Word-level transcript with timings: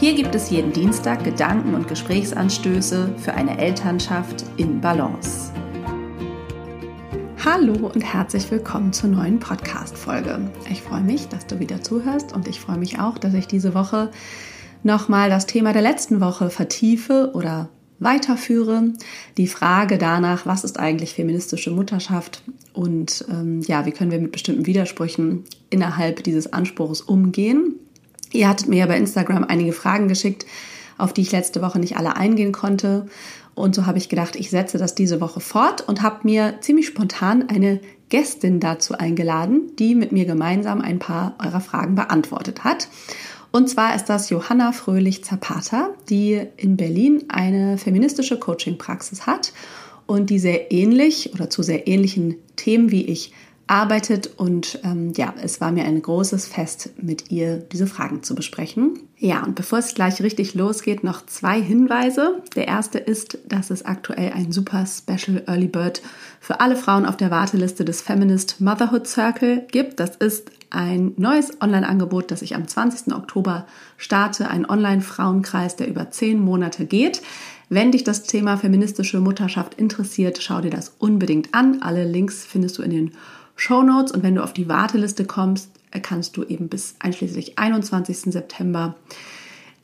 Hier 0.00 0.14
gibt 0.14 0.34
es 0.34 0.48
jeden 0.48 0.72
Dienstag 0.72 1.24
Gedanken 1.24 1.74
und 1.74 1.86
Gesprächsanstöße 1.86 3.16
für 3.18 3.34
eine 3.34 3.58
Elternschaft 3.58 4.46
in 4.56 4.80
Balance. 4.80 5.52
Hallo 7.44 7.74
und 7.86 8.00
herzlich 8.00 8.50
willkommen 8.50 8.94
zur 8.94 9.10
neuen 9.10 9.38
Podcast-Folge. 9.38 10.50
Ich 10.70 10.80
freue 10.80 11.02
mich, 11.02 11.28
dass 11.28 11.46
du 11.46 11.58
wieder 11.58 11.82
zuhörst 11.82 12.32
und 12.32 12.48
ich 12.48 12.60
freue 12.60 12.78
mich 12.78 12.98
auch, 12.98 13.18
dass 13.18 13.34
ich 13.34 13.46
diese 13.46 13.74
Woche 13.74 14.10
nochmal 14.84 15.28
das 15.28 15.44
Thema 15.44 15.74
der 15.74 15.82
letzten 15.82 16.22
Woche 16.22 16.48
vertiefe 16.48 17.32
oder 17.34 17.68
weiterführe. 17.98 18.94
Die 19.36 19.48
Frage 19.48 19.98
danach, 19.98 20.46
was 20.46 20.64
ist 20.64 20.80
eigentlich 20.80 21.12
feministische 21.12 21.72
Mutterschaft 21.72 22.42
und 22.72 23.26
ähm, 23.28 23.60
ja, 23.66 23.84
wie 23.84 23.92
können 23.92 24.10
wir 24.10 24.18
mit 24.18 24.32
bestimmten 24.32 24.64
Widersprüchen 24.64 25.44
innerhalb 25.68 26.24
dieses 26.24 26.54
Anspruchs 26.54 27.02
umgehen. 27.02 27.74
Ihr 28.32 28.48
hattet 28.48 28.68
mir 28.68 28.78
ja 28.78 28.86
bei 28.86 28.96
Instagram 28.96 29.44
einige 29.44 29.72
Fragen 29.72 30.08
geschickt, 30.08 30.46
auf 30.98 31.12
die 31.12 31.22
ich 31.22 31.32
letzte 31.32 31.62
Woche 31.62 31.78
nicht 31.78 31.96
alle 31.96 32.16
eingehen 32.16 32.52
konnte. 32.52 33.06
Und 33.54 33.74
so 33.74 33.86
habe 33.86 33.98
ich 33.98 34.08
gedacht, 34.08 34.36
ich 34.36 34.50
setze 34.50 34.78
das 34.78 34.94
diese 34.94 35.20
Woche 35.20 35.40
fort 35.40 35.86
und 35.86 36.02
habe 36.02 36.20
mir 36.22 36.58
ziemlich 36.60 36.86
spontan 36.86 37.48
eine 37.48 37.80
Gästin 38.08 38.60
dazu 38.60 38.94
eingeladen, 38.94 39.72
die 39.78 39.94
mit 39.94 40.12
mir 40.12 40.24
gemeinsam 40.24 40.80
ein 40.80 40.98
paar 40.98 41.34
eurer 41.44 41.60
Fragen 41.60 41.94
beantwortet 41.94 42.64
hat. 42.64 42.88
Und 43.52 43.68
zwar 43.68 43.96
ist 43.96 44.04
das 44.04 44.30
Johanna 44.30 44.72
Fröhlich-Zapata, 44.72 45.90
die 46.08 46.40
in 46.56 46.76
Berlin 46.76 47.24
eine 47.28 47.78
feministische 47.78 48.38
Coaching-Praxis 48.38 49.26
hat 49.26 49.52
und 50.06 50.30
die 50.30 50.38
sehr 50.38 50.72
ähnlich 50.72 51.32
oder 51.34 51.50
zu 51.50 51.62
sehr 51.62 51.88
ähnlichen 51.88 52.36
Themen 52.56 52.90
wie 52.90 53.06
ich 53.06 53.32
arbeitet. 53.70 54.30
Und 54.36 54.80
ähm, 54.82 55.12
ja, 55.16 55.32
es 55.40 55.60
war 55.60 55.70
mir 55.70 55.84
ein 55.84 56.02
großes 56.02 56.46
Fest, 56.46 56.90
mit 57.00 57.30
ihr 57.30 57.56
diese 57.56 57.86
Fragen 57.86 58.22
zu 58.22 58.34
besprechen. 58.34 58.98
Ja, 59.16 59.44
und 59.44 59.54
bevor 59.54 59.78
es 59.78 59.94
gleich 59.94 60.20
richtig 60.22 60.54
losgeht, 60.54 61.04
noch 61.04 61.24
zwei 61.26 61.60
Hinweise. 61.60 62.42
Der 62.56 62.66
erste 62.66 62.98
ist, 62.98 63.38
dass 63.46 63.70
es 63.70 63.84
aktuell 63.84 64.32
ein 64.32 64.50
super 64.50 64.84
Special 64.86 65.42
Early 65.46 65.68
Bird 65.68 66.02
für 66.40 66.60
alle 66.60 66.76
Frauen 66.76 67.06
auf 67.06 67.16
der 67.16 67.30
Warteliste 67.30 67.84
des 67.84 68.02
Feminist 68.02 68.60
Motherhood 68.60 69.06
Circle 69.06 69.66
gibt. 69.70 70.00
Das 70.00 70.16
ist 70.16 70.50
ein 70.70 71.12
neues 71.16 71.60
Online-Angebot, 71.60 72.30
das 72.30 72.42
ich 72.42 72.54
am 72.54 72.66
20. 72.66 73.14
Oktober 73.14 73.66
starte. 73.96 74.48
Ein 74.48 74.68
Online-Frauenkreis, 74.68 75.76
der 75.76 75.88
über 75.88 76.10
zehn 76.10 76.40
Monate 76.40 76.86
geht. 76.86 77.22
Wenn 77.68 77.92
dich 77.92 78.02
das 78.02 78.24
Thema 78.24 78.56
feministische 78.56 79.20
Mutterschaft 79.20 79.74
interessiert, 79.74 80.42
schau 80.42 80.60
dir 80.60 80.70
das 80.70 80.94
unbedingt 80.98 81.54
an. 81.54 81.82
Alle 81.82 82.04
Links 82.04 82.44
findest 82.44 82.78
du 82.78 82.82
in 82.82 82.90
den 82.90 83.12
Show 83.60 83.80
und 83.80 84.22
wenn 84.22 84.34
du 84.34 84.42
auf 84.42 84.54
die 84.54 84.68
Warteliste 84.68 85.26
kommst, 85.26 85.70
kannst 86.02 86.36
du 86.36 86.44
eben 86.44 86.68
bis 86.68 86.94
einschließlich 86.98 87.58
21. 87.58 88.32
September 88.32 88.94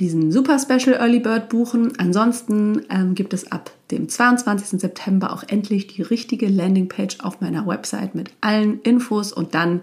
diesen 0.01 0.33
Super 0.33 0.59
Special 0.59 0.95
Early 0.95 1.21
Bird 1.21 1.49
buchen. 1.51 1.93
Ansonsten 1.99 2.87
ähm, 2.91 3.15
gibt 3.15 3.35
es 3.35 3.53
ab 3.53 3.71
dem 3.91 4.09
22. 4.09 4.81
September 4.81 5.33
auch 5.33 5.43
endlich 5.47 5.87
die 5.89 6.03
richtige 6.03 6.49
Landingpage 6.49 7.21
auf 7.21 7.41
meiner 7.41 7.67
Website 7.67 8.15
mit 8.15 8.31
allen 8.41 8.81
Infos 8.81 9.33
und 9.33 9.55
dann 9.55 9.83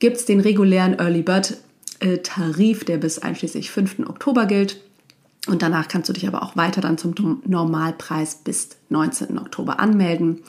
gibt 0.00 0.18
es 0.18 0.26
den 0.26 0.40
regulären 0.40 0.98
Early 0.98 1.22
Bird 1.22 1.56
äh, 2.00 2.18
Tarif, 2.18 2.84
der 2.84 2.98
bis 2.98 3.18
einschließlich 3.18 3.70
5. 3.70 4.00
Oktober 4.00 4.44
gilt. 4.46 4.80
Und 5.46 5.62
danach 5.62 5.88
kannst 5.88 6.08
du 6.08 6.12
dich 6.12 6.28
aber 6.28 6.42
auch 6.42 6.56
weiter 6.56 6.80
dann 6.80 6.98
zum 6.98 7.42
Normalpreis 7.46 8.36
bis 8.36 8.70
19. 8.90 9.38
Oktober 9.38 9.78
anmelden. 9.78 10.40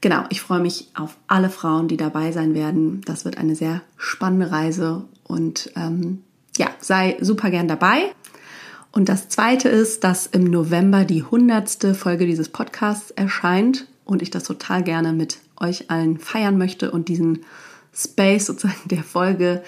Genau, 0.00 0.24
ich 0.28 0.40
freue 0.40 0.60
mich 0.60 0.88
auf 0.94 1.16
alle 1.26 1.50
Frauen, 1.50 1.88
die 1.88 1.96
dabei 1.96 2.32
sein 2.32 2.54
werden. 2.54 3.00
Das 3.04 3.24
wird 3.24 3.38
eine 3.38 3.56
sehr 3.56 3.82
spannende 3.96 4.50
Reise 4.50 5.04
und 5.24 5.72
ähm, 5.76 6.22
ja, 6.56 6.68
sei 6.80 7.16
super 7.20 7.50
gern 7.50 7.68
dabei. 7.68 8.12
Und 8.92 9.08
das 9.08 9.28
zweite 9.28 9.68
ist, 9.68 10.04
dass 10.04 10.26
im 10.26 10.44
November 10.44 11.04
die 11.04 11.22
hundertste 11.22 11.94
Folge 11.94 12.26
dieses 12.26 12.48
Podcasts 12.48 13.10
erscheint 13.10 13.86
und 14.04 14.22
ich 14.22 14.30
das 14.30 14.44
total 14.44 14.82
gerne 14.82 15.12
mit 15.12 15.38
euch 15.58 15.90
allen 15.90 16.18
feiern 16.18 16.56
möchte 16.56 16.90
und 16.90 17.08
diesen 17.08 17.44
Space 17.92 18.46
sozusagen 18.46 18.88
der 18.88 19.02
Folge 19.02 19.62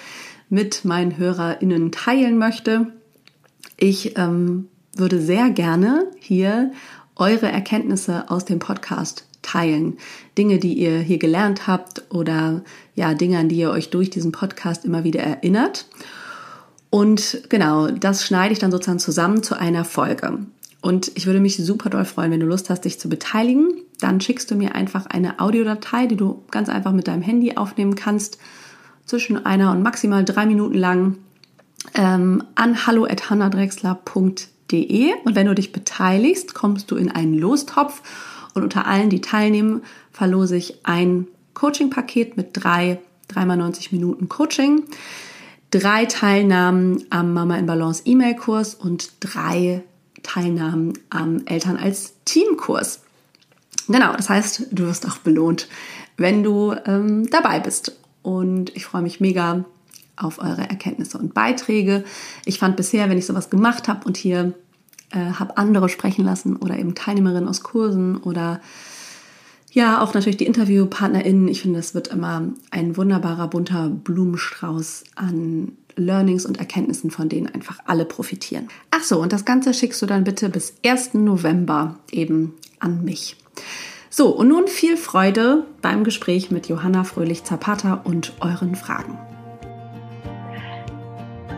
mit 0.48 0.84
meinen 0.84 1.18
HörerInnen 1.18 1.92
teilen 1.92 2.38
möchte. 2.38 2.92
Ich 3.76 4.16
ähm, 4.16 4.68
würde 4.96 5.20
sehr 5.20 5.50
gerne 5.50 6.06
hier 6.18 6.72
eure 7.16 7.50
Erkenntnisse 7.50 8.30
aus 8.30 8.44
dem 8.44 8.58
Podcast 8.58 9.27
teilen. 9.50 9.98
Dinge, 10.36 10.58
die 10.58 10.74
ihr 10.74 10.98
hier 10.98 11.18
gelernt 11.18 11.66
habt 11.66 12.02
oder 12.10 12.62
ja, 12.94 13.14
Dinge, 13.14 13.38
an 13.38 13.48
die 13.48 13.56
ihr 13.56 13.70
euch 13.70 13.90
durch 13.90 14.10
diesen 14.10 14.32
Podcast 14.32 14.84
immer 14.84 15.04
wieder 15.04 15.20
erinnert. 15.20 15.86
Und 16.90 17.42
genau, 17.48 17.88
das 17.88 18.24
schneide 18.24 18.52
ich 18.52 18.58
dann 18.58 18.70
sozusagen 18.70 18.98
zusammen 18.98 19.42
zu 19.42 19.58
einer 19.58 19.84
Folge. 19.84 20.38
Und 20.80 21.10
ich 21.16 21.26
würde 21.26 21.40
mich 21.40 21.56
super 21.56 21.90
doll 21.90 22.04
freuen, 22.04 22.30
wenn 22.30 22.40
du 22.40 22.46
Lust 22.46 22.70
hast, 22.70 22.84
dich 22.84 23.00
zu 23.00 23.08
beteiligen. 23.08 23.68
Dann 24.00 24.20
schickst 24.20 24.50
du 24.50 24.54
mir 24.54 24.74
einfach 24.74 25.06
eine 25.06 25.40
Audiodatei, 25.40 26.06
die 26.06 26.16
du 26.16 26.42
ganz 26.50 26.68
einfach 26.68 26.92
mit 26.92 27.08
deinem 27.08 27.22
Handy 27.22 27.56
aufnehmen 27.56 27.94
kannst, 27.94 28.38
zwischen 29.04 29.44
einer 29.44 29.72
und 29.72 29.82
maximal 29.82 30.24
drei 30.24 30.46
Minuten 30.46 30.76
lang 30.76 31.16
ähm, 31.94 32.44
an 32.54 32.86
hallo.hannadrexler.de. 32.86 35.12
Und 35.24 35.34
wenn 35.34 35.46
du 35.46 35.54
dich 35.54 35.72
beteiligst, 35.72 36.54
kommst 36.54 36.90
du 36.90 36.96
in 36.96 37.10
einen 37.10 37.34
Lostopf 37.34 38.02
und 38.54 38.62
unter 38.62 38.86
allen, 38.86 39.10
die 39.10 39.20
teilnehmen, 39.20 39.82
verlose 40.12 40.56
ich 40.56 40.84
ein 40.84 41.26
Coaching-Paket 41.54 42.36
mit 42.36 42.50
drei, 42.52 43.00
dreimal 43.26 43.56
90 43.56 43.92
Minuten 43.92 44.28
Coaching, 44.28 44.84
drei 45.70 46.06
Teilnahmen 46.06 47.04
am 47.10 47.32
Mama 47.32 47.56
in 47.56 47.66
Balance 47.66 48.02
E-Mail-Kurs 48.04 48.74
und 48.74 49.12
drei 49.20 49.82
Teilnahmen 50.22 50.94
am 51.10 51.42
Eltern 51.46 51.76
als 51.76 52.14
Team-Kurs. 52.24 53.00
Genau, 53.88 54.12
das 54.14 54.28
heißt, 54.28 54.66
du 54.70 54.84
wirst 54.84 55.06
auch 55.06 55.18
belohnt, 55.18 55.68
wenn 56.16 56.42
du 56.42 56.74
ähm, 56.84 57.28
dabei 57.30 57.60
bist. 57.60 57.96
Und 58.22 58.76
ich 58.76 58.84
freue 58.84 59.02
mich 59.02 59.20
mega 59.20 59.64
auf 60.16 60.38
eure 60.38 60.68
Erkenntnisse 60.68 61.16
und 61.18 61.32
Beiträge. 61.32 62.04
Ich 62.44 62.58
fand 62.58 62.76
bisher, 62.76 63.08
wenn 63.08 63.18
ich 63.18 63.26
sowas 63.26 63.50
gemacht 63.50 63.88
habe 63.88 64.04
und 64.04 64.16
hier 64.16 64.52
äh, 65.10 65.32
habe 65.32 65.56
andere 65.56 65.88
sprechen 65.88 66.24
lassen 66.24 66.56
oder 66.56 66.78
eben 66.78 66.94
Teilnehmerinnen 66.94 67.48
aus 67.48 67.62
Kursen 67.62 68.18
oder 68.18 68.60
ja, 69.70 70.00
auch 70.00 70.14
natürlich 70.14 70.38
die 70.38 70.46
InterviewpartnerInnen. 70.46 71.46
Ich 71.48 71.62
finde, 71.62 71.78
das 71.78 71.94
wird 71.94 72.08
immer 72.08 72.42
ein 72.70 72.96
wunderbarer, 72.96 73.48
bunter 73.48 73.90
Blumenstrauß 73.90 75.04
an 75.14 75.72
Learnings 75.94 76.46
und 76.46 76.58
Erkenntnissen, 76.58 77.10
von 77.10 77.28
denen 77.28 77.48
einfach 77.48 77.78
alle 77.84 78.04
profitieren. 78.04 78.68
Ach 78.90 79.02
so, 79.02 79.20
und 79.20 79.32
das 79.32 79.44
Ganze 79.44 79.74
schickst 79.74 80.00
du 80.00 80.06
dann 80.06 80.24
bitte 80.24 80.48
bis 80.48 80.74
1. 80.84 81.14
November 81.14 81.96
eben 82.10 82.54
an 82.78 83.04
mich. 83.04 83.36
So, 84.10 84.28
und 84.28 84.48
nun 84.48 84.68
viel 84.68 84.96
Freude 84.96 85.66
beim 85.82 86.02
Gespräch 86.02 86.50
mit 86.50 86.68
Johanna 86.68 87.04
Fröhlich-Zapata 87.04 88.00
und 88.04 88.32
euren 88.40 88.74
Fragen. 88.74 89.18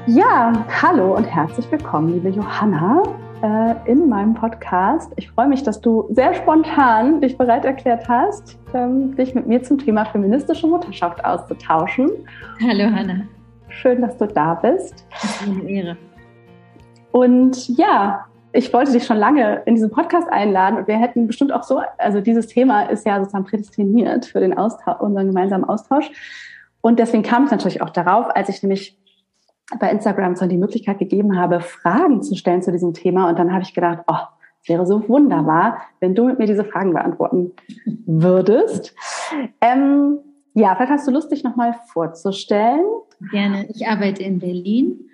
Ja, 0.07 0.67
hallo 0.83 1.17
und 1.17 1.25
herzlich 1.25 1.71
willkommen, 1.71 2.13
liebe 2.15 2.31
Johanna 2.31 3.03
äh, 3.43 3.75
in 3.91 4.09
meinem 4.09 4.35
Podcast. 4.35 5.13
Ich 5.17 5.31
freue 5.31 5.49
mich, 5.49 5.63
dass 5.63 5.81
du 5.81 6.07
sehr 6.11 6.35
spontan 6.35 7.21
dich 7.21 7.37
bereit 7.39 7.65
erklärt 7.65 8.09
hast, 8.09 8.59
ähm, 8.75 9.15
dich 9.17 9.35
mit 9.35 9.47
mir 9.47 9.63
zum 9.63 9.79
Thema 9.79 10.05
feministische 10.05 10.67
Mutterschaft 10.67 11.25
auszutauschen. 11.25 12.11
Hallo 12.63 12.85
Hanna. 12.85 13.23
Schön, 13.69 14.03
dass 14.03 14.17
du 14.17 14.27
da 14.27 14.55
bist. 14.55 15.07
Das 15.11 15.25
ist 15.25 15.43
eine 15.49 15.63
Ehre. 15.63 15.97
Und 17.13 17.69
ja, 17.77 18.27
ich 18.53 18.73
wollte 18.73 18.93
dich 18.93 19.07
schon 19.07 19.17
lange 19.17 19.63
in 19.67 19.75
diesen 19.75 19.91
Podcast 19.91 20.29
einladen 20.29 20.79
und 20.79 20.89
wir 20.89 20.99
hätten 20.99 21.27
bestimmt 21.27 21.53
auch 21.53 21.63
so, 21.63 21.81
also 21.99 22.21
dieses 22.21 22.49
Thema 22.49 22.83
ist 22.83 23.07
ja 23.07 23.19
sozusagen 23.19 23.45
prädestiniert 23.45 24.27
für 24.27 24.41
den 24.41 24.57
Austausch, 24.59 25.01
unseren 25.01 25.29
gemeinsamen 25.29 25.65
Austausch. 25.65 26.11
Und 26.81 26.99
deswegen 26.99 27.23
kam 27.23 27.45
es 27.45 27.51
natürlich 27.51 27.83
auch 27.83 27.91
darauf, 27.91 28.27
als 28.35 28.49
ich 28.49 28.63
nämlich 28.63 28.99
bei 29.79 29.91
Instagram 29.91 30.37
so 30.37 30.47
die 30.47 30.57
Möglichkeit 30.57 30.99
gegeben 30.99 31.39
habe, 31.39 31.61
Fragen 31.61 32.23
zu 32.23 32.35
stellen 32.35 32.63
zu 32.63 32.73
diesem 32.73 32.95
Thema. 32.95 33.29
Und 33.29 33.39
dann 33.39 33.53
habe 33.53 33.63
ich 33.63 33.75
gedacht, 33.75 34.05
oh, 34.07 34.17
es 34.63 34.69
wäre 34.69 34.87
so 34.87 35.09
wunderbar, 35.09 35.81
wenn 36.01 36.15
du 36.15 36.27
mit 36.27 36.39
mir 36.39 36.47
diese 36.47 36.65
Fragen 36.65 36.93
beantworten 36.93 37.53
würdest. 38.07 38.95
Ähm, 39.61 40.19
ja, 40.55 40.75
vielleicht 40.75 40.91
hast 40.91 41.07
du 41.07 41.13
Lust, 41.13 41.31
dich 41.31 41.45
nochmal 41.45 41.75
vorzustellen. 41.93 42.85
Gerne. 43.31 43.69
Ich 43.71 43.87
arbeite 43.87 44.23
in 44.23 44.39
Berlin, 44.39 45.09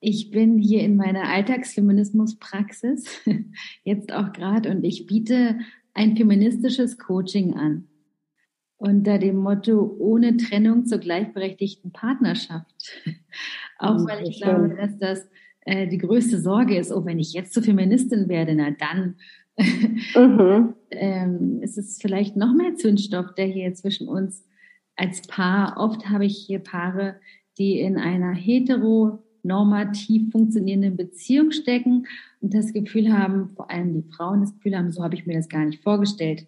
Ich 0.00 0.30
bin 0.30 0.58
hier 0.58 0.82
in 0.82 0.96
meiner 0.96 1.24
Alltagsfeminismuspraxis, 1.24 3.20
jetzt 3.84 4.12
auch 4.12 4.32
gerade, 4.32 4.70
und 4.70 4.82
ich 4.84 5.06
biete 5.06 5.58
ein 5.92 6.16
feministisches 6.16 6.98
Coaching 6.98 7.54
an. 7.54 7.86
Unter 8.78 9.18
dem 9.18 9.36
Motto 9.36 9.94
ohne 9.98 10.38
Trennung 10.38 10.86
zur 10.86 10.98
gleichberechtigten 10.98 11.92
Partnerschaft. 11.92 13.04
Auch 13.80 13.98
hm, 13.98 14.06
weil 14.08 14.28
ich 14.28 14.40
glaube, 14.40 14.76
dass 14.76 14.98
das 14.98 15.28
äh, 15.62 15.86
die 15.88 15.98
größte 15.98 16.40
Sorge 16.40 16.76
ist, 16.76 16.92
oh, 16.92 17.04
wenn 17.04 17.18
ich 17.18 17.32
jetzt 17.32 17.52
zur 17.52 17.62
Feministin 17.62 18.28
werde, 18.28 18.54
na 18.54 18.70
dann 18.70 19.16
mhm. 20.16 20.74
ähm, 20.90 21.62
ist 21.62 21.78
es 21.78 21.98
vielleicht 22.00 22.36
noch 22.36 22.54
mehr 22.54 22.74
Zündstoff, 22.76 23.34
der 23.34 23.46
hier 23.46 23.72
zwischen 23.74 24.08
uns 24.08 24.44
als 24.96 25.22
Paar, 25.22 25.76
oft 25.78 26.08
habe 26.08 26.26
ich 26.26 26.36
hier 26.36 26.58
Paare, 26.58 27.16
die 27.58 27.80
in 27.80 27.96
einer 27.96 28.32
heteronormativ 28.34 30.30
funktionierenden 30.30 30.96
Beziehung 30.96 31.52
stecken 31.52 32.06
und 32.40 32.54
das 32.54 32.72
Gefühl 32.72 33.12
haben, 33.12 33.48
vor 33.50 33.70
allem 33.70 33.94
die 33.94 34.10
Frauen 34.10 34.42
das 34.42 34.54
Gefühl 34.54 34.76
haben, 34.76 34.92
so 34.92 35.02
habe 35.02 35.14
ich 35.14 35.26
mir 35.26 35.34
das 35.34 35.48
gar 35.48 35.64
nicht 35.64 35.82
vorgestellt 35.82 36.46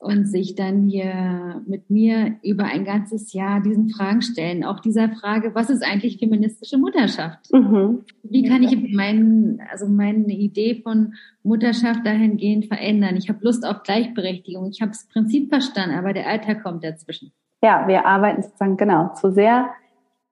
und 0.00 0.24
sich 0.24 0.54
dann 0.54 0.88
hier 0.88 1.62
mit 1.66 1.90
mir 1.90 2.36
über 2.42 2.64
ein 2.64 2.86
ganzes 2.86 3.34
Jahr 3.34 3.60
diesen 3.60 3.90
Fragen 3.90 4.22
stellen. 4.22 4.64
Auch 4.64 4.80
dieser 4.80 5.10
Frage, 5.10 5.54
was 5.54 5.68
ist 5.68 5.84
eigentlich 5.84 6.18
feministische 6.18 6.78
Mutterschaft? 6.78 7.52
Mhm. 7.52 8.00
Wie 8.22 8.42
kann 8.42 8.62
ich 8.62 8.94
meinen, 8.94 9.60
also 9.70 9.86
meine 9.86 10.32
Idee 10.32 10.80
von 10.82 11.12
Mutterschaft 11.42 12.06
dahingehend 12.06 12.64
verändern? 12.64 13.16
Ich 13.16 13.28
habe 13.28 13.44
Lust 13.44 13.66
auf 13.66 13.82
Gleichberechtigung. 13.82 14.70
Ich 14.70 14.80
habe 14.80 14.90
das 14.90 15.06
Prinzip 15.06 15.50
verstanden, 15.50 15.94
aber 15.94 16.14
der 16.14 16.26
Alltag 16.26 16.62
kommt 16.62 16.82
dazwischen. 16.82 17.32
Ja, 17.62 17.86
wir 17.86 18.06
arbeiten 18.06 18.42
sozusagen 18.42 18.78
genau 18.78 19.12
zu 19.12 19.30
sehr 19.30 19.68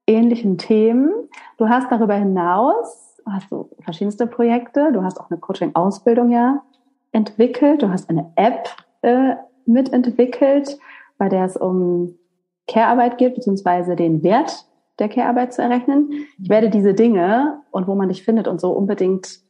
ähnlichen 0.07 0.57
Themen. 0.57 1.11
Du 1.59 1.69
hast 1.69 1.93
darüber 1.93 2.15
hinaus, 2.15 3.19
hast 3.27 3.53
du 3.53 3.69
verschiedenste 3.81 4.27
Projekte. 4.27 4.93
Du 4.95 5.03
hast 5.03 5.21
auch 5.21 5.31
eine 5.31 5.39
Coaching-Ausbildung 5.39 6.31
ja 6.31 6.63
entwickelt. 7.13 7.83
Du 7.83 7.91
hast 7.91 8.09
eine 8.09 8.33
App 8.37 8.71
äh, 9.03 9.35
mitentwickelt, 9.69 10.79
bei 11.19 11.29
der 11.29 11.45
es 11.45 11.57
um 11.57 12.17
Care-Arbeit 12.67 13.19
geht, 13.19 13.35
beziehungsweise 13.35 13.97
den 13.97 14.23
Wert 14.23 14.67
der 14.99 15.09
Care-Arbeit 15.09 15.55
zu 15.55 15.63
errechnen. 15.63 16.11
Ich 16.43 16.49
werde 16.49 16.71
diese 16.71 16.95
Dinge 16.95 17.61
und 17.71 17.87
wo 17.87 17.95
man 17.95 18.09
dich 18.09 18.25
findet 18.25 18.49
und 18.49 18.61
so 18.61 18.73
unbedingt 18.73 19.41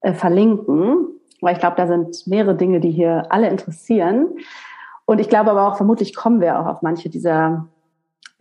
äh, 0.00 0.12
verlinken, 0.12 1.08
weil 1.40 1.54
ich 1.54 1.60
glaube, 1.60 1.76
da 1.76 1.86
sind 1.86 2.26
mehrere 2.26 2.56
Dinge, 2.56 2.80
die 2.80 2.90
hier 2.90 3.26
alle 3.30 3.48
interessieren. 3.48 4.28
Und 5.04 5.20
ich 5.20 5.28
glaube 5.28 5.50
aber 5.50 5.68
auch, 5.68 5.76
vermutlich 5.76 6.14
kommen 6.14 6.40
wir 6.40 6.58
auch 6.58 6.66
auf 6.66 6.82
manche 6.82 7.10
dieser 7.10 7.68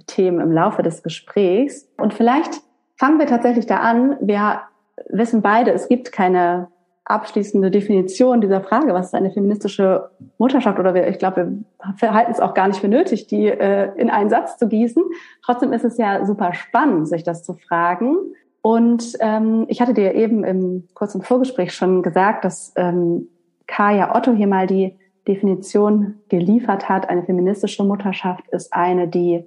Themen 0.07 0.39
im 0.39 0.51
Laufe 0.51 0.83
des 0.83 1.03
Gesprächs. 1.03 1.89
Und 1.97 2.13
vielleicht 2.13 2.61
fangen 2.97 3.19
wir 3.19 3.27
tatsächlich 3.27 3.65
da 3.65 3.77
an. 3.77 4.17
Wir 4.21 4.61
wissen 5.09 5.41
beide, 5.41 5.71
es 5.71 5.89
gibt 5.89 6.11
keine 6.11 6.69
abschließende 7.05 7.69
Definition 7.69 8.41
dieser 8.41 8.61
Frage, 8.61 8.93
was 8.93 9.07
ist 9.07 9.13
eine 9.13 9.31
feministische 9.31 10.09
Mutterschaft 10.37 10.79
oder 10.79 10.93
wir, 10.93 11.07
ich 11.07 11.19
glaube, 11.19 11.51
wir 11.97 12.13
halten 12.13 12.31
es 12.31 12.39
auch 12.39 12.53
gar 12.53 12.67
nicht 12.67 12.79
für 12.79 12.87
nötig, 12.87 13.27
die 13.27 13.47
äh, 13.47 13.91
in 13.97 14.09
einen 14.09 14.29
Satz 14.29 14.57
zu 14.57 14.67
gießen. 14.67 15.03
Trotzdem 15.43 15.73
ist 15.73 15.83
es 15.83 15.97
ja 15.97 16.25
super 16.25 16.53
spannend, 16.53 17.07
sich 17.09 17.23
das 17.23 17.43
zu 17.43 17.53
fragen. 17.53 18.15
Und 18.61 19.17
ähm, 19.19 19.65
ich 19.67 19.81
hatte 19.81 19.93
dir 19.93 20.15
eben 20.15 20.45
im 20.45 20.87
kurzen 20.93 21.21
Vorgespräch 21.21 21.73
schon 21.73 22.01
gesagt, 22.03 22.45
dass 22.45 22.71
ähm, 22.77 23.27
Kaya 23.67 24.15
Otto 24.15 24.31
hier 24.31 24.47
mal 24.47 24.67
die 24.67 24.97
Definition 25.27 26.19
geliefert 26.29 26.87
hat. 26.87 27.09
Eine 27.09 27.23
feministische 27.23 27.83
Mutterschaft 27.83 28.47
ist 28.49 28.73
eine, 28.73 29.09
die 29.09 29.43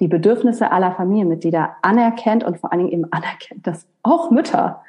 die 0.00 0.08
Bedürfnisse 0.08 0.72
aller 0.72 0.92
Familienmitglieder 0.92 1.76
anerkennt 1.82 2.44
und 2.44 2.58
vor 2.58 2.72
allen 2.72 2.80
Dingen 2.80 2.92
eben 2.92 3.12
anerkennt, 3.12 3.66
dass 3.66 3.86
auch 4.02 4.30
Mütter 4.30 4.82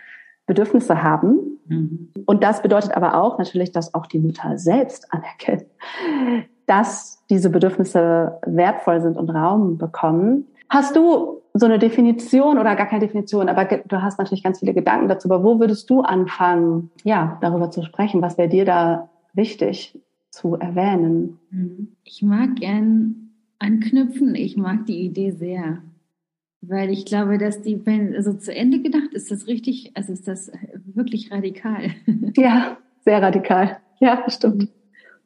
Bedürfnisse 0.48 1.04
haben. 1.04 1.60
Mhm. 1.68 2.10
Und 2.26 2.44
das 2.44 2.64
bedeutet 2.64 2.96
aber 2.98 3.22
auch 3.22 3.38
natürlich, 3.38 3.72
dass 3.72 3.94
auch 3.94 4.08
die 4.08 4.20
Mütter 4.20 4.58
selbst 4.58 5.14
anerkennen, 5.14 5.66
dass 6.66 7.24
diese 7.30 7.50
Bedürfnisse 7.52 8.40
wertvoll 8.46 9.02
sind 9.02 9.18
und 9.18 9.30
Raum 9.30 9.78
bekommen. 9.78 10.48
Hast 10.70 10.96
du 10.96 11.42
so 11.54 11.66
eine 11.66 11.80
Definition 11.80 12.58
oder 12.58 12.76
gar 12.76 12.88
keine 12.88 13.06
Definition, 13.06 13.50
aber 13.50 13.66
du 13.66 14.02
hast 14.02 14.20
natürlich 14.20 14.44
ganz 14.44 14.60
viele 14.60 14.74
Gedanken 14.74 15.08
dazu, 15.08 15.30
aber 15.30 15.44
wo 15.44 15.60
würdest 15.60 15.90
du 15.90 16.02
anfangen, 16.02 16.92
ja, 17.04 17.38
darüber 17.42 17.70
zu 17.72 17.84
sprechen? 17.84 18.22
Was 18.22 18.38
wäre 18.38 18.50
dir 18.50 18.66
da 18.66 19.10
wichtig 19.34 20.00
zu 20.30 20.56
erwähnen? 20.56 21.40
Mhm. 21.52 21.96
Ich 22.04 22.22
mag 22.22 22.56
gern 22.56 23.32
anknüpfen. 23.60 24.36
Ich 24.36 24.56
mag 24.56 24.86
die 24.86 25.02
Idee 25.02 25.32
sehr. 25.32 25.80
Weil 26.62 26.90
ich 26.90 27.06
glaube, 27.06 27.38
dass 27.38 27.62
die, 27.62 27.86
wenn 27.86 28.16
also 28.16 28.34
zu 28.34 28.54
Ende 28.54 28.82
gedacht, 28.82 29.14
ist 29.14 29.32
das 29.32 29.48
richtig, 29.48 29.92
also 29.94 30.14
ist 30.14 30.28
das 30.28 30.52
wirklich 30.86 31.32
radikal. 31.32 31.92
Ja, 32.36 32.78
sehr 33.06 33.22
radikal. 33.22 33.78
Ja, 34.00 34.30
stimmt. 34.30 34.70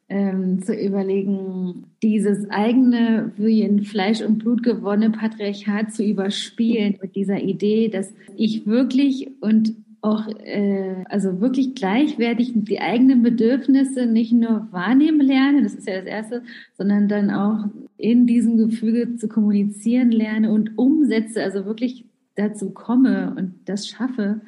Ähm, 0.08 0.62
zu 0.62 0.74
überlegen, 0.74 1.86
dieses 2.02 2.48
eigene, 2.50 3.32
wie 3.36 3.62
in 3.62 3.82
Fleisch 3.82 4.20
und 4.20 4.38
Blut 4.38 4.62
gewonnene 4.62 5.10
Patriarchat 5.10 5.92
zu 5.92 6.04
überspielen 6.04 6.98
mit 7.00 7.16
dieser 7.16 7.40
Idee, 7.40 7.88
dass 7.88 8.12
ich 8.36 8.66
wirklich 8.66 9.30
und 9.40 9.74
auch 10.02 10.26
äh, 10.44 11.04
also 11.08 11.40
wirklich 11.40 11.74
gleichwertig 11.76 12.52
die 12.54 12.80
eigenen 12.80 13.22
Bedürfnisse 13.22 14.06
nicht 14.06 14.32
nur 14.32 14.66
wahrnehmen 14.72 15.20
lerne, 15.20 15.62
das 15.62 15.74
ist 15.74 15.86
ja 15.86 15.98
das 15.98 16.06
Erste, 16.06 16.42
sondern 16.76 17.08
dann 17.08 17.30
auch 17.30 17.66
in 17.96 18.26
diesem 18.26 18.56
Gefüge 18.56 19.14
zu 19.14 19.28
kommunizieren 19.28 20.10
lerne 20.10 20.50
und 20.50 20.76
umsetze, 20.76 21.42
also 21.42 21.64
wirklich 21.66 22.04
dazu 22.34 22.70
komme 22.70 23.34
und 23.38 23.54
das 23.66 23.86
schaffe, 23.86 24.40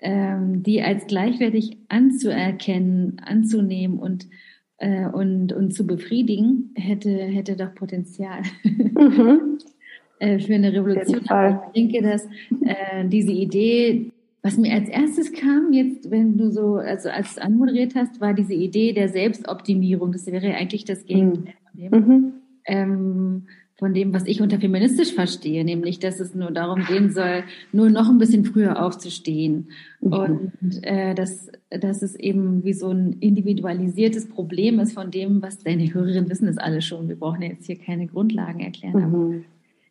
ähm, 0.00 0.62
die 0.62 0.82
als 0.82 1.06
gleichwertig 1.06 1.78
anzuerkennen, 1.88 3.18
anzunehmen 3.24 3.98
und 3.98 4.28
äh, 4.76 5.06
und 5.06 5.54
und 5.54 5.72
zu 5.72 5.86
befriedigen, 5.86 6.70
hätte 6.74 7.10
hätte 7.10 7.56
doch 7.56 7.74
Potenzial. 7.74 8.42
Mhm. 8.62 9.58
äh, 10.18 10.38
für 10.38 10.54
eine 10.54 10.72
Revolution. 10.72 11.22
Ich 11.22 11.72
denke, 11.74 12.02
dass 12.02 12.26
äh, 12.64 13.08
diese 13.08 13.32
Idee 13.32 14.12
was 14.48 14.56
mir 14.56 14.72
als 14.72 14.88
erstes 14.88 15.32
kam, 15.34 15.74
jetzt, 15.74 16.10
wenn 16.10 16.38
du 16.38 16.50
so, 16.50 16.76
also 16.76 17.10
als 17.10 17.34
du 17.34 17.42
anmoderiert 17.42 17.94
hast, 17.94 18.18
war 18.22 18.32
diese 18.32 18.54
Idee 18.54 18.94
der 18.94 19.10
Selbstoptimierung. 19.10 20.12
Das 20.12 20.26
wäre 20.26 20.54
eigentlich 20.54 20.86
das 20.86 21.04
Gegenteil 21.04 21.54
mhm. 21.74 21.90
von, 21.90 21.90
dem, 21.90 22.08
mhm. 22.08 22.32
ähm, 22.64 23.42
von 23.78 23.92
dem, 23.92 24.14
was 24.14 24.26
ich 24.26 24.40
unter 24.40 24.58
feministisch 24.58 25.12
verstehe, 25.12 25.66
nämlich, 25.66 25.98
dass 25.98 26.18
es 26.18 26.34
nur 26.34 26.50
darum 26.50 26.82
gehen 26.86 27.10
soll, 27.10 27.44
nur 27.72 27.90
noch 27.90 28.08
ein 28.08 28.16
bisschen 28.16 28.46
früher 28.46 28.82
aufzustehen. 28.82 29.68
Mhm. 30.00 30.12
Und 30.14 30.52
äh, 30.82 31.14
dass, 31.14 31.50
dass 31.68 32.00
es 32.00 32.14
eben 32.14 32.64
wie 32.64 32.72
so 32.72 32.88
ein 32.88 33.18
individualisiertes 33.20 34.30
Problem 34.30 34.80
ist 34.80 34.94
von 34.94 35.10
dem, 35.10 35.42
was 35.42 35.58
deine 35.58 35.92
Hörerinnen 35.92 36.30
wissen 36.30 36.46
das 36.46 36.56
alle 36.56 36.80
schon. 36.80 37.10
Wir 37.10 37.16
brauchen 37.16 37.42
jetzt 37.42 37.66
hier 37.66 37.76
keine 37.76 38.06
Grundlagen 38.06 38.60
erklären. 38.60 39.02
Aber 39.02 39.18
mhm. 39.18 39.44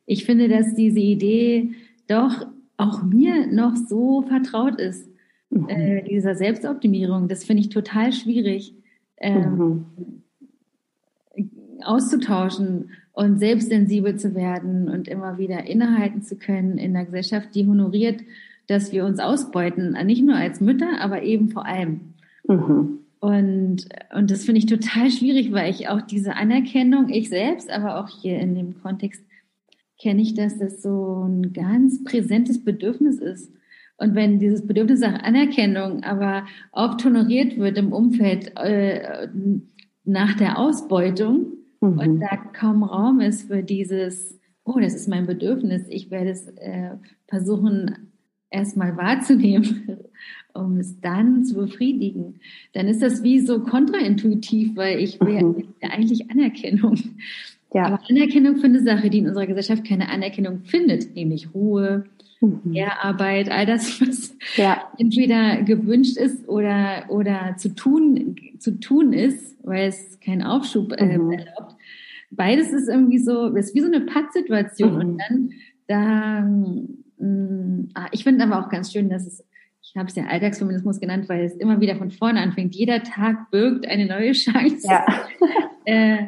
ich 0.07 0.25
finde, 0.25 0.47
dass 0.47 0.73
diese 0.73 0.99
Idee 0.99 1.73
doch 2.07 2.47
auch 2.77 3.03
mir 3.03 3.47
noch 3.47 3.75
so 3.75 4.21
vertraut 4.21 4.79
ist, 4.79 5.09
mhm. 5.49 5.67
äh, 5.67 6.03
dieser 6.03 6.35
Selbstoptimierung. 6.35 7.27
Das 7.27 7.43
finde 7.43 7.61
ich 7.61 7.69
total 7.69 8.13
schwierig 8.13 8.75
ähm, 9.17 9.85
mhm. 11.35 11.45
auszutauschen 11.83 12.91
und 13.13 13.39
selbstsensibel 13.39 14.15
zu 14.17 14.35
werden 14.35 14.89
und 14.89 15.07
immer 15.07 15.39
wieder 15.39 15.65
innehalten 15.65 16.21
zu 16.21 16.37
können 16.37 16.77
in 16.77 16.95
einer 16.95 17.05
Gesellschaft, 17.05 17.55
die 17.55 17.65
honoriert, 17.65 18.21
dass 18.67 18.91
wir 18.91 19.05
uns 19.05 19.19
ausbeuten, 19.19 19.93
nicht 20.05 20.23
nur 20.23 20.35
als 20.35 20.61
Mütter, 20.61 21.01
aber 21.01 21.23
eben 21.23 21.49
vor 21.49 21.65
allem. 21.65 22.13
Mhm. 22.47 22.99
Und, 23.19 23.89
und 24.15 24.29
das 24.29 24.45
finde 24.45 24.59
ich 24.59 24.67
total 24.67 25.09
schwierig, 25.09 25.51
weil 25.51 25.71
ich 25.71 25.89
auch 25.89 26.01
diese 26.01 26.35
Anerkennung, 26.35 27.09
ich 27.09 27.29
selbst, 27.29 27.71
aber 27.71 27.99
auch 27.99 28.09
hier 28.09 28.39
in 28.39 28.53
dem 28.53 28.79
Kontext 28.81 29.23
kenne 29.99 30.21
ich, 30.21 30.33
dass 30.33 30.57
das 30.57 30.81
so 30.81 31.25
ein 31.27 31.53
ganz 31.53 32.03
präsentes 32.03 32.63
Bedürfnis 32.63 33.19
ist. 33.19 33.51
Und 33.97 34.13
wenn 34.13 34.39
dieses 34.39 34.65
Bedürfnis 34.65 34.99
nach 34.99 35.23
Anerkennung 35.23 36.03
aber 36.03 36.45
oft 36.71 37.03
honoriert 37.03 37.57
wird 37.57 37.77
im 37.77 37.91
Umfeld 37.91 38.51
äh, 38.55 39.27
nach 40.03 40.35
der 40.35 40.59
Ausbeutung 40.59 41.53
mhm. 41.81 41.99
und 41.99 42.19
da 42.19 42.37
kaum 42.37 42.83
Raum 42.83 43.19
ist 43.21 43.47
für 43.47 43.63
dieses, 43.63 44.39
oh, 44.63 44.79
das 44.79 44.93
ist 44.93 45.07
mein 45.07 45.25
Bedürfnis, 45.25 45.83
ich 45.89 46.11
werde 46.11 46.29
es 46.29 46.47
äh, 46.47 46.91
versuchen 47.27 48.11
erstmal 48.51 48.95
wahrzunehmen, 48.97 49.97
um 50.53 50.77
es 50.77 50.99
dann 51.01 51.43
zu 51.43 51.55
befriedigen, 51.55 52.39
dann 52.73 52.87
ist 52.87 53.01
das 53.01 53.23
wie 53.23 53.39
so 53.39 53.61
kontraintuitiv, 53.61 54.75
weil 54.75 54.99
ich 54.99 55.19
will 55.19 55.43
mhm. 55.43 55.63
eigentlich 55.81 56.29
Anerkennung. 56.29 56.97
Ja. 57.73 57.85
Aber 57.85 57.99
Anerkennung 58.09 58.57
für 58.57 58.65
eine 58.65 58.81
Sache, 58.81 59.09
die 59.09 59.19
in 59.19 59.27
unserer 59.27 59.47
Gesellschaft 59.47 59.85
keine 59.85 60.09
Anerkennung 60.09 60.63
findet, 60.63 61.15
nämlich 61.15 61.53
Ruhe, 61.53 62.05
mhm. 62.39 62.73
Ehrarbeit, 62.73 63.49
all 63.51 63.65
das, 63.65 64.01
was 64.01 64.35
ja. 64.55 64.83
entweder 64.97 65.63
gewünscht 65.63 66.17
ist 66.17 66.47
oder, 66.47 67.05
oder 67.09 67.55
zu 67.57 67.75
tun, 67.75 68.35
zu 68.59 68.79
tun 68.79 69.13
ist, 69.13 69.57
weil 69.63 69.89
es 69.89 70.19
keinen 70.19 70.43
Aufschub 70.43 70.93
äh, 70.93 71.17
mhm. 71.17 71.31
erlaubt. 71.31 71.75
Beides 72.31 72.71
ist 72.71 72.89
irgendwie 72.89 73.19
so, 73.19 73.47
ist 73.55 73.75
wie 73.75 73.81
so 73.81 73.87
eine 73.87 74.01
Pattsituation 74.01 74.93
mhm. 74.93 74.99
und 74.99 75.17
dann, 75.17 75.51
da, 75.87 76.41
mh, 76.41 76.87
mm, 77.19 77.89
ah, 77.93 78.07
ich 78.11 78.23
finde 78.23 78.43
aber 78.43 78.59
auch 78.59 78.69
ganz 78.69 78.91
schön, 78.91 79.09
dass 79.09 79.25
es 79.25 79.43
ich 79.89 79.95
habe 79.95 80.09
es 80.09 80.15
ja 80.15 80.25
Alltagsfeminismus 80.25 80.99
genannt, 80.99 81.29
weil 81.29 81.45
es 81.45 81.55
immer 81.55 81.79
wieder 81.79 81.95
von 81.95 82.11
vorne 82.11 82.41
anfängt. 82.41 82.75
Jeder 82.75 83.03
Tag 83.03 83.49
birgt 83.51 83.87
eine 83.87 84.05
neue 84.05 84.33
Chance, 84.33 84.85
ja. 84.85 85.05
äh, 85.85 86.25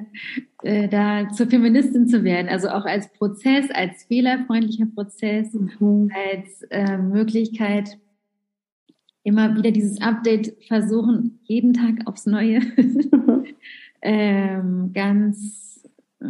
äh, 0.63 0.87
da 0.89 1.29
zur 1.29 1.47
Feministin 1.47 2.07
zu 2.07 2.23
werden. 2.23 2.49
Also 2.49 2.69
auch 2.69 2.85
als 2.85 3.11
Prozess, 3.13 3.69
als 3.71 4.03
fehlerfreundlicher 4.03 4.87
Prozess, 4.87 5.53
mhm. 5.53 6.11
als 6.13 6.63
äh, 6.69 6.97
Möglichkeit, 6.97 7.97
immer 9.23 9.55
wieder 9.55 9.71
dieses 9.71 10.01
Update 10.01 10.55
versuchen, 10.67 11.39
jeden 11.43 11.73
Tag 11.73 12.05
aufs 12.05 12.25
Neue. 12.25 12.61
ähm, 14.01 14.91
ganz 14.93 15.87
äh, 16.19 16.25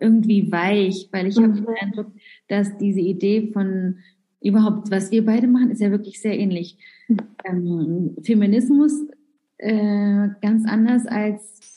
irgendwie 0.00 0.50
weich, 0.50 1.08
weil 1.12 1.26
ich 1.26 1.36
mhm. 1.36 1.42
habe 1.42 1.54
den 1.54 1.74
Eindruck, 1.80 2.12
dass 2.48 2.76
diese 2.78 3.00
Idee 3.00 3.50
von 3.52 3.98
überhaupt, 4.40 4.90
was 4.90 5.10
wir 5.10 5.24
beide 5.24 5.46
machen, 5.48 5.70
ist 5.70 5.80
ja 5.80 5.90
wirklich 5.90 6.20
sehr 6.20 6.38
ähnlich. 6.38 6.78
Mhm. 7.08 7.18
Ähm, 7.44 8.16
Feminismus 8.22 8.92
äh, 9.58 10.28
ganz 10.40 10.66
anders 10.66 11.06
als 11.06 11.73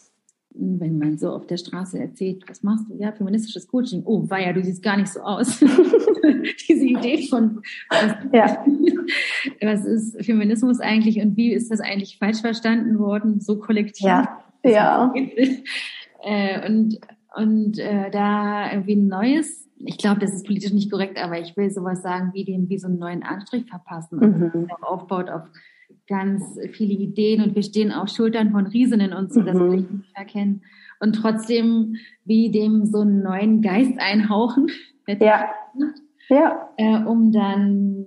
wenn 0.60 0.98
man 0.98 1.18
so 1.18 1.32
auf 1.32 1.46
der 1.48 1.58
Straße 1.58 2.00
erzählt, 2.00 2.44
was 2.48 2.64
machst 2.64 2.86
du? 2.90 2.96
Ja, 2.96 3.12
feministisches 3.12 3.68
Coaching. 3.68 4.04
Oh, 4.06 4.26
ja, 4.32 4.54
du 4.54 4.64
siehst 4.64 4.84
gar 4.84 4.98
nicht 4.98 5.10
so 5.10 5.22
aus. 5.22 5.60
Diese 6.70 6.86
Idee 6.86 7.28
von, 7.28 7.62
was, 7.90 8.16
ja. 8.34 8.66
was, 9.62 9.86
ist 9.86 10.26
Feminismus 10.26 10.80
eigentlich 10.80 11.22
und 11.22 11.38
wie 11.38 11.54
ist 11.54 11.72
das 11.72 11.80
eigentlich 11.80 12.18
falsch 12.18 12.42
verstanden 12.42 13.00
worden, 13.00 13.40
so 13.40 13.60
kollektiv? 13.60 14.06
Ja, 14.06 14.44
ja. 14.64 15.14
Äh, 16.24 16.68
und 16.68 17.00
und 17.36 17.78
äh, 17.78 18.10
da 18.10 18.72
irgendwie 18.72 18.96
ein 18.96 19.08
neues 19.08 19.68
ich 19.80 20.00
glaube, 20.00 20.20
das 20.20 20.34
ist 20.34 20.48
politisch 20.48 20.74
nicht 20.74 20.92
korrekt, 20.92 21.22
aber 21.22 21.40
ich 21.40 21.56
will 21.56 21.70
sowas 21.70 22.02
sagen, 22.02 22.32
wie 22.34 22.44
dem 22.44 22.68
wie 22.68 22.80
so 22.80 22.88
einen 22.88 22.98
neuen 22.98 23.22
Anstrich 23.24 23.66
verpassen, 23.70 24.20
mhm. 24.20 24.68
aufbaut 24.82 25.30
auf 25.30 25.44
ganz 26.08 26.58
viele 26.72 26.94
Ideen 26.94 27.42
und 27.44 27.56
wir 27.56 27.64
stehen 27.64 27.92
auf 27.92 28.10
Schultern 28.10 28.52
von 28.52 28.68
Riesinnen 28.68 29.14
und 29.14 29.34
so, 29.34 29.42
mhm. 29.42 29.46
das 29.46 29.56
will 29.56 29.80
ich 29.80 29.92
nicht 29.92 30.16
erkennen. 30.16 30.62
Und 31.00 31.14
trotzdem 31.14 31.98
wie 32.26 32.50
dem 32.50 32.86
so 32.86 33.02
einen 33.02 33.22
neuen 33.22 33.62
Geist 33.62 33.94
einhauchen. 33.98 34.68
Ja. 35.08 35.50
ja. 36.30 36.70
Äh, 36.78 37.04
um 37.04 37.32
dann 37.32 38.06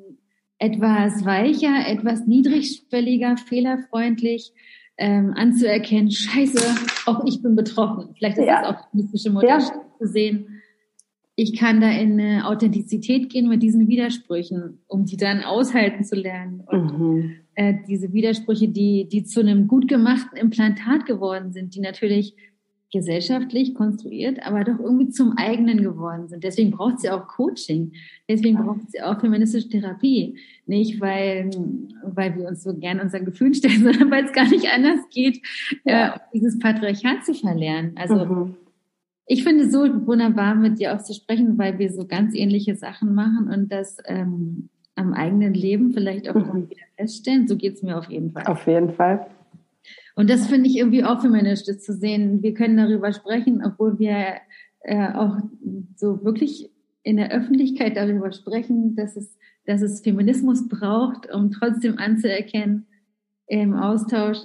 etwas 0.59 1.25
weicher, 1.25 1.87
etwas 1.87 2.27
niedrigschwelliger, 2.27 3.37
fehlerfreundlich 3.37 4.53
ähm, 4.99 5.33
anzuerkennen, 5.35 6.11
scheiße, 6.11 6.61
auch 7.07 7.25
ich 7.25 7.43
bin 7.43 7.57
betroffen. 7.57 8.15
Vielleicht 8.17 8.37
ist 8.37 8.47
ja. 8.47 8.61
das 8.61 8.77
auch 8.77 8.93
mystische 8.93 9.31
Modell 9.31 9.49
ja. 9.49 9.61
zu 9.99 10.07
sehen 10.07 10.61
ich 11.41 11.57
kann 11.57 11.81
da 11.81 11.91
in 11.91 12.21
eine 12.21 12.47
Authentizität 12.47 13.31
gehen 13.31 13.49
mit 13.49 13.63
diesen 13.63 13.89
Widersprüchen, 13.89 14.81
um 14.87 15.07
die 15.07 15.17
dann 15.17 15.43
aushalten 15.43 16.05
zu 16.05 16.15
lernen. 16.15 16.63
Und 16.67 16.99
mhm. 16.99 17.37
Äh, 17.61 17.75
diese 17.87 18.15
Widersprüche, 18.15 18.69
die, 18.69 19.07
die 19.07 19.23
zu 19.23 19.41
einem 19.41 19.69
gut 19.69 19.87
gemachten 19.87 20.39
Implantat 20.39 21.05
geworden 21.05 21.53
sind, 21.53 21.75
die 21.75 21.81
natürlich 21.81 22.35
gesellschaftlich 22.91 23.75
konstruiert, 23.75 24.45
aber 24.47 24.65
doch 24.65 24.79
irgendwie 24.79 25.11
zum 25.11 25.37
eigenen 25.37 25.83
geworden 25.83 26.27
sind. 26.27 26.43
Deswegen 26.43 26.71
braucht 26.71 27.01
sie 27.01 27.11
auch 27.11 27.29
Coaching. 27.29 27.93
Deswegen 28.31 28.57
braucht 28.57 28.91
sie 28.91 29.03
auch 29.03 29.21
feministische 29.21 29.69
Therapie. 29.69 30.39
Nicht, 30.65 31.03
weil, 31.03 31.51
weil 32.03 32.35
wir 32.35 32.49
uns 32.49 32.63
so 32.63 32.75
gern 32.75 32.99
unseren 32.99 33.27
Gefühlen 33.27 33.53
stellen, 33.53 33.83
sondern 33.85 34.11
weil 34.11 34.25
es 34.25 34.33
gar 34.33 34.49
nicht 34.49 34.67
anders 34.73 35.01
geht, 35.11 35.41
ja. 35.85 36.15
äh, 36.15 36.19
dieses 36.33 36.59
Patriarchat 36.59 37.27
zu 37.27 37.35
verlernen. 37.35 37.93
Also, 37.97 38.25
mhm 38.25 38.57
ich 39.33 39.45
finde 39.45 39.67
es 39.67 39.73
so 39.73 39.85
wunderbar, 40.09 40.57
mit 40.57 40.81
dir 40.81 40.93
auch 40.93 41.01
zu 41.01 41.15
sprechen, 41.15 41.57
weil 41.57 41.79
wir 41.79 41.93
so 41.93 42.05
ganz 42.05 42.35
ähnliche 42.35 42.75
Sachen 42.75 43.15
machen 43.15 43.49
und 43.49 43.71
das 43.71 43.99
ähm, 44.07 44.71
am 44.95 45.13
eigenen 45.13 45.55
Leben 45.55 45.93
vielleicht 45.93 46.29
auch 46.29 46.35
mhm. 46.35 46.71
wieder 46.71 46.83
feststellen. 46.97 47.49
So 47.49 47.57
geht 47.57 47.75
es 47.75 47.83
mir 47.83 47.97
auf 47.97 48.11
jeden 48.11 48.33
Fall. 48.33 48.45
Auf 48.47 48.67
jeden 48.67 48.91
Fall. 48.91 49.27
Und 50.15 50.29
das 50.29 50.47
finde 50.47 50.69
ich 50.69 50.77
irgendwie 50.77 51.05
auch 51.05 51.21
feministisch 51.21 51.77
das 51.77 51.85
zu 51.85 51.95
sehen. 51.95 52.43
Wir 52.43 52.55
können 52.55 52.77
darüber 52.77 53.13
sprechen, 53.13 53.63
obwohl 53.65 53.99
wir 53.99 54.35
äh, 54.81 55.13
auch 55.13 55.39
so 55.97 56.25
wirklich 56.25 56.71
in 57.03 57.17
der 57.17 57.33
Öffentlichkeit 57.33 57.97
darüber 57.97 58.31
sprechen, 58.33 58.95
dass 58.97 59.17
es, 59.17 59.39
dass 59.65 59.83
es 59.83 60.01
Feminismus 60.01 60.69
braucht, 60.69 61.33
um 61.33 61.51
trotzdem 61.51 61.99
anzuerkennen 61.99 62.87
im 63.47 63.75
Austausch, 63.75 64.39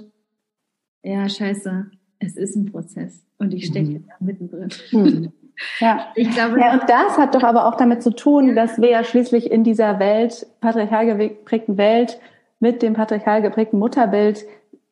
ja, 1.04 1.28
scheiße, 1.28 1.92
es 2.20 2.38
ist 2.38 2.56
ein 2.56 2.66
Prozess 2.66 3.24
und 3.38 3.54
ich 3.54 3.66
stecke 3.66 4.00
mhm. 4.00 4.06
da 4.08 4.14
mittendrin. 4.20 4.70
Mhm. 4.92 5.34
Ja. 5.80 6.08
Ich 6.16 6.32
glaube, 6.32 6.60
ja, 6.60 6.74
und 6.74 6.84
das 6.90 7.18
hat 7.18 7.36
doch 7.36 7.44
aber 7.44 7.66
auch 7.66 7.76
damit 7.76 8.04
zu 8.04 8.12
tun, 8.12 8.56
dass 8.56 8.80
wir 8.80 8.90
ja 8.90 9.04
schließlich 9.04 9.52
in 9.52 9.64
dieser 9.64 10.00
Welt, 10.00 10.48
patriarchal 10.62 11.06
geprägten 11.18 11.78
Welt, 11.78 12.20
mit 12.60 12.82
dem 12.82 12.94
patriarchal 12.94 13.42
geprägten 13.42 13.80
Mutterbild 13.80 14.46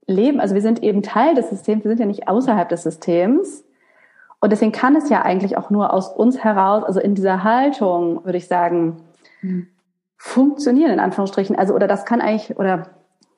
leben. 0.05 0.39
Also 0.39 0.55
wir 0.55 0.61
sind 0.61 0.83
eben 0.83 1.01
Teil 1.01 1.35
des 1.35 1.49
Systems, 1.49 1.83
wir 1.83 1.89
sind 1.91 1.99
ja 1.99 2.05
nicht 2.05 2.27
außerhalb 2.27 2.69
des 2.69 2.83
Systems. 2.83 3.63
Und 4.39 4.51
deswegen 4.51 4.73
kann 4.73 4.95
es 4.95 5.09
ja 5.09 5.21
eigentlich 5.21 5.57
auch 5.57 5.69
nur 5.69 5.93
aus 5.93 6.09
uns 6.09 6.43
heraus, 6.43 6.83
also 6.83 6.99
in 6.99 7.15
dieser 7.15 7.43
Haltung, 7.43 8.25
würde 8.25 8.37
ich 8.37 8.47
sagen, 8.47 8.97
mhm. 9.41 9.67
funktionieren, 10.17 10.91
in 10.91 10.99
Anführungsstrichen. 10.99 11.57
Also, 11.57 11.73
oder 11.73 11.87
das 11.87 12.03
kann 12.03 12.19
eigentlich, 12.19 12.57
oder 12.57 12.89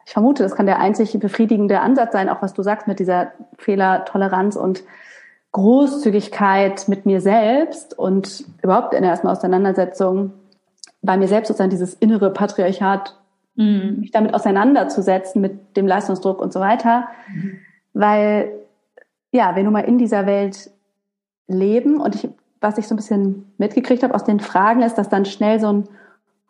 ich 0.05 0.13
vermute, 0.13 0.41
das 0.41 0.55
kann 0.55 0.65
der 0.65 0.79
einzig 0.79 1.17
befriedigende 1.19 1.79
Ansatz 1.79 2.13
sein, 2.13 2.29
auch 2.29 2.41
was 2.41 2.53
du 2.53 2.63
sagst 2.63 2.87
mit 2.87 2.99
dieser 2.99 3.33
Fehlertoleranz 3.57 4.55
und 4.55 4.83
Großzügigkeit 5.55 6.89
mit 6.89 7.05
mir 7.05 7.21
selbst 7.21 7.97
und 7.97 8.43
überhaupt 8.61 8.93
in 8.93 9.03
der 9.03 9.11
ersten 9.11 9.29
Auseinandersetzung 9.29 10.33
bei 11.01 11.15
mir 11.15 11.29
selbst 11.29 11.47
sozusagen 11.47 11.69
dieses 11.69 11.93
innere 11.93 12.29
Patriarchat, 12.29 13.17
mhm. 13.55 13.99
mich 14.01 14.11
damit 14.11 14.33
auseinanderzusetzen 14.33 15.39
mit 15.39 15.77
dem 15.77 15.87
Leistungsdruck 15.87 16.41
und 16.41 16.51
so 16.51 16.59
weiter, 16.59 17.07
mhm. 17.33 17.59
weil 17.93 18.51
ja, 19.31 19.55
wir 19.55 19.63
nun 19.63 19.71
mal 19.71 19.85
in 19.85 19.97
dieser 19.97 20.25
Welt 20.25 20.71
leben 21.47 22.01
und 22.01 22.15
ich, 22.15 22.27
was 22.59 22.77
ich 22.77 22.89
so 22.89 22.93
ein 22.93 22.97
bisschen 22.97 23.53
mitgekriegt 23.57 24.03
habe 24.03 24.13
aus 24.13 24.25
den 24.25 24.41
Fragen 24.41 24.81
ist, 24.81 24.95
dass 24.95 25.07
dann 25.07 25.23
schnell 25.23 25.61
so 25.61 25.71
ein 25.71 25.83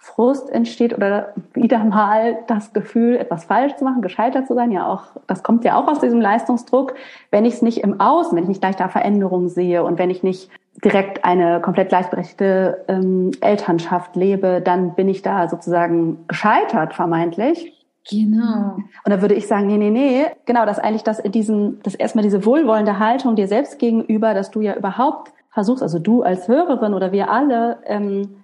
Frust 0.05 0.51
entsteht 0.51 0.95
oder 0.95 1.33
wieder 1.53 1.83
mal 1.83 2.37
das 2.45 2.73
Gefühl, 2.73 3.15
etwas 3.15 3.45
falsch 3.45 3.75
zu 3.75 3.83
machen, 3.83 4.03
gescheitert 4.03 4.45
zu 4.45 4.53
sein, 4.53 4.71
ja 4.71 4.87
auch, 4.87 5.03
das 5.25 5.41
kommt 5.41 5.65
ja 5.65 5.77
auch 5.77 5.87
aus 5.87 5.99
diesem 5.99 6.21
Leistungsdruck. 6.21 6.93
Wenn 7.31 7.43
ich 7.43 7.55
es 7.55 7.61
nicht 7.63 7.79
im 7.79 7.99
Außen, 7.99 8.35
wenn 8.35 8.43
ich 8.43 8.49
nicht 8.49 8.61
gleich 8.61 8.75
da 8.75 8.87
Veränderungen 8.87 9.49
sehe 9.49 9.83
und 9.83 9.97
wenn 9.97 10.11
ich 10.11 10.21
nicht 10.21 10.51
direkt 10.83 11.25
eine 11.25 11.59
komplett 11.59 11.89
gleichberechtigte 11.89 12.85
ähm, 12.87 13.31
Elternschaft 13.41 14.15
lebe, 14.15 14.61
dann 14.61 14.93
bin 14.93 15.09
ich 15.09 15.23
da 15.23 15.49
sozusagen 15.49 16.27
gescheitert, 16.27 16.93
vermeintlich. 16.93 17.73
Genau. 18.07 18.75
Und 18.75 19.09
da 19.09 19.21
würde 19.21 19.33
ich 19.33 19.47
sagen, 19.47 19.65
nee, 19.65 19.77
nee, 19.77 19.89
nee, 19.89 20.25
genau, 20.45 20.67
dass 20.67 20.77
eigentlich 20.77 21.03
das 21.03 21.17
in 21.17 21.31
diesem, 21.31 21.79
das 21.81 21.95
erstmal 21.95 22.23
diese 22.23 22.45
wohlwollende 22.45 22.99
Haltung 22.99 23.35
dir 23.35 23.47
selbst 23.47 23.79
gegenüber, 23.79 24.35
dass 24.35 24.51
du 24.51 24.61
ja 24.61 24.75
überhaupt 24.75 25.31
versuchst, 25.49 25.81
also 25.81 25.97
du 25.97 26.21
als 26.21 26.47
Hörerin 26.47 26.93
oder 26.93 27.11
wir 27.11 27.31
alle, 27.31 27.79
ähm, 27.85 28.35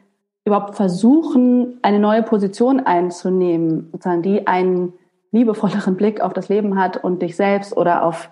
überhaupt 0.46 0.76
versuchen, 0.76 1.80
eine 1.82 2.00
neue 2.00 2.24
Position 2.24 2.80
einzunehmen, 2.80 3.90
sozusagen, 3.92 4.22
die 4.22 4.48
einen 4.48 4.94
liebevolleren 5.32 5.96
Blick 5.96 6.22
auf 6.22 6.34
das 6.34 6.50
Leben 6.50 6.80
hat 6.80 6.98
und 6.98 7.22
dich 7.22 7.36
selbst 7.36 7.76
oder 7.78 8.04
auf, 8.04 8.30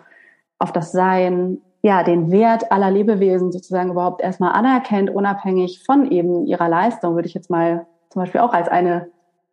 auf 0.58 0.72
das 0.72 0.92
Sein, 0.92 1.62
ja, 1.82 2.04
den 2.04 2.32
Wert 2.32 2.72
aller 2.72 2.92
Lebewesen 2.92 3.52
sozusagen 3.52 3.92
überhaupt 3.92 4.22
erstmal 4.22 4.52
anerkennt, 4.52 5.10
unabhängig 5.10 5.84
von 5.86 6.12
eben 6.12 6.46
ihrer 6.46 6.68
Leistung, 6.68 7.16
würde 7.16 7.28
ich 7.28 7.34
jetzt 7.34 7.50
mal 7.50 7.86
zum 8.10 8.22
Beispiel 8.22 8.42
auch 8.42 8.54
als 8.54 8.68
eine 8.68 9.08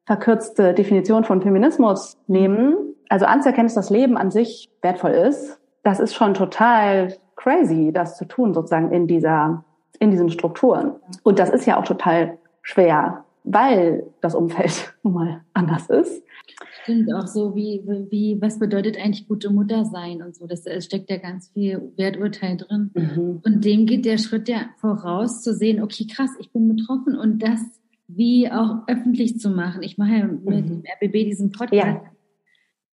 verkürzte 0.07 0.75
Definition 0.75 1.25
von 1.25 1.43
Feminismus 1.43 2.17
nehmen. 2.27 2.95
Also 3.09 3.27
anzuerkennen, 3.27 3.67
dass 3.67 3.75
das 3.75 3.91
Leben 3.91 4.17
an 4.17 4.31
sich 4.31 4.71
wertvoll 4.83 5.13
ist, 5.13 5.61
das 5.85 6.01
ist 6.01 6.15
schon 6.15 6.35
total 6.35 7.15
crazy, 7.37 7.93
das 7.93 8.17
zu 8.17 8.25
tun, 8.25 8.55
sozusagen 8.55 8.91
in 8.91 9.07
dieser, 9.07 9.63
in 10.01 10.11
diesen 10.11 10.31
Strukturen. 10.31 10.97
Und 11.23 11.39
das 11.39 11.51
ist 11.51 11.67
ja 11.67 11.79
auch 11.79 11.85
total 11.85 12.39
schwer, 12.67 13.25
weil 13.45 14.05
das 14.21 14.35
Umfeld 14.35 14.93
nun 15.03 15.15
mal 15.15 15.45
anders 15.55 15.89
ist. 15.89 16.23
Stimmt 16.83 17.13
auch 17.13 17.27
so, 17.27 17.55
wie, 17.55 17.83
wie, 18.11 18.41
was 18.41 18.59
bedeutet 18.59 18.99
eigentlich 18.99 19.29
gute 19.29 19.51
Mutter 19.51 19.85
sein 19.85 20.23
und 20.23 20.35
so. 20.35 20.47
Das, 20.47 20.63
das 20.63 20.85
steckt 20.85 21.11
ja 21.11 21.17
ganz 21.17 21.49
viel 21.49 21.93
Werturteil 21.97 22.57
drin. 22.57 22.91
Mhm. 22.95 23.41
Und 23.45 23.65
dem 23.65 23.87
geht 23.87 24.05
der 24.05 24.19
Schritt 24.19 24.49
ja 24.49 24.67
voraus, 24.79 25.43
zu 25.43 25.55
sehen, 25.55 25.83
okay, 25.83 26.07
krass, 26.07 26.31
ich 26.39 26.53
bin 26.53 26.75
betroffen 26.75 27.17
und 27.17 27.41
das 27.41 27.61
wie 28.09 28.51
auch 28.51 28.87
öffentlich 28.87 29.39
zu 29.39 29.51
machen. 29.51 29.83
Ich 29.83 29.99
mache 29.99 30.13
ja 30.13 30.27
mit 30.27 30.45
mhm. 30.45 30.83
dem 30.83 30.83
RBB 31.01 31.25
diesen 31.25 31.51
Podcast. 31.51 31.73
Ja. 31.73 32.03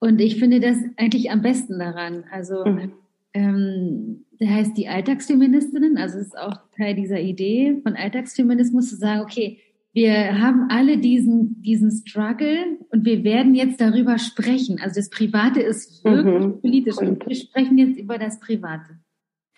Und 0.00 0.20
ich 0.20 0.38
finde 0.38 0.60
das 0.60 0.76
eigentlich 0.96 1.30
am 1.30 1.42
besten 1.42 1.78
daran. 1.78 2.24
Also, 2.30 2.64
mhm. 2.64 2.92
ähm, 3.34 4.24
der 4.40 4.54
heißt 4.54 4.76
die 4.76 4.88
Alltagsfeministinnen, 4.88 5.98
also 5.98 6.18
es 6.18 6.28
ist 6.28 6.38
auch 6.38 6.56
Teil 6.76 6.94
dieser 6.94 7.20
Idee 7.20 7.80
von 7.82 7.96
Alltagsfeminismus 7.96 8.90
zu 8.90 8.96
sagen, 8.96 9.22
okay, 9.22 9.58
wir 9.92 10.40
haben 10.40 10.68
alle 10.70 10.98
diesen, 10.98 11.60
diesen 11.62 11.90
Struggle 11.90 12.78
und 12.90 13.04
wir 13.04 13.24
werden 13.24 13.54
jetzt 13.54 13.80
darüber 13.80 14.18
sprechen. 14.18 14.78
Also 14.80 15.00
das 15.00 15.10
Private 15.10 15.60
ist 15.60 16.04
wirklich 16.04 16.46
mhm. 16.46 16.60
politisch 16.60 16.98
und 16.98 17.26
wir 17.26 17.34
sprechen 17.34 17.78
jetzt 17.78 17.98
über 17.98 18.18
das 18.18 18.38
Private. 18.38 18.98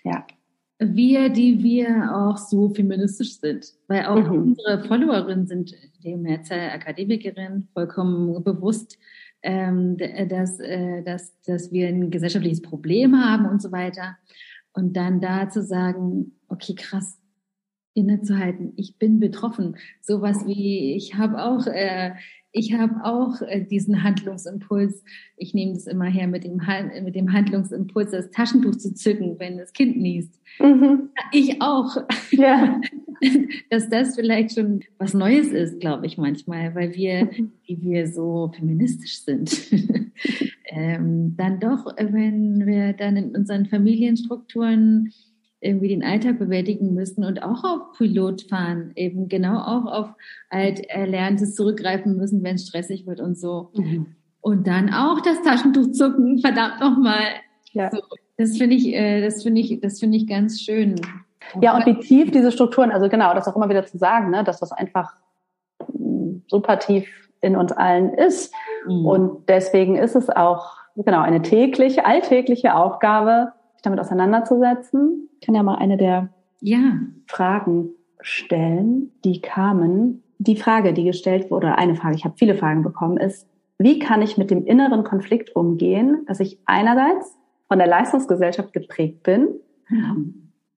Ja. 0.02 0.26
wir, 0.78 1.28
die 1.28 1.62
wir 1.62 2.10
auch 2.14 2.38
so 2.38 2.70
feministisch 2.70 3.38
sind. 3.38 3.66
Weil 3.87 4.06
auch 4.06 4.30
mhm. 4.30 4.42
unsere 4.42 4.82
Followerinnen 4.84 5.46
sind 5.46 5.75
die 6.02 6.16
Mehrzahl 6.16 6.70
Akademikerinnen 6.70 7.68
vollkommen 7.75 8.42
bewusst, 8.42 8.99
ähm, 9.42 9.99
dass, 9.99 10.58
äh, 10.58 11.02
dass, 11.02 11.38
dass 11.42 11.70
wir 11.70 11.88
ein 11.88 12.10
gesellschaftliches 12.10 12.62
Problem 12.62 13.14
haben 13.14 13.46
und 13.46 13.60
so 13.60 13.72
weiter. 13.72 14.16
Und 14.80 14.94
dann 14.94 15.20
da 15.20 15.50
zu 15.50 15.62
sagen, 15.62 16.32
okay, 16.49 16.75
krass, 16.75 17.18
innezuhalten, 17.92 18.72
ich 18.76 18.96
bin 18.96 19.20
betroffen. 19.20 19.76
Sowas 20.00 20.46
wie, 20.46 20.96
ich 20.96 21.16
habe 21.16 21.44
auch 21.44 21.66
äh, 21.66 22.12
ich 22.52 22.72
habe 22.72 23.04
auch 23.04 23.40
äh, 23.42 23.64
diesen 23.64 24.02
Handlungsimpuls. 24.02 25.04
Ich 25.37 25.54
nehme 25.54 25.75
das 25.75 25.87
immer 25.87 26.06
her 26.06 26.26
mit 26.26 26.44
dem, 26.44 26.60
mit 27.04 27.14
dem 27.14 27.32
Handlungsimpuls, 27.32 28.10
das 28.10 28.30
Taschentuch 28.30 28.76
zu 28.76 28.92
zücken, 28.94 29.38
wenn 29.38 29.58
das 29.58 29.72
Kind 29.72 29.96
niest. 29.96 30.40
Mhm. 30.58 31.10
Ich 31.32 31.62
auch. 31.62 31.96
Ja. 32.30 32.80
Dass 33.70 33.88
das 33.88 34.16
vielleicht 34.16 34.54
schon 34.54 34.80
was 34.99 35.14
Neues 35.14 35.49
ist, 35.49 35.78
glaube 35.78 36.06
ich 36.06 36.16
manchmal, 36.16 36.75
weil 36.75 36.94
wir, 36.94 37.26
mhm. 37.26 37.52
wie 37.66 37.82
wir 37.82 38.08
so 38.08 38.50
feministisch 38.56 39.20
sind, 39.20 39.50
ähm, 40.70 41.34
dann 41.36 41.58
doch, 41.58 41.86
wenn 41.96 42.64
wir 42.64 42.92
dann 42.92 43.16
in 43.16 43.34
unseren 43.34 43.66
Familienstrukturen 43.66 45.12
irgendwie 45.60 45.88
den 45.88 46.04
Alltag 46.04 46.38
bewältigen 46.38 46.94
müssen 46.94 47.24
und 47.24 47.42
auch 47.42 47.64
auf 47.64 47.92
Pilot 47.98 48.42
fahren, 48.42 48.92
eben 48.94 49.28
genau 49.28 49.58
auch 49.58 49.84
auf 49.86 50.14
alt 50.48 50.80
Erlerntes 50.88 51.54
zurückgreifen 51.54 52.16
müssen, 52.16 52.42
wenn 52.42 52.54
es 52.54 52.68
stressig 52.68 53.06
wird 53.06 53.20
und 53.20 53.36
so. 53.36 53.70
Mhm. 53.74 54.14
Und 54.40 54.66
dann 54.66 54.94
auch 54.94 55.20
das 55.20 55.42
Taschentuch 55.42 55.90
zucken, 55.90 56.38
verdammt 56.42 56.80
nochmal. 56.80 57.24
Ja. 57.72 57.90
So, 57.90 58.00
das 58.38 58.56
finde 58.56 58.76
ich, 58.76 58.94
äh, 58.94 59.20
das 59.22 59.42
finde 59.42 59.60
ich, 59.60 59.80
das 59.80 59.98
finde 59.98 60.16
ich 60.16 60.26
ganz 60.26 60.60
schön. 60.60 60.94
Ja, 61.60 61.76
und 61.76 61.84
wie 61.84 61.98
tief 61.98 62.30
diese 62.30 62.52
Strukturen, 62.52 62.92
also 62.92 63.08
genau, 63.08 63.34
das 63.34 63.48
auch 63.48 63.56
immer 63.56 63.68
wieder 63.68 63.84
zu 63.84 63.98
sagen, 63.98 64.30
ne, 64.30 64.44
dass 64.44 64.60
das 64.60 64.72
einfach 64.72 65.14
mm, 65.92 66.42
super 66.46 66.78
tief 66.78 67.08
in 67.42 67.56
uns 67.56 67.72
allen 67.72 68.14
ist. 68.14 68.54
Mhm. 68.87 69.06
Und 69.06 69.49
deswegen 69.49 69.96
ist 69.96 70.14
es 70.14 70.28
auch, 70.30 70.76
genau, 70.96 71.20
eine 71.20 71.42
tägliche, 71.42 72.04
alltägliche 72.06 72.75
Aufgabe, 72.75 73.52
sich 73.75 73.82
damit 73.82 74.00
auseinanderzusetzen. 74.00 75.28
Ich 75.40 75.46
kann 75.46 75.54
ja 75.54 75.62
mal 75.62 75.76
eine 75.76 75.96
der 75.96 76.28
ja. 76.60 76.99
Fragen 77.26 77.90
stellen, 78.20 79.12
die 79.25 79.40
kamen. 79.40 80.22
Die 80.38 80.56
Frage, 80.56 80.94
die 80.94 81.04
gestellt 81.04 81.50
wurde, 81.50 81.76
eine 81.76 81.94
Frage, 81.94 82.16
ich 82.16 82.25
habe 82.25 82.34
viele 82.38 82.54
Fragen 82.54 82.82
bekommen, 82.82 83.18
ist, 83.18 83.46
wie 83.78 83.99
kann 83.99 84.22
ich 84.22 84.37
mit 84.37 84.50
dem 84.50 84.64
inneren 84.66 85.04
Konflikt 85.04 85.56
umgehen, 85.56 86.25
dass 86.26 86.40
ich 86.40 86.58
einerseits 86.66 87.37
von 87.68 87.78
der 87.78 87.87
Leistungsgesellschaft 87.87 88.72
geprägt 88.72 89.22
bin 89.22 89.49
ja. 89.88 90.16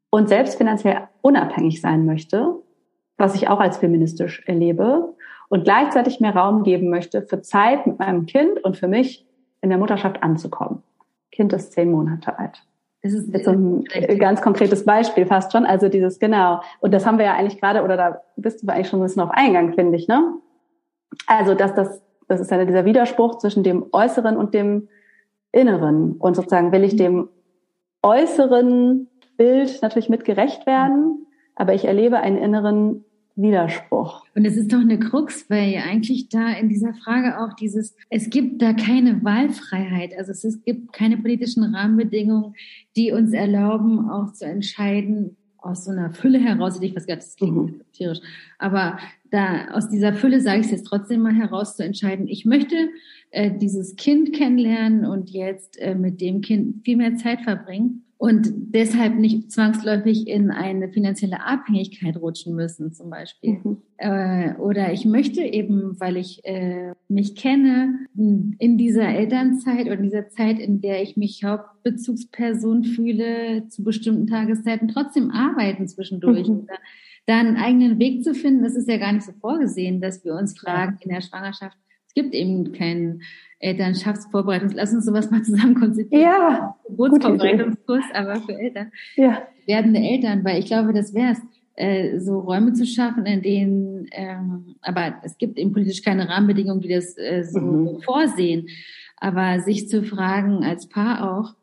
und 0.10 0.30
selbst 0.30 0.58
finanziell 0.58 1.08
unabhängig 1.22 1.82
sein 1.82 2.06
möchte, 2.06 2.56
was 3.18 3.36
ich 3.36 3.50
auch 3.50 3.60
als 3.60 3.78
feministisch 3.78 4.44
erlebe, 4.46 5.16
und 5.54 5.66
gleichzeitig 5.66 6.20
mehr 6.20 6.36
Raum 6.36 6.64
geben 6.64 6.90
möchte 6.90 7.22
für 7.22 7.44
Zeit 7.44 7.86
mit 7.86 8.00
meinem 8.00 8.26
Kind 8.26 8.64
und 8.64 8.76
für 8.76 8.88
mich 8.88 9.24
in 9.62 9.70
der 9.70 9.78
Mutterschaft 9.78 10.24
anzukommen. 10.24 10.82
Kind 11.32 11.54
ist 11.54 11.74
zehn 11.74 11.92
Monate 11.92 12.40
alt. 12.40 12.66
Das 13.04 13.14
ist 13.14 13.32
jetzt 13.32 13.46
so 13.46 13.52
ein 13.52 13.84
ganz 14.18 14.42
konkretes 14.42 14.84
Beispiel 14.84 15.28
fast 15.28 15.52
schon. 15.52 15.68
Also 15.68 15.90
dieses, 15.90 16.18
genau. 16.18 16.62
Und 16.80 16.92
das 16.92 17.06
haben 17.06 17.20
wir 17.20 17.26
ja 17.26 17.36
eigentlich 17.36 17.62
gerade, 17.62 17.84
oder 17.84 17.98
da 17.98 18.22
bist 18.36 18.64
du 18.64 18.68
eigentlich 18.68 18.88
schon 18.88 19.00
ein 19.00 19.04
bisschen 19.04 19.22
auf 19.22 19.30
Eingang, 19.30 19.74
finde 19.76 19.96
ich, 19.96 20.08
ne? 20.08 20.34
Also, 21.28 21.54
dass 21.54 21.76
das, 21.76 22.02
das 22.28 22.42
ist 22.42 22.50
ja 22.50 22.66
dieser 22.66 22.86
Widerspruch 22.86 23.38
zwischen 23.38 23.62
dem 23.62 23.86
Äußeren 23.92 24.38
und 24.38 24.56
dem 24.56 24.90
Inneren. 25.52 26.14
Und 26.14 26.36
sozusagen 26.36 26.72
will 26.72 26.84
ich 26.84 26.96
dem 26.96 27.30
äußeren 28.02 29.08
Bild 29.38 29.84
natürlich 29.84 30.10
mit 30.10 30.26
gerecht 30.26 30.66
werden, 30.66 31.28
aber 31.54 31.76
ich 31.76 31.86
erlebe 31.86 32.18
einen 32.18 32.38
inneren 32.38 33.06
Widerspruch. 33.36 34.26
Und 34.36 34.46
es 34.46 34.58
ist 34.58 34.72
doch 34.72 34.80
eine 34.80 35.00
Krux, 35.00 35.50
weil 35.50 35.76
eigentlich 35.78 36.30
da 36.30 36.52
in 36.52 36.70
dieser 36.70 36.94
Frage 36.94 37.40
auch 37.40 37.54
dieses, 37.54 37.96
es 38.10 38.30
gibt 38.30 38.62
da 38.62 38.74
keine 38.74 39.24
Wahlfreiheit. 39.24 40.16
Also 40.18 40.32
es, 40.32 40.44
ist, 40.44 40.66
gibt 40.66 40.94
keine 40.94 41.18
politischen 41.18 41.64
Rahmenbedingungen, 41.64 42.54
die 42.96 43.12
uns 43.12 43.34
erlauben, 43.34 44.10
auch 44.10 44.34
zu 44.34 44.46
entscheiden, 44.46 45.36
aus 45.64 45.86
so 45.86 45.92
einer 45.92 46.12
Fülle 46.12 46.40
heraus, 46.40 46.80
ich 46.82 46.96
weiß 46.96 47.08
gar 47.08 47.16
nicht, 47.16 47.26
das 47.26 47.36
klingt 47.38 47.56
mhm. 47.56 47.82
tierisch, 47.94 48.20
aber 48.60 48.98
da 49.32 49.70
aus 49.72 49.90
dieser 49.90 50.14
Fülle 50.14 50.42
sage 50.42 50.60
ich 50.60 50.66
es 50.66 50.72
jetzt 50.72 50.88
trotzdem 50.88 51.22
mal 51.22 51.34
heraus 51.34 51.78
zu 51.78 51.86
entscheiden, 51.86 52.28
ich 52.28 52.44
möchte 52.44 52.76
äh, 53.32 53.50
dieses 53.50 53.96
Kind 53.96 54.34
kennenlernen 54.34 55.06
und 55.06 55.30
jetzt 55.30 55.80
äh, 55.80 55.96
mit 55.96 56.20
dem 56.20 56.42
Kind 56.42 56.84
viel 56.84 56.98
mehr 56.98 57.16
Zeit 57.16 57.42
verbringen 57.42 58.04
und 58.24 58.54
deshalb 58.74 59.16
nicht 59.16 59.52
zwangsläufig 59.52 60.30
in 60.30 60.50
eine 60.50 60.88
finanzielle 60.88 61.46
Abhängigkeit 61.46 62.16
rutschen 62.16 62.56
müssen, 62.56 62.94
zum 62.94 63.10
Beispiel. 63.10 63.60
Mhm. 63.62 63.82
Äh, 63.98 64.54
oder 64.60 64.94
ich 64.94 65.04
möchte 65.04 65.42
eben, 65.42 66.00
weil 66.00 66.16
ich 66.16 66.40
äh, 66.46 66.94
mich 67.10 67.36
kenne, 67.36 68.00
in 68.16 68.78
dieser 68.78 69.10
Elternzeit 69.10 69.88
oder 69.88 69.98
in 69.98 70.04
dieser 70.04 70.30
Zeit, 70.30 70.58
in 70.58 70.80
der 70.80 71.04
ich 71.04 71.18
mich 71.18 71.44
Hauptbezugsperson 71.44 72.86
fühle, 72.86 73.68
zu 73.68 73.84
bestimmten 73.84 74.28
Tageszeiten 74.28 74.88
trotzdem 74.88 75.30
arbeiten 75.30 75.90
zwischendurch. 75.90 76.48
Mhm. 76.48 76.68
Da 77.26 77.38
einen 77.38 77.58
eigenen 77.58 78.00
Weg 78.00 78.24
zu 78.24 78.34
finden, 78.34 78.64
das 78.64 78.76
ist 78.76 78.88
ja 78.88 79.00
gar 79.00 79.12
nicht 79.12 79.26
so 79.26 79.34
vorgesehen, 79.34 80.00
dass 80.00 80.24
wir 80.24 80.36
uns 80.36 80.58
fragen 80.58 80.98
in 81.02 81.10
der 81.10 81.20
Schwangerschaft, 81.20 81.78
es 82.16 82.22
gibt 82.22 82.36
eben 82.36 82.72
keinen 82.74 83.24
Elternschaftsvorbereitung. 83.58 84.70
Lass 84.76 84.94
uns 84.94 85.06
sowas 85.06 85.32
mal 85.32 85.42
zusammen 85.42 85.74
konzipieren. 85.74 86.24
Ja. 86.24 86.76
Geburtsvorbereitungskurs, 86.88 88.06
aber 88.14 88.36
für 88.42 88.54
Eltern. 88.54 88.92
Ja. 89.16 89.42
Werdende 89.66 90.00
Eltern, 90.00 90.44
weil 90.44 90.60
ich 90.60 90.66
glaube, 90.66 90.94
das 90.94 91.14
wäre 91.14 91.32
es, 91.32 91.42
äh, 91.76 92.20
so 92.20 92.40
Räume 92.40 92.74
zu 92.74 92.86
schaffen, 92.86 93.26
in 93.26 93.42
denen, 93.42 94.08
ähm, 94.12 94.76
aber 94.82 95.16
es 95.24 95.40
gibt 95.40 95.58
eben 95.58 95.72
politisch 95.72 96.04
keine 96.04 96.30
Rahmenbedingungen, 96.30 96.82
die 96.82 96.90
das 96.90 97.18
äh, 97.18 97.44
so 97.44 97.60
mhm. 97.60 98.02
vorsehen. 98.02 98.68
Aber 99.18 99.60
sich 99.62 99.90
zu 99.90 100.04
fragen 100.04 100.64
als 100.64 100.88
Paar 100.88 101.34
auch, 101.34 101.56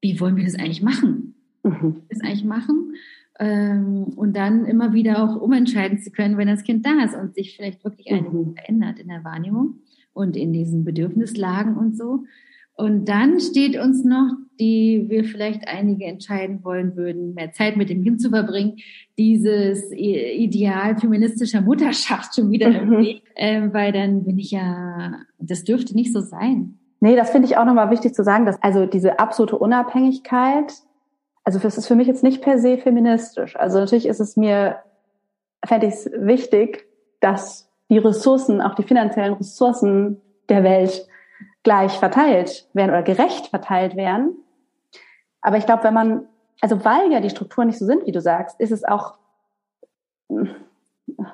wie 0.00 0.18
wollen 0.18 0.36
wir 0.36 0.44
das 0.44 0.56
eigentlich 0.56 0.82
machen? 0.82 1.34
Mhm. 1.62 2.02
Das 2.08 2.22
eigentlich 2.22 2.44
machen? 2.44 2.94
Ähm, 3.38 4.04
und 4.16 4.36
dann 4.36 4.64
immer 4.64 4.94
wieder 4.94 5.22
auch 5.22 5.40
umentscheiden 5.40 5.98
zu 5.98 6.10
können, 6.10 6.38
wenn 6.38 6.48
das 6.48 6.64
Kind 6.64 6.84
da 6.84 7.04
ist 7.04 7.14
und 7.14 7.34
sich 7.36 7.54
vielleicht 7.54 7.84
wirklich 7.84 8.10
mhm. 8.10 8.16
einiges 8.16 8.54
verändert 8.54 8.98
in 8.98 9.08
der 9.08 9.22
Wahrnehmung 9.22 9.76
und 10.12 10.36
in 10.36 10.52
diesen 10.52 10.84
Bedürfnislagen 10.84 11.76
und 11.76 11.96
so. 11.96 12.24
Und 12.74 13.04
dann 13.04 13.38
steht 13.38 13.78
uns 13.78 14.02
noch, 14.02 14.32
die 14.58 15.04
wir 15.08 15.24
vielleicht 15.24 15.68
einige 15.68 16.04
entscheiden 16.06 16.64
wollen 16.64 16.96
würden, 16.96 17.34
mehr 17.34 17.52
Zeit 17.52 17.76
mit 17.76 17.90
dem 17.90 18.02
Kind 18.02 18.20
zu 18.20 18.30
verbringen, 18.30 18.78
dieses 19.18 19.92
Ideal 19.92 20.96
feministischer 20.96 21.60
Mutterschaft 21.60 22.34
schon 22.34 22.50
wieder 22.50 22.70
mhm. 22.70 22.76
im 22.76 22.90
Weg, 22.98 23.22
äh, 23.34 23.68
weil 23.72 23.92
dann 23.92 24.24
bin 24.24 24.38
ich 24.38 24.50
ja, 24.50 25.12
das 25.38 25.64
dürfte 25.64 25.94
nicht 25.94 26.12
so 26.12 26.20
sein. 26.20 26.78
Nee, 27.00 27.16
das 27.16 27.30
finde 27.30 27.48
ich 27.48 27.56
auch 27.56 27.64
nochmal 27.64 27.90
wichtig 27.90 28.14
zu 28.14 28.24
sagen, 28.24 28.46
dass 28.46 28.62
also 28.62 28.86
diese 28.86 29.18
absolute 29.18 29.58
Unabhängigkeit, 29.58 30.72
also 31.44 31.58
das 31.58 31.76
ist 31.76 31.88
für 31.88 31.96
mich 31.96 32.06
jetzt 32.06 32.22
nicht 32.22 32.42
per 32.42 32.58
se 32.58 32.78
feministisch. 32.78 33.56
Also 33.56 33.80
natürlich 33.80 34.06
ist 34.06 34.20
es 34.20 34.36
mir, 34.36 34.76
fände 35.64 35.88
ich 35.88 35.94
es 35.94 36.10
wichtig, 36.16 36.86
dass 37.20 37.68
die 37.92 37.98
Ressourcen, 37.98 38.62
auch 38.62 38.74
die 38.74 38.84
finanziellen 38.84 39.34
Ressourcen 39.34 40.22
der 40.48 40.64
Welt 40.64 41.06
gleich 41.62 41.92
verteilt 41.92 42.66
werden 42.72 42.88
oder 42.88 43.02
gerecht 43.02 43.48
verteilt 43.48 43.96
werden. 43.96 44.34
Aber 45.42 45.58
ich 45.58 45.66
glaube, 45.66 45.84
wenn 45.84 45.92
man, 45.92 46.26
also 46.62 46.82
weil 46.86 47.12
ja 47.12 47.20
die 47.20 47.28
Strukturen 47.28 47.66
nicht 47.66 47.78
so 47.78 47.84
sind, 47.84 48.06
wie 48.06 48.12
du 48.12 48.22
sagst, 48.22 48.58
ist 48.58 48.70
es 48.70 48.82
auch, 48.82 49.18
wie 50.30 50.48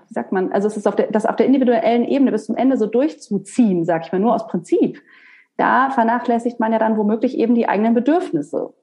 sagt 0.09 0.33
man, 0.33 0.51
also 0.51 0.66
es 0.66 0.77
ist 0.77 0.88
auf 0.88 0.97
der, 0.97 1.12
das 1.12 1.27
auf 1.27 1.37
der 1.37 1.47
individuellen 1.47 2.05
Ebene 2.05 2.33
bis 2.33 2.47
zum 2.47 2.57
Ende 2.57 2.77
so 2.77 2.87
durchzuziehen, 2.87 3.85
sag 3.85 4.07
ich 4.07 4.12
mal, 4.12 4.18
nur 4.18 4.35
aus 4.35 4.49
Prinzip. 4.49 5.01
Da 5.59 5.90
vernachlässigt 5.90 6.59
man 6.59 6.73
ja 6.73 6.81
dann 6.81 6.97
womöglich 6.97 7.38
eben 7.38 7.55
die 7.55 7.68
eigenen 7.68 7.94
Bedürfnisse. 7.94 8.75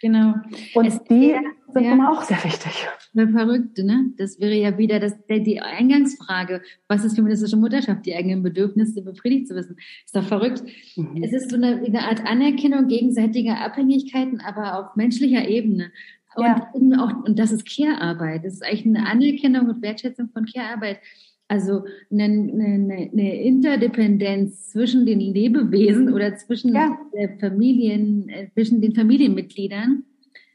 Genau. 0.00 0.34
Und 0.74 0.86
es 0.86 1.02
die 1.04 1.30
wäre, 1.32 1.42
sind 1.72 1.84
ja, 1.84 1.92
immer 1.92 2.12
auch 2.12 2.22
sehr 2.22 2.42
wichtig. 2.44 2.86
Verrückte, 3.12 3.84
ne? 3.84 4.12
Das 4.16 4.38
wäre 4.38 4.54
ja 4.54 4.78
wieder 4.78 5.00
das, 5.00 5.14
die 5.28 5.60
Eingangsfrage. 5.60 6.62
Was 6.86 7.04
ist 7.04 7.16
feministische 7.16 7.56
Mutterschaft? 7.56 8.06
Die 8.06 8.14
eigenen 8.14 8.42
Bedürfnisse 8.42 9.02
befriedigt 9.02 9.48
zu 9.48 9.56
wissen. 9.56 9.76
Ist 10.04 10.14
doch 10.14 10.24
verrückt. 10.24 10.62
Mhm. 10.94 11.22
Es 11.22 11.32
ist 11.32 11.50
so 11.50 11.56
eine, 11.56 11.82
eine, 11.84 12.04
Art 12.04 12.24
Anerkennung 12.24 12.86
gegenseitiger 12.86 13.60
Abhängigkeiten, 13.60 14.40
aber 14.40 14.78
auf 14.78 14.96
menschlicher 14.96 15.48
Ebene. 15.48 15.90
Und, 16.36 16.44
ja. 16.44 17.04
auch, 17.04 17.24
und 17.24 17.36
das 17.36 17.50
ist 17.50 17.68
Care-Arbeit. 17.68 18.44
Das 18.44 18.54
ist 18.54 18.64
eigentlich 18.64 18.86
eine 18.86 19.06
Anerkennung 19.06 19.68
und 19.68 19.82
Wertschätzung 19.82 20.28
von 20.28 20.46
Care-Arbeit. 20.46 21.00
Also 21.48 21.84
eine, 22.12 22.24
eine, 22.24 23.10
eine 23.10 23.42
Interdependenz 23.42 24.68
zwischen 24.68 25.06
den 25.06 25.18
Lebewesen 25.18 26.12
oder 26.12 26.36
zwischen 26.36 26.74
ja. 26.74 26.98
Familien, 27.40 28.28
äh, 28.28 28.50
zwischen 28.52 28.82
den 28.82 28.94
Familienmitgliedern. 28.94 30.04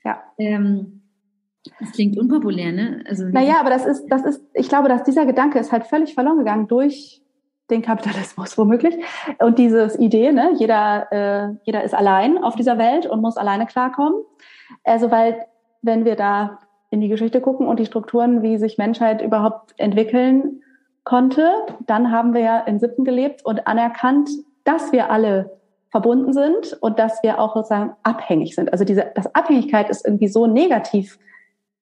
Ja. 0.05 0.21
Ähm, 0.37 1.01
das 1.79 1.91
klingt 1.93 2.17
unpopulär, 2.19 2.71
ne? 2.71 3.03
Also 3.07 3.25
naja, 3.25 3.55
aber 3.59 3.71
das 3.71 3.85
ist, 3.85 4.05
das 4.07 4.23
ist, 4.23 4.43
ich 4.53 4.69
glaube, 4.69 4.87
dass 4.87 5.03
dieser 5.03 5.25
Gedanke 5.25 5.57
ist 5.57 5.71
halt 5.71 5.85
völlig 5.85 6.13
verloren 6.13 6.37
gegangen 6.37 6.67
durch 6.67 7.21
den 7.71 7.81
Kapitalismus 7.81 8.57
womöglich 8.57 8.95
und 9.39 9.57
dieses 9.57 9.97
Idee, 9.97 10.31
ne, 10.31 10.53
jeder, 10.59 11.07
äh, 11.11 11.55
jeder 11.63 11.83
ist 11.83 11.95
allein 11.95 12.37
auf 12.37 12.55
dieser 12.55 12.77
Welt 12.77 13.05
und 13.05 13.21
muss 13.21 13.37
alleine 13.37 13.65
klarkommen. 13.65 14.21
Also 14.83 15.09
weil 15.09 15.45
wenn 15.81 16.05
wir 16.05 16.15
da 16.15 16.59
in 16.91 17.01
die 17.01 17.07
Geschichte 17.07 17.41
gucken 17.41 17.65
und 17.65 17.79
die 17.79 17.85
Strukturen, 17.85 18.43
wie 18.43 18.57
sich 18.57 18.77
Menschheit 18.77 19.21
überhaupt 19.21 19.73
entwickeln 19.77 20.61
konnte, 21.03 21.49
dann 21.85 22.11
haben 22.11 22.33
wir 22.33 22.41
ja 22.41 22.59
in 22.59 22.79
Sippen 22.79 23.05
gelebt 23.05 23.45
und 23.45 23.67
anerkannt, 23.67 24.29
dass 24.63 24.91
wir 24.91 25.11
alle 25.11 25.57
verbunden 25.89 26.33
sind 26.33 26.77
und 26.81 26.97
dass 26.97 27.21
wir 27.21 27.39
auch 27.39 27.55
sozusagen 27.55 27.93
abhängig 28.03 28.55
sind. 28.55 28.71
Also 28.71 28.83
diese 28.83 29.11
das 29.13 29.33
Abhängigkeit 29.35 29.89
ist 29.89 30.05
irgendwie 30.05 30.27
so 30.27 30.47
negativ 30.47 31.19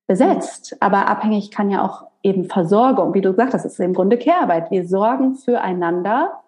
besetzt, 0.07 0.75
aber 0.81 1.07
abhängig 1.07 1.51
kann 1.51 1.69
ja 1.69 1.85
auch 1.85 2.07
eben 2.23 2.45
Versorgung, 2.45 3.13
wie 3.13 3.21
du 3.21 3.31
gesagt 3.31 3.53
hast, 3.53 3.65
ist 3.65 3.79
im 3.79 3.93
Grunde 3.93 4.17
Kehrarbeit. 4.17 4.69
Wir 4.69 4.85
sorgen 4.87 5.35
füreinander 5.35 6.41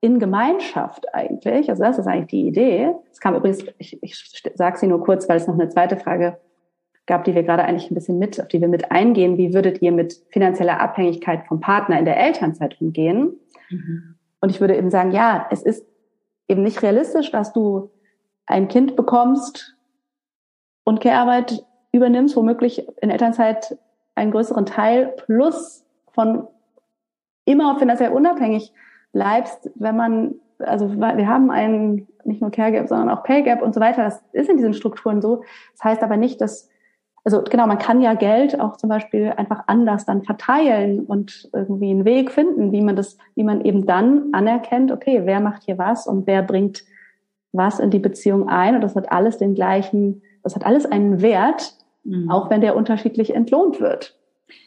in 0.00 0.18
Gemeinschaft 0.18 1.14
eigentlich. 1.14 1.68
Also 1.68 1.82
das 1.82 1.98
ist 1.98 2.06
eigentlich 2.06 2.28
die 2.28 2.48
Idee. 2.48 2.94
Es 3.12 3.20
kam 3.20 3.34
übrigens, 3.34 3.64
ich, 3.78 4.02
ich 4.02 4.42
sage 4.54 4.78
sie 4.78 4.86
nur 4.86 5.04
kurz, 5.04 5.28
weil 5.28 5.36
es 5.36 5.46
noch 5.46 5.54
eine 5.54 5.68
zweite 5.68 5.98
Frage 5.98 6.38
gab, 7.06 7.24
die 7.24 7.34
wir 7.34 7.42
gerade 7.42 7.64
eigentlich 7.64 7.90
ein 7.90 7.94
bisschen 7.94 8.18
mit, 8.18 8.40
auf 8.40 8.48
die 8.48 8.60
wir 8.60 8.68
mit 8.68 8.90
eingehen. 8.92 9.36
Wie 9.36 9.52
würdet 9.52 9.82
ihr 9.82 9.92
mit 9.92 10.22
finanzieller 10.30 10.80
Abhängigkeit 10.80 11.46
vom 11.46 11.60
Partner 11.60 11.98
in 11.98 12.04
der 12.04 12.18
Elternzeit 12.18 12.80
umgehen? 12.80 13.38
Mhm. 13.70 14.16
Und 14.40 14.50
ich 14.50 14.60
würde 14.60 14.76
eben 14.76 14.90
sagen, 14.90 15.12
ja, 15.12 15.46
es 15.50 15.62
ist 15.62 15.86
eben 16.48 16.62
nicht 16.62 16.82
realistisch, 16.82 17.30
dass 17.30 17.52
du 17.52 17.90
ein 18.46 18.68
Kind 18.68 18.96
bekommst 18.96 19.76
und 20.84 21.00
Care-Arbeit 21.00 21.64
übernimmst, 21.92 22.36
womöglich 22.36 22.86
in 23.00 23.10
Elternzeit 23.10 23.78
einen 24.14 24.30
größeren 24.30 24.66
Teil 24.66 25.14
plus 25.26 25.84
von 26.12 26.46
immer 27.44 27.78
finanziell 27.78 28.12
unabhängig 28.12 28.72
bleibst, 29.12 29.70
wenn 29.74 29.96
man, 29.96 30.34
also 30.58 30.94
wir 30.96 31.28
haben 31.28 31.50
einen, 31.50 32.06
nicht 32.24 32.40
nur 32.40 32.50
Care 32.50 32.72
Gap, 32.72 32.88
sondern 32.88 33.10
auch 33.10 33.24
Pay 33.24 33.42
Gap 33.42 33.62
und 33.62 33.74
so 33.74 33.80
weiter. 33.80 34.04
Das 34.04 34.22
ist 34.32 34.48
in 34.48 34.56
diesen 34.56 34.74
Strukturen 34.74 35.20
so. 35.20 35.42
Das 35.72 35.84
heißt 35.84 36.02
aber 36.02 36.16
nicht, 36.16 36.40
dass, 36.40 36.69
also 37.24 37.42
genau, 37.42 37.66
man 37.66 37.78
kann 37.78 38.00
ja 38.00 38.14
Geld 38.14 38.58
auch 38.60 38.76
zum 38.76 38.88
Beispiel 38.88 39.32
einfach 39.36 39.64
anders 39.66 40.06
dann 40.06 40.22
verteilen 40.22 41.00
und 41.00 41.50
irgendwie 41.52 41.90
einen 41.90 42.04
Weg 42.04 42.30
finden, 42.30 42.72
wie 42.72 42.80
man 42.80 42.96
das, 42.96 43.18
wie 43.34 43.44
man 43.44 43.60
eben 43.60 43.86
dann 43.86 44.32
anerkennt, 44.32 44.90
okay, 44.90 45.22
wer 45.24 45.40
macht 45.40 45.64
hier 45.64 45.78
was 45.78 46.06
und 46.06 46.26
wer 46.26 46.42
bringt 46.42 46.84
was 47.52 47.80
in 47.80 47.90
die 47.90 47.98
Beziehung 47.98 48.48
ein 48.48 48.74
und 48.74 48.80
das 48.80 48.94
hat 48.96 49.10
alles 49.12 49.38
den 49.38 49.54
gleichen, 49.54 50.22
das 50.42 50.54
hat 50.54 50.64
alles 50.64 50.86
einen 50.86 51.20
Wert, 51.20 51.74
mhm. 52.04 52.30
auch 52.30 52.48
wenn 52.48 52.60
der 52.60 52.76
unterschiedlich 52.76 53.34
entlohnt 53.34 53.80
wird. 53.80 54.16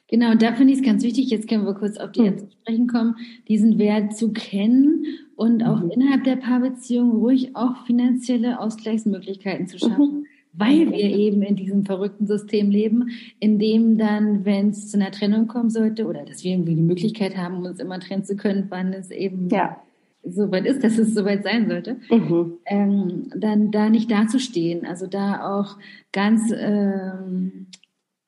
Genau, 0.10 0.32
und 0.32 0.42
da 0.42 0.54
finde 0.54 0.74
ich 0.74 0.80
es 0.80 0.86
ganz 0.86 1.04
wichtig, 1.04 1.30
jetzt 1.30 1.48
können 1.48 1.66
wir 1.66 1.74
kurz 1.74 1.98
auf 1.98 2.12
die 2.12 2.30
mhm. 2.30 2.50
sprechen 2.62 2.88
kommen, 2.88 3.16
diesen 3.48 3.80
Wert 3.80 4.16
zu 4.16 4.32
kennen 4.32 5.06
und 5.36 5.63
auch 5.63 5.80
mhm. 5.80 5.89
innerhalb 5.89 6.24
der 6.24 6.36
Paarbeziehung 6.36 7.12
ruhig 7.12 7.56
auch 7.56 7.86
finanzielle 7.86 8.60
Ausgleichsmöglichkeiten 8.60 9.68
zu 9.68 9.80
schaffen. 9.80 10.20
Mhm. 10.20 10.26
Weil 10.56 10.92
wir 10.92 11.00
eben 11.00 11.42
in 11.42 11.56
diesem 11.56 11.84
verrückten 11.84 12.28
System 12.28 12.70
leben, 12.70 13.10
in 13.39 13.58
dem 13.58 13.98
dann, 13.98 14.46
wenn 14.46 14.70
es 14.70 14.92
zu 14.92 14.98
einer 14.98 15.12
Trennung 15.12 15.48
kommen 15.48 15.72
sollte, 15.72 16.06
oder 16.06 16.24
dass 16.26 16.44
wir 16.44 16.52
irgendwie 16.52 16.76
die 16.76 16.84
Möglichkeit 16.84 17.36
haben, 17.36 17.66
uns 17.66 17.80
immer 17.80 18.00
trennen 18.00 18.24
zu 18.24 18.36
können, 18.36 18.68
wann 18.70 18.94
es 18.94 19.10
eben 19.10 19.50
ja 19.50 19.78
soweit 20.24 20.66
ist, 20.66 20.84
dass 20.84 20.98
es 20.98 21.13
soweit 21.13 21.44
sein 21.44 21.68
sollte, 21.68 21.98
mhm. 22.10 22.58
ähm, 22.66 23.30
dann 23.36 23.72
da 23.72 23.89
nicht 23.89 24.10
dazustehen. 24.10 24.86
Also 24.86 25.08
da 25.08 25.60
auch 25.60 25.78
ganz 26.12 26.54
ähm, 26.56 27.68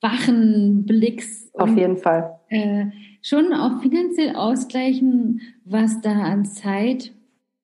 wachen 0.01 0.85
Blicks. 0.85 1.49
Auf 1.53 1.69
und, 1.69 1.77
jeden 1.77 1.97
Fall. 1.97 2.37
Äh, 2.49 2.87
schon 3.21 3.53
auch 3.53 3.81
finanziell 3.81 4.35
ausgleichen, 4.35 5.41
was 5.63 6.01
da 6.01 6.11
an 6.11 6.45
Zeit, 6.45 7.13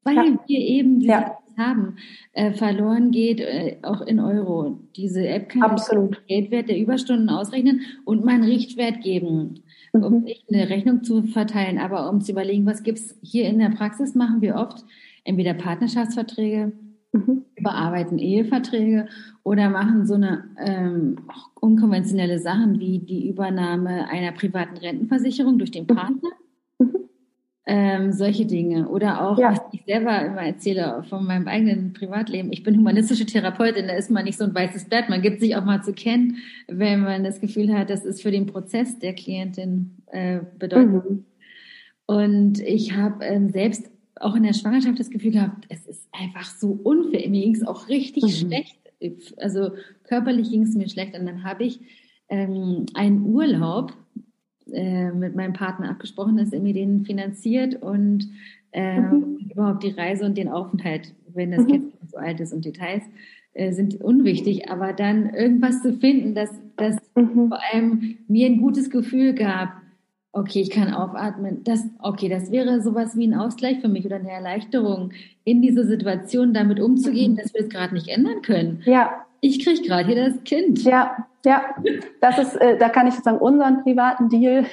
weil 0.03 0.15
ja. 0.15 0.39
wir 0.47 0.59
eben 0.59 0.99
diese 0.99 1.11
ja. 1.11 1.37
Haben, 1.57 1.97
äh, 2.33 2.51
verloren 2.53 3.11
geht, 3.11 3.39
äh, 3.39 3.77
auch 3.83 4.01
in 4.01 4.19
Euro. 4.19 4.79
Diese 4.95 5.27
App 5.27 5.49
kann 5.49 5.63
Absolut. 5.63 6.17
den 6.17 6.27
Geldwert 6.27 6.69
der 6.69 6.77
Überstunden 6.77 7.29
ausrechnen 7.29 7.81
und 8.05 8.23
mal 8.25 8.35
einen 8.35 8.43
Richtwert 8.43 9.01
geben 9.01 9.61
um 9.93 10.19
mhm. 10.19 10.23
nicht 10.23 10.45
eine 10.51 10.69
Rechnung 10.69 11.03
zu 11.03 11.23
verteilen, 11.23 11.77
aber 11.77 12.09
um 12.09 12.21
zu 12.21 12.31
überlegen, 12.31 12.65
was 12.65 12.83
gibt's 12.83 13.17
hier 13.21 13.47
in 13.47 13.59
der 13.59 13.69
Praxis, 13.69 14.15
machen 14.15 14.41
wir 14.41 14.55
oft 14.55 14.85
entweder 15.23 15.53
Partnerschaftsverträge, 15.53 16.71
mhm. 17.11 17.43
überarbeiten 17.55 18.17
Eheverträge 18.17 19.07
oder 19.43 19.69
machen 19.69 20.05
so 20.05 20.15
eine 20.15 20.45
ähm, 20.59 21.17
unkonventionelle 21.59 22.39
Sachen 22.39 22.79
wie 22.79 22.99
die 22.99 23.27
Übernahme 23.27 24.07
einer 24.07 24.31
privaten 24.31 24.77
Rentenversicherung 24.77 25.57
durch 25.57 25.71
den 25.71 25.83
mhm. 25.83 25.87
Ähm, 27.67 28.11
solche 28.11 28.47
Dinge. 28.47 28.89
Oder 28.89 29.23
auch, 29.23 29.37
ja. 29.37 29.51
was 29.51 29.59
ich 29.71 29.83
selber 29.85 30.19
immer 30.25 30.41
erzähle 30.41 31.03
von 31.07 31.25
meinem 31.25 31.47
eigenen 31.47 31.93
Privatleben. 31.93 32.51
Ich 32.51 32.63
bin 32.63 32.75
humanistische 32.75 33.25
Therapeutin, 33.25 33.87
da 33.87 33.93
ist 33.93 34.09
man 34.09 34.25
nicht 34.25 34.39
so 34.39 34.45
ein 34.45 34.55
weißes 34.55 34.85
Blatt. 34.85 35.09
Man 35.09 35.21
gibt 35.21 35.41
sich 35.41 35.55
auch 35.55 35.63
mal 35.63 35.83
zu 35.83 35.93
kennen, 35.93 36.37
wenn 36.67 37.01
man 37.01 37.23
das 37.23 37.39
Gefühl 37.39 37.71
hat, 37.73 37.91
das 37.91 38.03
ist 38.03 38.23
für 38.23 38.31
den 38.31 38.47
Prozess 38.47 38.97
der 38.97 39.13
Klientin 39.13 39.97
äh, 40.07 40.39
bedeutend. 40.57 41.09
Mhm. 41.09 41.25
Und 42.07 42.59
ich 42.59 42.97
habe 42.97 43.23
ähm, 43.23 43.49
selbst 43.49 43.91
auch 44.15 44.35
in 44.35 44.43
der 44.43 44.53
Schwangerschaft 44.53 44.99
das 44.99 45.09
Gefühl 45.09 45.31
gehabt, 45.31 45.65
es 45.69 45.85
ist 45.85 46.09
einfach 46.11 46.45
so 46.45 46.79
unfair. 46.83 47.29
Mir 47.29 47.41
ging 47.41 47.55
es 47.55 47.65
auch 47.65 47.87
richtig 47.89 48.23
mhm. 48.23 48.47
schlecht. 48.47 48.77
Also 49.37 49.71
körperlich 50.03 50.49
ging 50.49 50.63
es 50.63 50.75
mir 50.75 50.89
schlecht. 50.89 51.17
Und 51.17 51.25
dann 51.25 51.43
habe 51.43 51.63
ich 51.63 51.79
ähm, 52.29 52.85
einen 52.93 53.23
Urlaub 53.23 53.93
äh, 54.73 55.11
mit 55.11 55.35
meinem 55.35 55.53
Partner 55.53 55.89
abgesprochen, 55.89 56.37
dass 56.37 56.53
er 56.53 56.59
mir 56.59 56.73
den 56.73 57.05
finanziert 57.05 57.81
und 57.81 58.29
äh, 58.71 58.99
mhm. 58.99 59.49
überhaupt 59.51 59.83
die 59.83 59.91
Reise 59.91 60.25
und 60.25 60.37
den 60.37 60.49
Aufenthalt, 60.49 61.13
wenn 61.33 61.51
das 61.51 61.63
mhm. 61.63 61.67
Kind 61.67 61.93
so 62.09 62.17
alt 62.17 62.39
ist 62.39 62.53
und 62.53 62.65
Details 62.65 63.03
äh, 63.53 63.73
sind 63.73 63.99
unwichtig, 64.01 64.69
aber 64.69 64.93
dann 64.93 65.33
irgendwas 65.33 65.81
zu 65.81 65.93
finden, 65.93 66.35
dass 66.35 66.49
das 66.77 66.95
mhm. 67.15 67.49
vor 67.49 67.59
allem 67.71 68.17
mir 68.27 68.47
ein 68.47 68.61
gutes 68.61 68.89
Gefühl 68.89 69.33
gab, 69.33 69.73
okay, 70.33 70.61
ich 70.61 70.69
kann 70.69 70.93
aufatmen, 70.93 71.63
das, 71.63 71.83
okay, 71.99 72.29
das 72.29 72.51
wäre 72.51 72.81
sowas 72.81 73.17
wie 73.17 73.27
ein 73.27 73.33
Ausgleich 73.33 73.79
für 73.81 73.89
mich 73.89 74.05
oder 74.05 74.15
eine 74.15 74.31
Erleichterung, 74.31 75.11
in 75.43 75.61
diese 75.61 75.85
Situation 75.85 76.53
damit 76.53 76.79
umzugehen, 76.79 77.33
mhm. 77.33 77.37
dass 77.37 77.53
wir 77.53 77.61
es 77.61 77.69
gerade 77.69 77.93
nicht 77.93 78.07
ändern 78.07 78.41
können. 78.41 78.81
Ja. 78.85 79.25
Ich 79.41 79.63
kriege 79.63 79.81
gerade 79.81 80.05
hier 80.05 80.29
das 80.29 80.43
Kind. 80.43 80.83
Ja, 80.83 81.27
ja, 81.43 81.63
das 82.21 82.37
ist, 82.37 82.55
äh, 82.55 82.77
da 82.77 82.89
kann 82.89 83.07
ich 83.07 83.15
sozusagen 83.15 83.39
unseren 83.39 83.83
privaten 83.83 84.29
Deal 84.29 84.65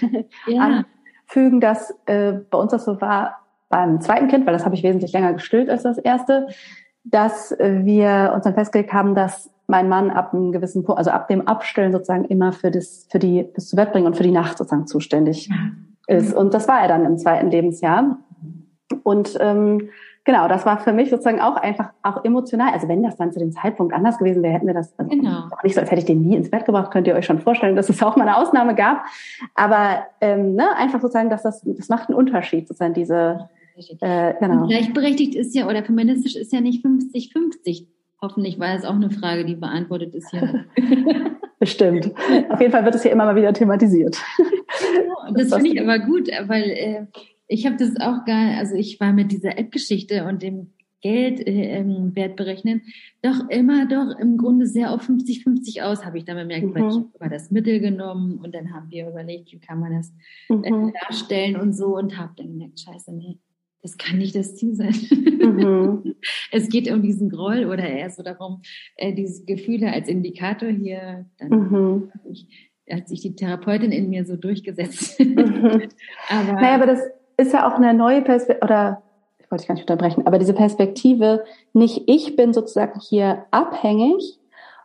ja. 0.47 0.85
anfügen, 1.27 1.61
dass 1.61 1.95
äh, 2.07 2.33
bei 2.33 2.59
uns 2.59 2.73
das 2.73 2.85
so 2.85 3.01
war 3.01 3.41
beim 3.71 4.01
zweiten 4.01 4.29
Kind, 4.29 4.47
weil 4.47 4.53
das 4.53 4.65
habe 4.65 4.75
ich 4.75 4.83
wesentlich 4.83 5.13
länger 5.13 5.33
gestillt 5.33 5.71
als 5.71 5.83
das 5.83 5.99
erste, 5.99 6.49
dass 7.05 7.53
äh, 7.53 7.81
wir 7.85 8.33
uns 8.35 8.45
dann 8.45 8.55
festgelegt 8.55 8.93
haben, 8.93 9.15
dass 9.15 9.51
mein 9.67 9.89
Mann 9.89 10.11
ab 10.11 10.33
einem 10.33 10.53
gewissen 10.53 10.85
Punkt, 10.85 10.99
also 10.99 11.11
ab 11.11 11.29
dem 11.29 11.47
Abstellen 11.47 11.93
sozusagen 11.93 12.25
immer 12.25 12.53
für 12.53 12.71
das, 12.71 13.07
für 13.11 13.19
die, 13.19 13.43
bis 13.43 13.69
zu 13.69 13.77
Bett 13.77 13.93
bringen 13.93 14.07
und 14.07 14.17
für 14.17 14.23
die 14.23 14.31
Nacht 14.31 14.59
sozusagen 14.59 14.87
zuständig 14.87 15.49
ja. 15.49 16.17
ist. 16.17 16.35
Und 16.35 16.55
das 16.55 16.69
war 16.69 16.81
er 16.81 16.89
dann 16.89 17.05
im 17.05 17.19
zweiten 17.19 17.51
Lebensjahr. 17.51 18.19
Und 19.03 19.37
ähm, 19.41 19.91
genau, 20.29 20.47
das 20.47 20.67
war 20.67 20.79
für 20.79 20.93
mich 20.93 21.09
sozusagen 21.09 21.41
auch 21.41 21.57
einfach 21.57 21.89
auch 22.03 22.23
emotional. 22.23 22.75
Also 22.75 22.87
wenn 22.87 23.03
das 23.03 23.17
dann 23.17 23.33
zu 23.33 23.39
dem 23.39 23.51
Zeitpunkt 23.51 23.95
anders 23.95 24.19
gewesen 24.19 24.43
wäre, 24.43 24.53
hätten 24.53 24.67
wir 24.67 24.75
das 24.75 24.93
also 24.99 25.11
genau. 25.11 25.49
nicht 25.63 25.75
so, 25.75 25.81
als 25.81 25.91
hätte 25.91 26.01
ich 26.01 26.05
den 26.05 26.21
nie 26.21 26.37
ins 26.37 26.51
Bett 26.51 26.67
gebracht, 26.67 26.91
könnt 26.91 27.07
ihr 27.07 27.15
euch 27.15 27.25
schon 27.25 27.41
vorstellen, 27.41 27.77
dass 27.77 27.89
es 27.89 28.03
auch 28.03 28.15
mal 28.17 28.29
eine 28.29 28.37
Ausnahme 28.37 28.75
gab. 28.75 29.07
Aber 29.55 30.05
ähm, 30.21 30.55
ne, 30.55 30.77
einfach 30.77 31.01
sozusagen, 31.01 31.31
dass 31.31 31.45
das, 31.45 31.63
das 31.65 31.89
macht 31.89 32.11
einen 32.11 32.19
Unterschied, 32.19 32.69
sozusagen 32.69 32.93
diese 32.93 33.49
äh, 34.01 34.35
genau. 34.39 34.63
Und 34.63 34.69
gleichberechtigt 34.69 35.35
ist 35.35 35.55
ja 35.55 35.67
oder 35.67 35.83
feministisch 35.83 36.37
ist 36.37 36.53
ja 36.53 36.61
nicht 36.61 36.85
50-50. 36.85 37.87
Hoffentlich 38.21 38.59
war 38.59 38.75
es 38.75 38.85
auch 38.85 38.97
eine 38.97 39.11
Frage, 39.11 39.47
die 39.47 39.55
beantwortet 39.55 40.15
ist 40.15 40.31
hier. 40.31 40.67
Bestimmt. 41.59 42.13
Auf 42.51 42.61
jeden 42.61 42.73
Fall 42.73 42.85
wird 42.85 42.97
es 42.97 43.03
hier 43.03 43.13
immer 43.13 43.25
mal 43.25 43.37
wieder 43.37 43.55
thematisiert. 43.55 44.19
Ja, 44.39 45.33
das, 45.33 45.49
das 45.49 45.63
finde 45.63 45.71
ich 45.71 45.81
aber 45.81 45.99
gut, 46.01 46.29
weil 46.47 46.65
äh, 46.65 47.07
ich 47.49 47.67
habe 47.67 47.77
das 47.77 47.97
auch 47.97 48.25
gar, 48.25 48.59
also 48.59 48.75
ich 48.75 49.01
war 49.01 49.13
mit 49.13 49.33
dieser 49.33 49.59
App-Geschichte 49.59 50.27
und 50.27 50.43
dem 50.43 50.73
Geldwert 51.01 52.33
äh, 52.33 52.35
berechnen, 52.35 52.83
doch 53.23 53.49
immer 53.51 53.87
doch 53.87 54.19
im 54.19 54.37
Grunde 54.37 54.67
sehr 54.67 54.93
auf 54.93 55.09
50-50 55.09 55.83
aus, 55.83 56.05
habe 56.05 56.19
ich 56.19 56.25
dann 56.25 56.37
bemerkt, 56.37 56.67
mhm. 56.67 56.75
weil 56.75 56.91
ich 56.91 57.15
über 57.15 57.29
das 57.29 57.51
Mittel 57.51 57.81
genommen 57.81 58.39
und 58.39 58.55
dann 58.55 58.73
haben 58.73 58.91
wir 58.91 59.09
überlegt, 59.09 59.53
wie 59.53 59.61
kann 59.61 59.81
man 59.81 59.93
das 59.93 60.13
äh, 60.49 60.71
mhm. 60.71 60.93
darstellen 61.01 61.57
und 61.57 61.73
so 61.73 61.97
und 61.97 62.19
habe 62.19 62.33
dann 62.37 62.49
gemerkt, 62.49 62.81
scheiße, 62.81 63.13
nee, 63.13 63.39
das 63.81 63.97
kann 63.97 64.19
nicht 64.19 64.35
das 64.35 64.57
Ziel 64.57 64.75
sein. 64.75 64.95
Mhm. 65.41 66.17
es 66.51 66.69
geht 66.69 66.91
um 66.91 67.01
diesen 67.01 67.31
Groll 67.31 67.67
oder 67.67 67.89
eher 67.89 68.11
so 68.11 68.25
darum, 68.25 68.63
äh, 68.97 69.15
diese 69.15 69.45
Gefühle 69.45 69.93
als 69.93 70.09
Indikator 70.09 70.69
hier, 70.69 71.27
dann 71.39 71.51
mhm. 71.51 72.13
ich, 72.29 72.49
hat 72.91 73.09
sich 73.09 73.21
die 73.21 73.37
Therapeutin 73.37 73.93
in 73.93 74.11
mir 74.11 74.25
so 74.25 74.35
durchgesetzt. 74.35 75.21
Mhm. 75.21 75.37
aber, 76.29 76.53
naja, 76.55 76.75
aber 76.75 76.87
das 76.87 77.01
ist 77.39 77.53
ja 77.53 77.67
auch 77.67 77.75
eine 77.75 77.95
neue 77.95 78.21
Perspektive, 78.21 78.65
oder 78.65 79.03
ich 79.39 79.51
wollte 79.51 79.63
dich 79.63 79.69
gar 79.69 79.75
nicht 79.75 79.89
unterbrechen, 79.89 80.27
aber 80.27 80.39
diese 80.39 80.53
Perspektive, 80.53 81.45
nicht 81.73 82.03
ich 82.07 82.37
bin 82.37 82.53
sozusagen 82.53 83.01
hier 83.01 83.47
abhängig, 83.51 84.39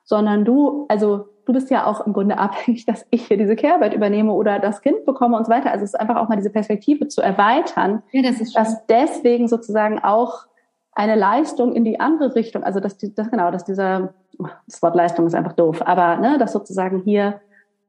sondern 0.06 0.46
du, 0.46 0.86
also 0.88 1.26
du 1.46 1.54
bist 1.54 1.70
ja 1.70 1.86
auch 1.86 2.06
im 2.06 2.14
Grunde 2.14 2.38
abhängig, 2.38 2.86
dass 2.86 3.06
ich 3.10 3.28
hier 3.28 3.38
diese 3.38 3.56
Care-Arbeit 3.56 3.94
übernehme 3.94 4.32
oder 4.32 4.60
das 4.60 4.82
Kind 4.82 5.06
bekomme 5.06 5.36
und 5.36 5.46
so 5.46 5.52
weiter. 5.52 5.72
Also 5.72 5.84
es 5.84 5.94
ist 5.94 6.00
einfach 6.00 6.16
auch 6.16 6.30
mal 6.30 6.38
diese 6.38 6.52
Perspektive 6.52 7.08
zu 7.08 7.22
erweitern, 7.22 8.04
ja, 8.12 8.22
das 8.22 8.40
ist 8.40 8.56
dass 8.56 8.86
deswegen 8.88 9.48
sozusagen 9.48 10.00
auch 10.00 10.46
eine 10.94 11.16
Leistung 11.16 11.74
in 11.74 11.84
die 11.84 12.00
andere 12.00 12.36
Richtung, 12.36 12.64
also 12.64 12.80
dass, 12.80 12.98
die, 12.98 13.14
dass 13.14 13.32
genau, 13.32 13.52
dass 13.52 13.66
dieser 13.66 14.14
das 14.68 14.82
Wort 14.82 14.96
Leistung 14.96 15.26
ist 15.28 15.36
einfach 15.36 15.54
doof, 15.54 15.82
aber 15.86 16.18
ne, 16.18 16.38
dass 16.38 16.54
sozusagen 16.54 17.02
hier 17.04 17.42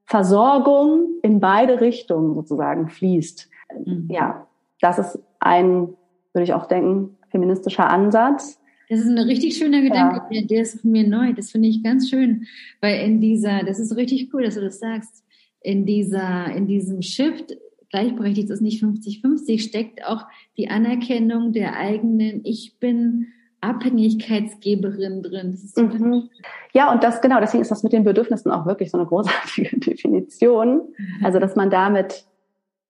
Versorgung 0.06 1.06
in 1.22 1.40
beide 1.40 1.80
Richtungen 1.80 2.34
sozusagen 2.34 2.88
fließt. 2.88 3.48
Mhm. 3.84 4.08
Ja, 4.10 4.46
das 4.84 4.98
ist 4.98 5.18
ein, 5.40 5.88
würde 6.32 6.44
ich 6.44 6.52
auch 6.52 6.66
denken, 6.66 7.16
feministischer 7.30 7.88
Ansatz. 7.88 8.60
Das 8.90 9.00
ist 9.00 9.08
ein 9.08 9.18
richtig 9.18 9.56
schöner 9.56 9.80
Gedanke, 9.80 10.22
ja. 10.30 10.42
der 10.42 10.60
ist 10.60 10.82
für 10.82 10.88
mir 10.88 11.08
neu. 11.08 11.32
Das 11.32 11.50
finde 11.50 11.68
ich 11.68 11.82
ganz 11.82 12.10
schön, 12.10 12.46
weil 12.82 13.00
in 13.00 13.18
dieser, 13.20 13.64
das 13.64 13.78
ist 13.78 13.96
richtig 13.96 14.32
cool, 14.34 14.44
dass 14.44 14.56
du 14.56 14.60
das 14.60 14.78
sagst, 14.78 15.24
in 15.62 15.86
dieser, 15.86 16.54
in 16.54 16.66
diesem 16.66 17.00
Shift 17.00 17.56
gleichberechtigt 17.88 18.50
ist 18.50 18.60
nicht 18.60 18.84
50-50, 18.84 19.60
steckt 19.60 20.04
auch 20.04 20.26
die 20.58 20.68
Anerkennung 20.68 21.52
der 21.52 21.76
eigenen, 21.76 22.42
ich 22.44 22.78
bin 22.78 23.28
Abhängigkeitsgeberin 23.62 25.22
drin. 25.22 25.58
Mhm. 25.76 26.28
Ja, 26.74 26.92
und 26.92 27.02
das 27.02 27.22
genau, 27.22 27.40
deswegen 27.40 27.62
ist 27.62 27.70
das 27.70 27.82
mit 27.82 27.94
den 27.94 28.04
Bedürfnissen 28.04 28.50
auch 28.50 28.66
wirklich 28.66 28.90
so 28.90 28.98
eine 28.98 29.06
großartige 29.06 29.78
Definition. 29.80 30.82
Also, 31.22 31.38
dass 31.38 31.56
man 31.56 31.70
damit 31.70 32.26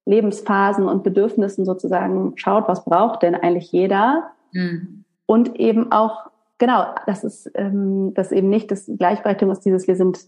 Lebensphasen 0.05 0.87
und 0.87 1.03
Bedürfnissen 1.03 1.65
sozusagen 1.65 2.33
schaut, 2.35 2.67
was 2.67 2.85
braucht 2.85 3.23
denn 3.23 3.35
eigentlich 3.35 3.71
jeder? 3.71 4.31
Mhm. 4.51 5.03
Und 5.25 5.59
eben 5.59 5.91
auch, 5.91 6.29
genau, 6.57 6.85
das 7.07 7.23
ist, 7.23 7.51
ähm, 7.55 8.13
das 8.13 8.31
eben 8.31 8.49
nicht 8.49 8.69
das 8.71 8.89
Gleichberechtigung 8.97 9.51
ist 9.51 9.65
dieses, 9.65 9.87
wir 9.87 9.95
sind 9.95 10.19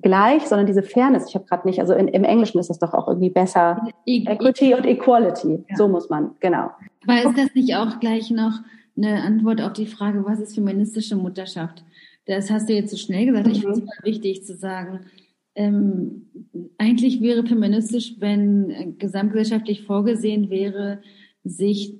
gleich, 0.00 0.46
sondern 0.46 0.66
diese 0.66 0.82
Fairness. 0.82 1.28
Ich 1.28 1.34
habe 1.34 1.44
gerade 1.44 1.66
nicht, 1.68 1.80
also 1.80 1.92
in, 1.92 2.08
im 2.08 2.24
Englischen 2.24 2.58
ist 2.58 2.70
das 2.70 2.78
doch 2.78 2.94
auch 2.94 3.08
irgendwie 3.08 3.30
besser. 3.30 3.86
E 4.06 4.24
Equity 4.26 4.74
und 4.74 4.86
Equality. 4.86 5.64
Ja. 5.68 5.76
So 5.76 5.88
muss 5.88 6.08
man, 6.08 6.30
genau. 6.40 6.70
Aber 7.06 7.22
ist 7.22 7.38
das 7.38 7.54
nicht 7.54 7.76
auch 7.76 8.00
gleich 8.00 8.30
noch 8.30 8.60
eine 8.96 9.22
Antwort 9.22 9.60
auf 9.60 9.72
die 9.74 9.86
Frage, 9.86 10.24
was 10.24 10.40
ist 10.40 10.54
feministische 10.54 11.16
Mutterschaft? 11.16 11.84
Das 12.26 12.50
hast 12.50 12.68
du 12.68 12.72
jetzt 12.72 12.90
so 12.90 12.96
schnell 12.96 13.26
gesagt. 13.26 13.48
Ich 13.48 13.60
finde 13.60 13.82
es 13.82 14.04
wichtig 14.04 14.44
zu 14.44 14.54
sagen. 14.54 15.00
Ähm, 15.54 16.26
eigentlich 16.78 17.20
wäre 17.20 17.46
feministisch, 17.46 18.16
wenn 18.18 18.96
gesamtgesellschaftlich 18.98 19.82
vorgesehen 19.82 20.50
wäre, 20.50 21.00
sich 21.44 21.94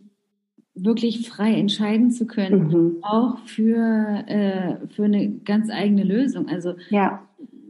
wirklich 0.75 1.29
frei 1.29 1.55
entscheiden 1.55 2.11
zu 2.11 2.27
können, 2.27 2.69
mhm. 2.69 2.97
auch 3.03 3.39
für, 3.41 4.25
äh, 4.27 4.87
für 4.89 5.05
eine 5.05 5.31
ganz 5.45 5.71
eigene 5.71 6.05
Lösung. 6.05 6.49
Also 6.49 6.75
ja. 6.91 7.23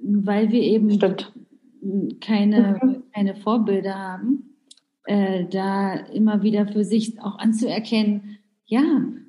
weil 0.02 0.52
wir 0.52 0.62
eben 0.62 0.90
Stimmt. 0.92 1.32
keine, 2.20 2.80
mhm. 2.82 3.02
keine 3.12 3.34
Vorbilder 3.34 3.94
haben, 3.94 4.56
äh, 5.04 5.46
da 5.50 5.94
immer 5.94 6.42
wieder 6.42 6.66
für 6.66 6.84
sich 6.84 7.20
auch 7.20 7.38
anzuerkennen, 7.38 8.38
ja, 8.66 8.82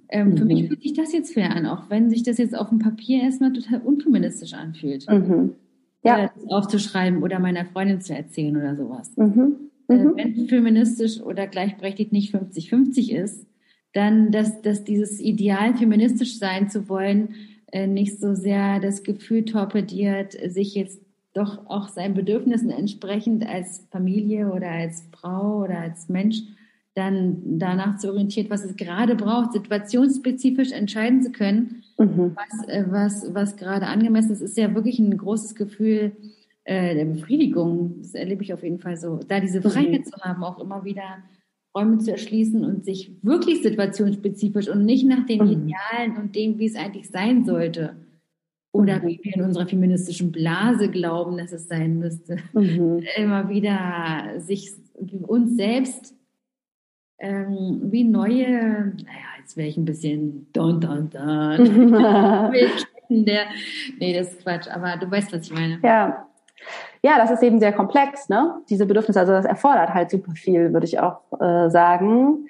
ähm, 0.09 0.29
mhm. 0.29 0.37
für 0.37 0.45
mich 0.45 0.63
mhm. 0.63 0.67
fühlt 0.67 0.83
sich 0.83 0.93
das 0.93 1.11
jetzt 1.11 1.33
fair 1.33 1.55
an, 1.55 1.65
auch 1.65 1.89
wenn 1.89 2.11
sich 2.11 2.21
das 2.21 2.37
jetzt 2.37 2.55
auf 2.55 2.69
dem 2.69 2.79
Papier 2.79 3.23
erstmal 3.23 3.53
total 3.53 3.81
unfeministisch 3.81 4.53
anfühlt. 4.53 5.09
Mhm. 5.09 5.55
Ja. 6.03 6.31
aufzuschreiben 6.49 7.23
oder 7.23 7.39
meiner 7.39 7.65
Freundin 7.65 8.01
zu 8.01 8.13
erzählen 8.13 8.57
oder 8.57 8.75
sowas. 8.75 9.11
Mhm. 9.15 9.55
Äh, 9.87 9.95
mhm. 9.95 10.13
wenn 10.15 10.47
feministisch 10.47 11.21
oder 11.21 11.47
gleichberechtigt 11.47 12.11
nicht 12.11 12.35
50-50 12.35 13.11
ist, 13.11 13.47
dann, 13.93 14.31
dass, 14.31 14.61
dass 14.61 14.83
dieses 14.83 15.19
Ideal, 15.19 15.75
feministisch 15.75 16.37
sein 16.39 16.69
zu 16.69 16.89
wollen, 16.89 17.35
äh, 17.71 17.87
nicht 17.87 18.19
so 18.19 18.35
sehr 18.35 18.79
das 18.79 19.03
Gefühl 19.03 19.45
torpediert, 19.45 20.33
sich 20.51 20.75
jetzt 20.75 20.99
doch 21.33 21.65
auch 21.67 21.89
seinen 21.89 22.13
Bedürfnissen 22.13 22.69
entsprechend 22.69 23.47
als 23.47 23.87
Familie 23.91 24.51
oder 24.51 24.69
als 24.69 25.07
Frau 25.11 25.63
oder 25.63 25.79
als 25.79 26.09
Mensch 26.09 26.41
dann 26.95 27.57
danach 27.57 27.97
zu 27.97 28.09
orientiert, 28.09 28.49
was 28.49 28.63
es 28.63 28.75
gerade 28.75 29.15
braucht, 29.15 29.53
situationsspezifisch 29.53 30.71
entscheiden 30.71 31.23
zu 31.23 31.31
können, 31.31 31.82
mhm. 31.97 32.35
was, 32.35 32.67
äh, 32.67 32.85
was, 32.89 33.33
was 33.33 33.55
gerade 33.57 33.87
angemessen 33.87 34.31
ist, 34.31 34.41
ist 34.41 34.57
ja 34.57 34.73
wirklich 34.73 34.99
ein 34.99 35.17
großes 35.17 35.55
Gefühl 35.55 36.13
äh, 36.63 36.95
der 36.95 37.05
Befriedigung. 37.05 37.95
Das 38.01 38.13
erlebe 38.13 38.43
ich 38.43 38.53
auf 38.53 38.63
jeden 38.63 38.79
Fall 38.79 38.97
so. 38.97 39.19
Da 39.27 39.39
diese 39.39 39.59
mhm. 39.59 39.69
Freiheit 39.69 40.05
mhm. 40.05 40.05
zu 40.05 40.17
haben, 40.21 40.43
auch 40.43 40.59
immer 40.59 40.83
wieder 40.85 41.23
Räume 41.75 41.97
zu 41.97 42.11
erschließen 42.11 42.63
und 42.63 42.85
sich 42.85 43.11
wirklich 43.23 43.63
situationsspezifisch 43.63 44.69
und 44.69 44.85
nicht 44.85 45.05
nach 45.05 45.25
den 45.25 45.43
mhm. 45.43 45.51
Idealen 45.51 46.17
und 46.17 46.35
dem, 46.35 46.59
wie 46.59 46.67
es 46.67 46.75
eigentlich 46.75 47.09
sein 47.09 47.45
sollte. 47.45 47.95
Oder 48.71 48.99
mhm. 48.99 49.07
wie 49.07 49.19
wir 49.23 49.35
in 49.35 49.41
unserer 49.41 49.67
feministischen 49.67 50.31
Blase 50.31 50.89
glauben, 50.89 51.37
dass 51.37 51.51
es 51.51 51.67
sein 51.67 51.99
müsste. 51.99 52.37
Mhm. 52.53 53.03
Immer 53.17 53.49
wieder 53.49 54.39
sich 54.39 54.71
uns 55.27 55.55
selbst 55.55 56.15
ähm, 57.19 57.91
wie 57.91 58.03
neue, 58.03 58.49
naja, 58.49 59.32
jetzt 59.43 59.57
wäre 59.57 59.67
ich 59.67 59.77
ein 59.77 59.85
bisschen 59.85 60.47
don, 60.53 60.79
don, 60.79 61.09
don. 61.09 62.51
der, 63.09 63.43
nee, 63.99 64.13
das 64.13 64.29
ist 64.29 64.41
Quatsch, 64.41 64.67
aber 64.69 64.95
du 64.97 65.11
weißt, 65.11 65.33
was 65.33 65.47
ich 65.47 65.53
meine. 65.53 65.79
Ja, 65.83 66.27
ja, 67.03 67.17
das 67.17 67.29
ist 67.29 67.43
eben 67.43 67.59
sehr 67.59 67.73
komplex, 67.73 68.29
ne? 68.29 68.61
Diese 68.69 68.85
Bedürfnisse, 68.85 69.19
also 69.19 69.33
das 69.33 69.43
erfordert 69.43 69.93
halt 69.93 70.09
super 70.09 70.31
viel, 70.31 70.71
würde 70.71 70.85
ich 70.85 70.99
auch 70.99 71.19
äh, 71.41 71.69
sagen. 71.69 72.47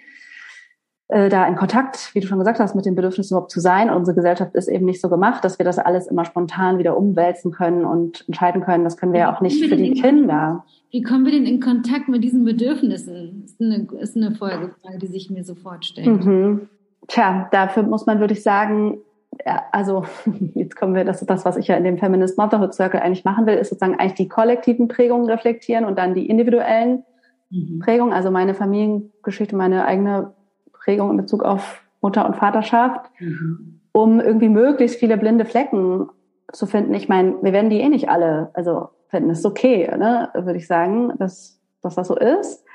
Äh, 1.08 1.29
da 1.29 1.47
in 1.47 1.56
Kontakt, 1.56 2.12
wie 2.13 2.19
du 2.19 2.27
schon 2.27 2.38
gesagt 2.38 2.60
hast, 2.60 2.75
mit 2.75 2.86
den 2.86 2.95
Bedürfnissen 2.95 3.36
überhaupt 3.36 3.51
zu 3.51 3.60
sein. 3.60 3.89
Unsere 3.89 4.15
Gesellschaft 4.15 4.53
ist 4.53 4.67
eben 4.67 4.86
nicht 4.86 5.01
so 5.01 5.10
gemacht, 5.10 5.43
dass 5.43 5.58
wir 5.58 5.65
das 5.65 5.79
alles 5.79 6.08
immer 6.08 6.25
spontan 6.25 6.77
wieder 6.77 6.95
umwälzen 6.95 7.51
können 7.51 7.86
und 7.86 8.23
entscheiden 8.27 8.62
können. 8.62 8.84
Das 8.84 8.97
können 8.97 9.13
wir 9.13 9.21
ja 9.21 9.36
auch 9.36 9.41
nicht 9.41 9.65
für 9.65 9.75
die 9.75 9.93
Kinder. 9.93 10.63
Wie 10.91 11.01
kommen 11.01 11.25
wir 11.25 11.32
denn 11.32 11.45
in 11.45 11.60
Kontakt 11.60 12.08
mit 12.08 12.23
diesen 12.23 12.45
Bedürfnissen? 12.45 13.41
Das 13.41 13.51
ist 13.51 13.62
eine, 13.62 13.88
ist 13.99 14.15
eine 14.15 14.36
Folgefrage, 14.36 14.99
die 14.99 15.08
sich 15.08 15.32
mir 15.32 15.43
sofort 15.43 15.86
stellt. 15.86 16.23
Mhm. 16.23 16.69
Tja, 17.07 17.47
dafür 17.51 17.83
muss 17.83 18.05
man 18.05 18.19
wirklich 18.19 18.43
sagen, 18.43 18.97
ja, 19.45 19.63
also 19.71 20.05
jetzt 20.53 20.75
kommen 20.75 20.95
wir, 20.95 21.05
das 21.05 21.21
ist 21.21 21.29
das, 21.29 21.45
was 21.45 21.57
ich 21.57 21.67
ja 21.67 21.75
in 21.75 21.83
dem 21.83 21.97
Feminist 21.97 22.37
Motherhood 22.37 22.73
Circle 22.73 22.99
eigentlich 22.99 23.25
machen 23.25 23.45
will, 23.45 23.55
ist 23.55 23.69
sozusagen 23.69 23.99
eigentlich 23.99 24.13
die 24.13 24.27
kollektiven 24.27 24.87
Prägungen 24.87 25.29
reflektieren 25.29 25.85
und 25.85 25.97
dann 25.97 26.13
die 26.13 26.27
individuellen 26.27 27.03
mhm. 27.49 27.79
Prägungen, 27.79 28.13
also 28.13 28.31
meine 28.31 28.53
Familiengeschichte, 28.53 29.55
meine 29.55 29.85
eigene 29.85 30.33
Prägung 30.71 31.11
in 31.11 31.17
Bezug 31.17 31.43
auf 31.43 31.81
Mutter- 32.01 32.25
und 32.25 32.35
Vaterschaft, 32.35 33.09
mhm. 33.19 33.79
um 33.91 34.19
irgendwie 34.19 34.49
möglichst 34.49 34.99
viele 34.99 35.17
blinde 35.17 35.45
Flecken 35.45 36.09
zu 36.51 36.65
finden. 36.65 36.93
Ich 36.93 37.09
meine, 37.09 37.35
wir 37.41 37.53
werden 37.53 37.69
die 37.69 37.79
eh 37.79 37.89
nicht 37.89 38.09
alle, 38.09 38.51
also 38.53 38.89
finden, 39.07 39.29
ist 39.29 39.45
okay, 39.45 39.89
ne, 39.97 40.29
würde 40.33 40.57
ich 40.57 40.67
sagen, 40.67 41.13
dass, 41.17 41.59
dass 41.81 41.95
das 41.95 42.07
so 42.07 42.17
ist. 42.17 42.65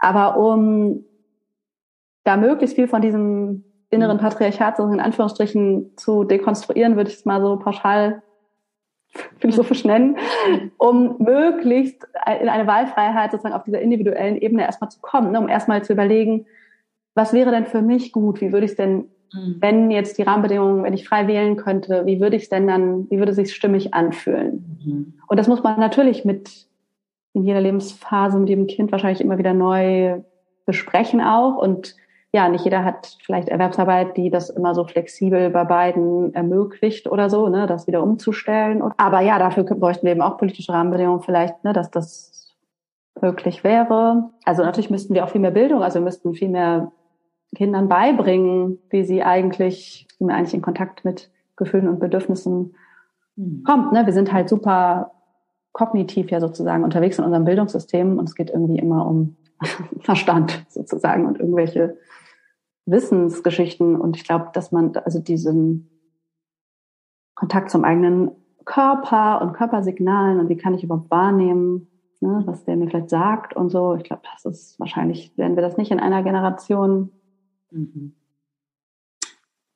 Aber 0.00 0.36
um 0.36 1.04
da 2.26 2.36
möglichst 2.36 2.76
viel 2.76 2.88
von 2.88 3.02
diesem 3.02 3.64
inneren 3.90 4.18
Patriarchat, 4.18 4.76
so 4.76 4.86
in 4.86 5.00
Anführungsstrichen, 5.00 5.96
zu 5.96 6.24
dekonstruieren, 6.24 6.96
würde 6.96 7.10
ich 7.10 7.16
es 7.16 7.24
mal 7.24 7.40
so 7.40 7.56
pauschal 7.56 8.22
philosophisch 9.38 9.84
nennen, 9.84 10.16
um 10.76 11.16
möglichst 11.18 12.06
in 12.40 12.48
eine 12.48 12.66
Wahlfreiheit 12.66 13.30
sozusagen 13.30 13.54
auf 13.54 13.64
dieser 13.64 13.80
individuellen 13.80 14.36
Ebene 14.36 14.62
erstmal 14.62 14.90
zu 14.90 15.00
kommen, 15.00 15.32
ne, 15.32 15.40
um 15.40 15.48
erstmal 15.48 15.84
zu 15.84 15.92
überlegen, 15.92 16.46
was 17.14 17.32
wäre 17.32 17.50
denn 17.50 17.64
für 17.64 17.80
mich 17.80 18.12
gut? 18.12 18.40
Wie 18.40 18.52
würde 18.52 18.66
ich 18.66 18.72
es 18.72 18.76
denn, 18.76 19.06
mhm. 19.32 19.56
wenn 19.60 19.90
jetzt 19.90 20.18
die 20.18 20.22
Rahmenbedingungen, 20.22 20.82
wenn 20.82 20.92
ich 20.92 21.08
frei 21.08 21.28
wählen 21.28 21.56
könnte, 21.56 22.04
wie 22.04 22.20
würde 22.20 22.36
ich 22.36 22.42
es 22.42 22.48
denn 22.48 22.66
dann, 22.66 23.08
wie 23.10 23.18
würde 23.18 23.30
es 23.30 23.36
sich 23.36 23.54
stimmig 23.54 23.94
anfühlen? 23.94 24.80
Mhm. 24.84 25.14
Und 25.28 25.38
das 25.38 25.48
muss 25.48 25.62
man 25.62 25.78
natürlich 25.78 26.24
mit 26.24 26.66
in 27.32 27.44
jeder 27.44 27.60
Lebensphase 27.60 28.38
mit 28.38 28.48
jedem 28.48 28.66
Kind 28.66 28.90
wahrscheinlich 28.92 29.20
immer 29.20 29.38
wieder 29.38 29.54
neu 29.54 30.20
besprechen 30.64 31.20
auch 31.20 31.56
und 31.56 31.94
ja, 32.36 32.50
nicht 32.50 32.66
jeder 32.66 32.84
hat 32.84 33.16
vielleicht 33.24 33.48
Erwerbsarbeit, 33.48 34.18
die 34.18 34.28
das 34.28 34.50
immer 34.50 34.74
so 34.74 34.84
flexibel 34.84 35.48
bei 35.48 35.64
beiden 35.64 36.34
ermöglicht 36.34 37.10
oder 37.10 37.30
so, 37.30 37.48
ne, 37.48 37.66
das 37.66 37.86
wieder 37.86 38.02
umzustellen. 38.02 38.82
Aber 38.98 39.22
ja, 39.22 39.38
dafür 39.38 39.64
bräuchten 39.64 40.04
wir 40.04 40.12
eben 40.12 40.20
auch 40.20 40.36
politische 40.36 40.70
Rahmenbedingungen 40.70 41.22
vielleicht, 41.22 41.64
ne, 41.64 41.72
dass 41.72 41.90
das 41.90 42.54
möglich 43.22 43.64
wäre. 43.64 44.28
Also 44.44 44.62
natürlich 44.62 44.90
müssten 44.90 45.14
wir 45.14 45.24
auch 45.24 45.30
viel 45.30 45.40
mehr 45.40 45.50
Bildung, 45.50 45.82
also 45.82 45.98
wir 45.98 46.04
müssten 46.04 46.34
viel 46.34 46.50
mehr 46.50 46.92
Kindern 47.54 47.88
beibringen, 47.88 48.80
wie 48.90 49.04
sie 49.04 49.22
eigentlich, 49.22 50.06
wie 50.18 50.24
man 50.26 50.36
eigentlich 50.36 50.52
in 50.52 50.60
Kontakt 50.60 51.06
mit 51.06 51.30
Gefühlen 51.56 51.88
und 51.88 52.00
Bedürfnissen 52.00 52.74
mhm. 53.36 53.64
kommt. 53.64 53.92
Ne? 53.92 54.04
Wir 54.04 54.12
sind 54.12 54.30
halt 54.30 54.50
super 54.50 55.12
kognitiv 55.72 56.30
ja 56.30 56.40
sozusagen 56.40 56.84
unterwegs 56.84 57.18
in 57.18 57.24
unserem 57.24 57.46
Bildungssystem 57.46 58.18
und 58.18 58.28
es 58.28 58.34
geht 58.34 58.50
irgendwie 58.50 58.78
immer 58.78 59.06
um 59.06 59.36
Verstand 60.00 60.66
sozusagen 60.68 61.24
und 61.24 61.40
irgendwelche 61.40 61.96
Wissensgeschichten 62.86 64.00
und 64.00 64.16
ich 64.16 64.24
glaube, 64.24 64.50
dass 64.52 64.72
man 64.72 64.96
also 64.96 65.18
diesen 65.18 65.90
Kontakt 67.34 67.70
zum 67.70 67.84
eigenen 67.84 68.30
Körper 68.64 69.42
und 69.42 69.52
Körpersignalen 69.52 70.40
und 70.40 70.48
wie 70.48 70.56
kann 70.56 70.74
ich 70.74 70.84
überhaupt 70.84 71.10
wahrnehmen, 71.10 71.88
ne, 72.20 72.42
was 72.46 72.64
der 72.64 72.76
mir 72.76 72.88
vielleicht 72.88 73.10
sagt 73.10 73.54
und 73.54 73.70
so. 73.70 73.94
Ich 73.94 74.04
glaube, 74.04 74.22
das 74.32 74.44
ist 74.44 74.80
wahrscheinlich, 74.80 75.36
werden 75.36 75.56
wir 75.56 75.62
das 75.62 75.76
nicht 75.76 75.90
in 75.90 76.00
einer 76.00 76.22
Generation 76.22 77.10
mhm. 77.70 78.14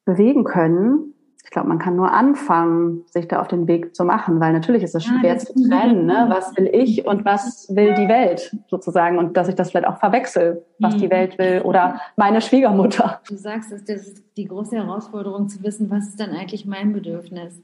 bewegen 0.04 0.44
können 0.44 1.14
ich 1.42 1.50
glaube, 1.50 1.68
man 1.68 1.78
kann 1.78 1.96
nur 1.96 2.12
anfangen, 2.12 3.02
sich 3.06 3.26
da 3.26 3.40
auf 3.40 3.48
den 3.48 3.66
Weg 3.66 3.96
zu 3.96 4.04
machen, 4.04 4.40
weil 4.40 4.52
natürlich 4.52 4.82
ist 4.82 4.94
es 4.94 5.04
schwer 5.04 5.34
ja, 5.34 5.38
zu 5.38 5.52
trennen, 5.54 6.06
ne? 6.06 6.26
was 6.28 6.56
will 6.56 6.68
ich 6.72 7.06
und 7.06 7.24
was 7.24 7.68
will 7.74 7.94
die 7.94 8.08
Welt 8.08 8.54
sozusagen 8.68 9.18
und 9.18 9.36
dass 9.36 9.48
ich 9.48 9.54
das 9.54 9.70
vielleicht 9.70 9.86
auch 9.86 9.98
verwechsel, 9.98 10.64
was 10.78 10.94
mhm. 10.96 10.98
die 10.98 11.10
Welt 11.10 11.38
will 11.38 11.62
oder 11.62 12.00
meine 12.16 12.40
Schwiegermutter. 12.40 13.20
Du 13.28 13.36
sagst, 13.36 13.72
das 13.72 13.82
ist 13.88 14.22
die 14.36 14.46
große 14.46 14.76
Herausforderung 14.76 15.48
zu 15.48 15.62
wissen, 15.62 15.90
was 15.90 16.08
ist 16.08 16.20
dann 16.20 16.30
eigentlich 16.30 16.66
mein 16.66 16.92
Bedürfnis? 16.92 17.62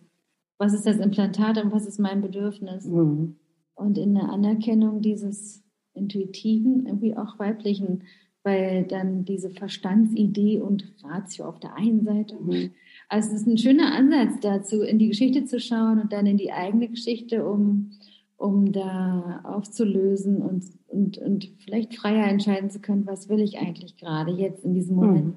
was 0.59 0.73
ist 0.73 0.87
das 0.87 0.99
Implantat 0.99 1.62
und 1.62 1.73
was 1.73 1.87
ist 1.87 1.99
mein 1.99 2.21
Bedürfnis. 2.21 2.87
Mhm. 2.87 3.37
Und 3.75 3.99
in 3.99 4.15
der 4.15 4.31
Anerkennung 4.31 5.03
dieses 5.03 5.62
intuitiven, 5.93 6.87
irgendwie 6.87 7.17
auch 7.17 7.39
weiblichen, 7.39 8.05
weil 8.43 8.85
dann 8.85 9.25
diese 9.25 9.51
Verstandsidee 9.51 10.61
und 10.61 10.95
Ratio 11.03 11.47
auf 11.47 11.59
der 11.59 11.75
einen 11.75 12.05
Seite. 12.05 12.37
Mhm. 12.41 12.73
Also 13.09 13.31
es 13.31 13.42
ist 13.42 13.47
ein 13.47 13.59
schöner 13.59 13.95
Ansatz 13.95 14.40
dazu, 14.40 14.83
in 14.83 14.99
die 14.99 15.09
Geschichte 15.09 15.45
zu 15.45 15.61
schauen 15.61 16.01
und 16.01 16.12
dann 16.12 16.27
in 16.27 16.37
die 16.37 16.53
eigene 16.53 16.88
Geschichte, 16.88 17.47
um, 17.47 17.92
um 18.37 18.73
da 18.73 19.40
aufzulösen 19.45 20.42
und, 20.42 20.64
und, 20.88 21.19
und 21.19 21.51
vielleicht 21.64 21.95
freier 21.95 22.27
entscheiden 22.27 22.71
zu 22.71 22.81
können, 22.81 23.07
was 23.07 23.29
will 23.29 23.40
ich 23.40 23.59
eigentlich 23.59 23.97
gerade 23.97 24.33
jetzt 24.33 24.64
in 24.64 24.75
diesem 24.75 24.97
Moment. 24.97 25.27
Mhm 25.27 25.37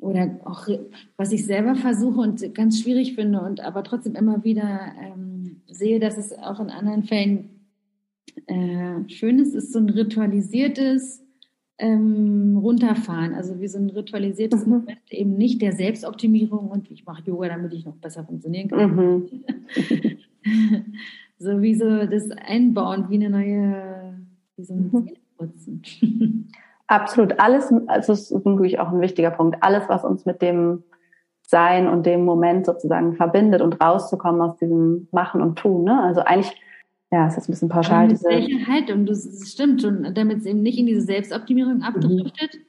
oder 0.00 0.40
auch 0.44 0.66
was 1.16 1.32
ich 1.32 1.44
selber 1.44 1.74
versuche 1.74 2.20
und 2.20 2.54
ganz 2.54 2.80
schwierig 2.80 3.14
finde 3.14 3.40
und 3.40 3.60
aber 3.60 3.84
trotzdem 3.84 4.14
immer 4.14 4.44
wieder 4.44 4.92
ähm, 5.00 5.60
sehe, 5.68 6.00
dass 6.00 6.16
es 6.16 6.32
auch 6.32 6.60
in 6.60 6.70
anderen 6.70 7.04
Fällen 7.04 7.50
äh, 8.46 9.08
schön 9.08 9.38
ist, 9.38 9.54
ist 9.54 9.72
so 9.72 9.78
ein 9.78 9.90
ritualisiertes 9.90 11.22
ähm, 11.80 12.58
Runterfahren, 12.58 13.34
also 13.34 13.58
wie 13.58 13.66
so 13.66 13.78
ein 13.78 13.90
ritualisiertes 13.90 14.66
mhm. 14.66 14.72
Moment, 14.72 15.00
eben 15.10 15.36
nicht 15.36 15.62
der 15.62 15.72
Selbstoptimierung 15.72 16.68
und 16.68 16.90
ich 16.90 17.06
mache 17.06 17.22
Yoga, 17.24 17.48
damit 17.48 17.72
ich 17.72 17.86
noch 17.86 17.96
besser 17.96 18.24
funktionieren 18.24 18.68
kann. 18.68 18.94
Mhm. 18.94 19.28
so 21.38 21.62
wie 21.62 21.74
so 21.74 22.06
das 22.06 22.30
Einbauen, 22.30 23.06
wie 23.08 23.14
eine 23.14 23.30
neue, 23.30 24.14
wie 24.56 24.64
so 24.64 24.74
ein 24.74 24.90
mhm. 24.92 25.10
Putzen. 25.38 26.48
Absolut. 26.86 27.40
Alles, 27.40 27.72
also 27.86 28.12
es 28.12 28.30
ist 28.30 28.44
natürlich 28.44 28.78
auch 28.78 28.92
ein 28.92 29.00
wichtiger 29.00 29.30
Punkt. 29.30 29.58
Alles, 29.62 29.84
was 29.88 30.04
uns 30.04 30.26
mit 30.26 30.42
dem 30.42 30.82
Sein 31.42 31.88
und 31.88 32.04
dem 32.04 32.24
Moment 32.24 32.66
sozusagen 32.66 33.14
verbindet 33.14 33.62
und 33.62 33.80
rauszukommen 33.80 34.42
aus 34.42 34.56
diesem 34.58 35.08
Machen 35.12 35.40
und 35.40 35.58
Tun. 35.58 35.84
Ne? 35.84 36.02
Also 36.02 36.20
eigentlich, 36.20 36.60
ja, 37.10 37.26
es 37.26 37.36
ist 37.36 37.48
ein 37.48 37.52
bisschen 37.52 37.68
pauschal. 37.68 38.08
Diese 38.08 38.28
welche 38.28 38.66
Haltung, 38.66 39.06
das, 39.06 39.24
das 39.24 39.50
stimmt 39.50 39.82
schon, 39.82 40.14
damit 40.14 40.38
es 40.38 40.46
eben 40.46 40.62
nicht 40.62 40.78
in 40.78 40.86
diese 40.86 41.02
Selbstoptimierung 41.02 41.76
mhm. 41.76 41.82
abdriftet, 41.82 42.54
mhm. 42.54 42.60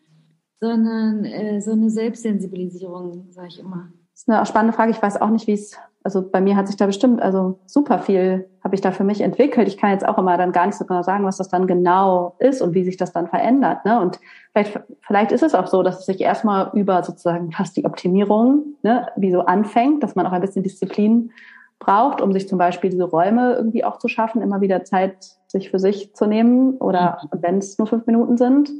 sondern 0.60 1.25
äh, 1.25 1.62
so 1.62 1.71
eine 1.71 1.89
Selbstsensibilisierung, 1.89 3.27
sage 3.32 3.47
ich 3.49 3.60
immer. 3.60 3.91
Das 4.13 4.21
ist 4.21 4.30
eine 4.30 4.45
spannende 4.45 4.75
Frage. 4.75 4.91
Ich 4.91 5.01
weiß 5.01 5.21
auch 5.21 5.30
nicht, 5.30 5.47
wie 5.47 5.54
es 5.54 5.77
also 6.04 6.27
bei 6.27 6.41
mir 6.41 6.56
hat 6.56 6.67
sich 6.67 6.77
da 6.77 6.88
bestimmt, 6.88 7.21
also 7.21 7.60
super 7.65 7.99
viel 7.99 8.49
habe 8.63 8.75
ich 8.75 8.82
da 8.82 8.91
für 8.91 9.04
mich 9.04 9.21
entwickelt. 9.21 9.67
Ich 9.67 9.77
kann 9.77 9.91
jetzt 9.91 10.08
auch 10.08 10.17
immer 10.17 10.38
dann 10.38 10.51
gar 10.51 10.65
nicht 10.65 10.77
so 10.77 10.86
genau 10.86 11.04
sagen, 11.04 11.25
was 11.25 11.38
das 11.38 11.49
dann 11.49 11.67
genau 11.67 12.36
ist 12.39 12.62
und 12.62 12.73
wie 12.73 12.84
sich 12.84 12.97
das 12.97 13.13
dann 13.13 13.27
verändert. 13.27 13.86
Ne? 13.86 13.99
Und 13.99 14.19
vielleicht, 14.51 14.80
vielleicht 15.01 15.32
ist 15.32 15.43
es 15.43 15.54
auch 15.54 15.67
so, 15.67 15.84
dass 15.84 15.99
es 15.99 16.06
sich 16.08 16.21
erstmal 16.21 16.71
über 16.73 17.04
sozusagen 17.04 17.51
fast 17.51 17.77
die 17.77 17.86
Optimierung, 17.86 18.77
ne, 18.82 19.08
wie 19.15 19.32
so 19.32 19.41
anfängt, 19.41 20.01
dass 20.01 20.15
man 20.15 20.25
auch 20.25 20.32
ein 20.32 20.41
bisschen 20.41 20.63
Disziplin 20.63 21.32
braucht, 21.82 22.22
um 22.22 22.32
sich 22.32 22.48
zum 22.48 22.58
Beispiel 22.58 22.89
diese 22.89 23.04
Räume 23.04 23.56
irgendwie 23.56 23.84
auch 23.84 23.98
zu 23.98 24.08
schaffen, 24.08 24.41
immer 24.41 24.62
wieder 24.62 24.86
Zeit 24.86 25.17
sich 25.48 25.70
für 25.70 25.80
sich 25.80 26.15
zu 26.15 26.26
nehmen 26.26 26.78
oder 26.78 27.20
mhm. 27.24 27.39
wenn 27.41 27.58
es 27.58 27.78
nur 27.78 27.88
fünf 27.88 28.06
Minuten 28.06 28.38
sind, 28.38 28.72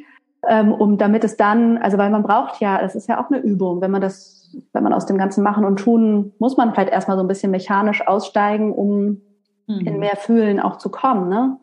ähm, 0.48 0.72
um 0.72 0.98
damit 0.98 1.26
es 1.26 1.36
dann, 1.36 1.78
also 1.78 1.98
weil 1.98 2.10
man 2.10 2.24
braucht 2.24 2.62
ja, 2.62 2.80
es 2.80 2.96
ist 2.96 3.10
ja 3.10 3.22
auch 3.22 3.30
eine 3.30 3.42
Übung, 3.42 3.82
wenn 3.82 3.92
man 3.92 4.02
das 4.02 4.42
wenn 4.74 4.84
man 4.84 4.94
aus 4.94 5.06
dem 5.06 5.18
ganzen 5.18 5.44
Machen 5.44 5.66
und 5.66 5.78
Tun, 5.78 6.34
muss 6.40 6.58
man 6.58 6.74
vielleicht 6.74 6.92
erstmal 6.92 7.18
so 7.18 7.24
ein 7.24 7.28
bisschen 7.28 7.52
mechanisch 7.52 8.06
aussteigen, 8.06 8.74
um 8.74 9.22
mhm. 9.68 9.80
in 9.86 10.00
mehr 10.00 10.16
Fühlen 10.16 10.60
auch 10.60 10.78
zu 10.78 10.90
kommen. 10.90 11.30
Ne? 11.30 11.58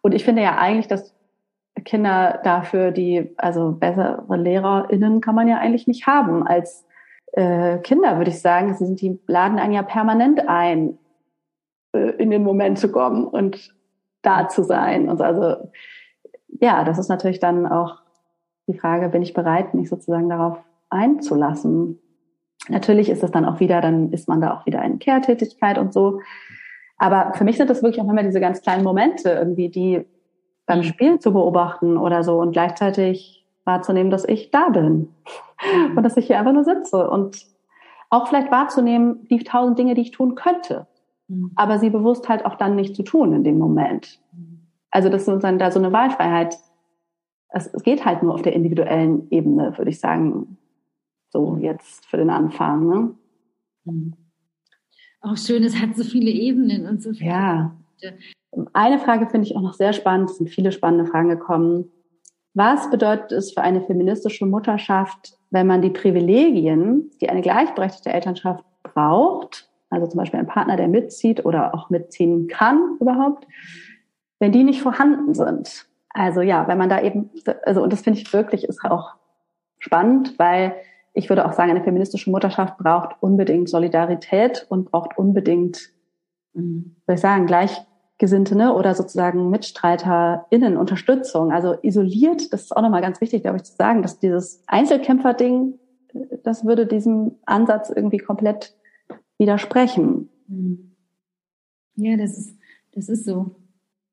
Und 0.00 0.12
ich 0.12 0.24
finde 0.24 0.42
ja 0.42 0.56
eigentlich, 0.58 0.88
dass 0.88 1.14
Kinder 1.84 2.40
dafür 2.44 2.90
die, 2.90 3.34
also 3.38 3.72
bessere 3.72 4.24
LehrerInnen 4.28 5.20
kann 5.20 5.34
man 5.34 5.48
ja 5.48 5.58
eigentlich 5.58 5.86
nicht 5.86 6.06
haben 6.06 6.46
als 6.46 6.86
äh, 7.32 7.78
Kinder, 7.78 8.18
würde 8.18 8.30
ich 8.30 8.40
sagen. 8.40 8.74
Sie 8.74 8.86
sind, 8.86 9.00
die 9.00 9.18
laden 9.26 9.58
einen 9.58 9.72
ja 9.72 9.82
permanent 9.82 10.48
ein, 10.48 10.98
äh, 11.92 12.10
in 12.16 12.30
den 12.30 12.42
Moment 12.42 12.78
zu 12.78 12.90
kommen 12.90 13.26
und 13.26 13.74
da 14.22 14.48
zu 14.48 14.62
sein. 14.62 15.08
Und 15.08 15.20
also, 15.20 15.70
ja, 16.60 16.84
das 16.84 16.98
ist 16.98 17.08
natürlich 17.08 17.40
dann 17.40 17.66
auch 17.66 18.02
die 18.68 18.78
Frage, 18.78 19.08
bin 19.08 19.22
ich 19.22 19.34
bereit, 19.34 19.74
mich 19.74 19.88
sozusagen 19.88 20.28
darauf 20.28 20.58
einzulassen? 20.90 21.98
Natürlich 22.68 23.08
ist 23.08 23.24
es 23.24 23.32
dann 23.32 23.44
auch 23.44 23.58
wieder, 23.58 23.80
dann 23.80 24.12
ist 24.12 24.28
man 24.28 24.40
da 24.40 24.54
auch 24.54 24.66
wieder 24.66 24.82
in 24.84 24.98
Kehrtätigkeit 24.98 25.78
und 25.78 25.92
so. 25.92 26.20
Aber 26.96 27.32
für 27.34 27.42
mich 27.42 27.56
sind 27.56 27.68
das 27.68 27.82
wirklich 27.82 28.00
auch 28.00 28.08
immer 28.08 28.22
diese 28.22 28.40
ganz 28.40 28.62
kleinen 28.62 28.84
Momente 28.84 29.30
irgendwie, 29.30 29.68
die 29.68 30.06
beim 30.66 30.78
mhm. 30.78 30.84
Spielen 30.84 31.20
zu 31.20 31.32
beobachten 31.32 31.96
oder 31.96 32.22
so 32.22 32.38
und 32.38 32.52
gleichzeitig 32.52 33.41
wahrzunehmen, 33.64 34.10
dass 34.10 34.24
ich 34.24 34.50
da 34.50 34.68
bin 34.68 35.08
mhm. 35.62 35.96
und 35.96 36.02
dass 36.02 36.16
ich 36.16 36.26
hier 36.26 36.38
einfach 36.38 36.52
nur 36.52 36.64
sitze 36.64 37.08
und 37.08 37.46
auch 38.10 38.28
vielleicht 38.28 38.50
wahrzunehmen, 38.50 39.26
die 39.28 39.38
tausend 39.38 39.78
Dinge, 39.78 39.94
die 39.94 40.02
ich 40.02 40.10
tun 40.10 40.34
könnte, 40.34 40.86
mhm. 41.28 41.52
aber 41.56 41.78
sie 41.78 41.90
bewusst 41.90 42.28
halt 42.28 42.44
auch 42.44 42.56
dann 42.56 42.76
nicht 42.76 42.94
zu 42.94 43.02
tun 43.02 43.32
in 43.32 43.44
dem 43.44 43.58
Moment. 43.58 44.20
Also 44.90 45.08
das 45.08 45.26
ist 45.26 45.42
dann 45.42 45.58
da 45.58 45.70
so 45.70 45.78
eine 45.78 45.92
Wahlfreiheit. 45.92 46.58
Es, 47.48 47.66
es 47.66 47.82
geht 47.82 48.04
halt 48.04 48.22
nur 48.22 48.34
auf 48.34 48.42
der 48.42 48.52
individuellen 48.52 49.26
Ebene, 49.30 49.76
würde 49.78 49.90
ich 49.90 49.98
sagen, 49.98 50.58
so 51.30 51.56
jetzt 51.56 52.06
für 52.06 52.18
den 52.18 52.30
Anfang. 52.30 52.88
Ne? 52.88 53.14
Mhm. 53.84 54.14
Auch 55.22 55.36
schön, 55.36 55.64
es 55.64 55.80
hat 55.80 55.96
so 55.96 56.04
viele 56.04 56.30
Ebenen 56.30 56.86
und 56.86 57.02
so 57.02 57.12
viele. 57.12 57.30
Ja. 57.30 57.76
Eine 58.72 58.98
Frage 58.98 59.28
finde 59.28 59.46
ich 59.46 59.56
auch 59.56 59.62
noch 59.62 59.74
sehr 59.74 59.92
spannend. 59.92 60.30
Es 60.30 60.36
sind 60.36 60.50
viele 60.50 60.72
spannende 60.72 61.06
Fragen 61.06 61.28
gekommen. 61.28 61.90
Was 62.54 62.90
bedeutet 62.90 63.32
es 63.32 63.52
für 63.52 63.62
eine 63.62 63.80
feministische 63.82 64.44
Mutterschaft, 64.46 65.38
wenn 65.50 65.66
man 65.66 65.82
die 65.82 65.90
Privilegien, 65.90 67.10
die 67.20 67.30
eine 67.30 67.40
gleichberechtigte 67.40 68.12
Elternschaft 68.12 68.64
braucht, 68.82 69.70
also 69.90 70.06
zum 70.06 70.18
Beispiel 70.18 70.40
ein 70.40 70.46
Partner, 70.46 70.76
der 70.76 70.88
mitzieht 70.88 71.44
oder 71.44 71.74
auch 71.74 71.90
mitziehen 71.90 72.48
kann 72.48 72.96
überhaupt, 73.00 73.46
wenn 74.38 74.52
die 74.52 74.64
nicht 74.64 74.82
vorhanden 74.82 75.34
sind? 75.34 75.86
Also 76.10 76.42
ja, 76.42 76.68
wenn 76.68 76.78
man 76.78 76.90
da 76.90 77.00
eben, 77.00 77.30
also 77.64 77.82
und 77.82 77.92
das 77.92 78.02
finde 78.02 78.20
ich 78.20 78.32
wirklich 78.32 78.64
ist 78.64 78.84
auch 78.84 79.14
spannend, 79.78 80.38
weil 80.38 80.74
ich 81.14 81.28
würde 81.28 81.46
auch 81.46 81.52
sagen, 81.52 81.70
eine 81.70 81.84
feministische 81.84 82.30
Mutterschaft 82.30 82.78
braucht 82.78 83.16
unbedingt 83.20 83.68
Solidarität 83.68 84.66
und 84.68 84.90
braucht 84.90 85.16
unbedingt, 85.16 85.90
mhm. 86.52 86.96
soll 87.06 87.14
ich 87.14 87.20
sagen, 87.20 87.46
Gleichgesinnte 88.22 88.54
ne, 88.56 88.72
oder 88.72 88.94
sozusagen 88.94 89.50
MitstreiterInnen, 89.50 90.76
Unterstützung. 90.76 91.50
Also 91.50 91.74
isoliert, 91.82 92.52
das 92.52 92.62
ist 92.62 92.76
auch 92.76 92.82
nochmal 92.82 93.02
ganz 93.02 93.20
wichtig, 93.20 93.42
glaube 93.42 93.56
ich, 93.56 93.64
zu 93.64 93.74
sagen, 93.74 94.02
dass 94.02 94.20
dieses 94.20 94.62
Einzelkämpfer-Ding, 94.68 95.74
das 96.44 96.64
würde 96.64 96.86
diesem 96.86 97.32
Ansatz 97.46 97.90
irgendwie 97.90 98.18
komplett 98.18 98.76
widersprechen. 99.38 100.28
Mhm. 100.46 100.92
Ja, 101.96 102.16
das 102.16 102.38
ist, 102.38 102.56
das 102.92 103.08
ist 103.08 103.24
so. 103.24 103.56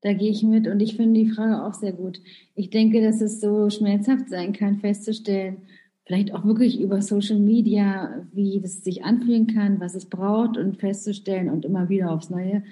Da 0.01 0.13
gehe 0.13 0.31
ich 0.31 0.43
mit 0.43 0.67
und 0.67 0.79
ich 0.79 0.95
finde 0.95 1.19
die 1.19 1.29
Frage 1.29 1.63
auch 1.63 1.73
sehr 1.75 1.93
gut. 1.93 2.19
Ich 2.55 2.71
denke, 2.71 3.03
dass 3.03 3.21
es 3.21 3.39
so 3.39 3.69
schmerzhaft 3.69 4.29
sein 4.29 4.53
kann, 4.53 4.79
festzustellen, 4.79 5.57
vielleicht 6.05 6.33
auch 6.33 6.45
wirklich 6.45 6.81
über 6.81 7.01
Social 7.01 7.37
Media, 7.37 8.25
wie 8.33 8.59
das 8.59 8.83
sich 8.83 9.03
anfühlen 9.03 9.45
kann, 9.45 9.79
was 9.79 9.93
es 9.93 10.05
braucht 10.05 10.57
und 10.57 10.79
festzustellen 10.79 11.49
und 11.49 11.63
immer 11.65 11.89
wieder 11.89 12.11
aufs 12.11 12.31
Neue. 12.31 12.63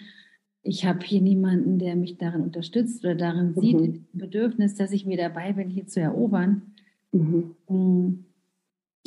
Ich 0.67 0.85
habe 0.85 0.99
hier 1.05 1.21
niemanden, 1.21 1.79
der 1.79 1.95
mich 1.95 2.17
darin 2.17 2.41
unterstützt 2.41 3.03
oder 3.05 3.15
darin 3.15 3.53
mhm. 3.55 3.61
sieht, 3.61 3.79
ein 3.79 4.05
Bedürfnis, 4.11 4.75
dass 4.75 4.91
ich 4.91 5.05
mir 5.05 5.15
dabei 5.15 5.53
bin, 5.53 5.69
hier 5.69 5.87
zu 5.87 6.01
erobern. 6.01 6.61
Mhm. 7.13 7.55
Mm. 7.69 8.25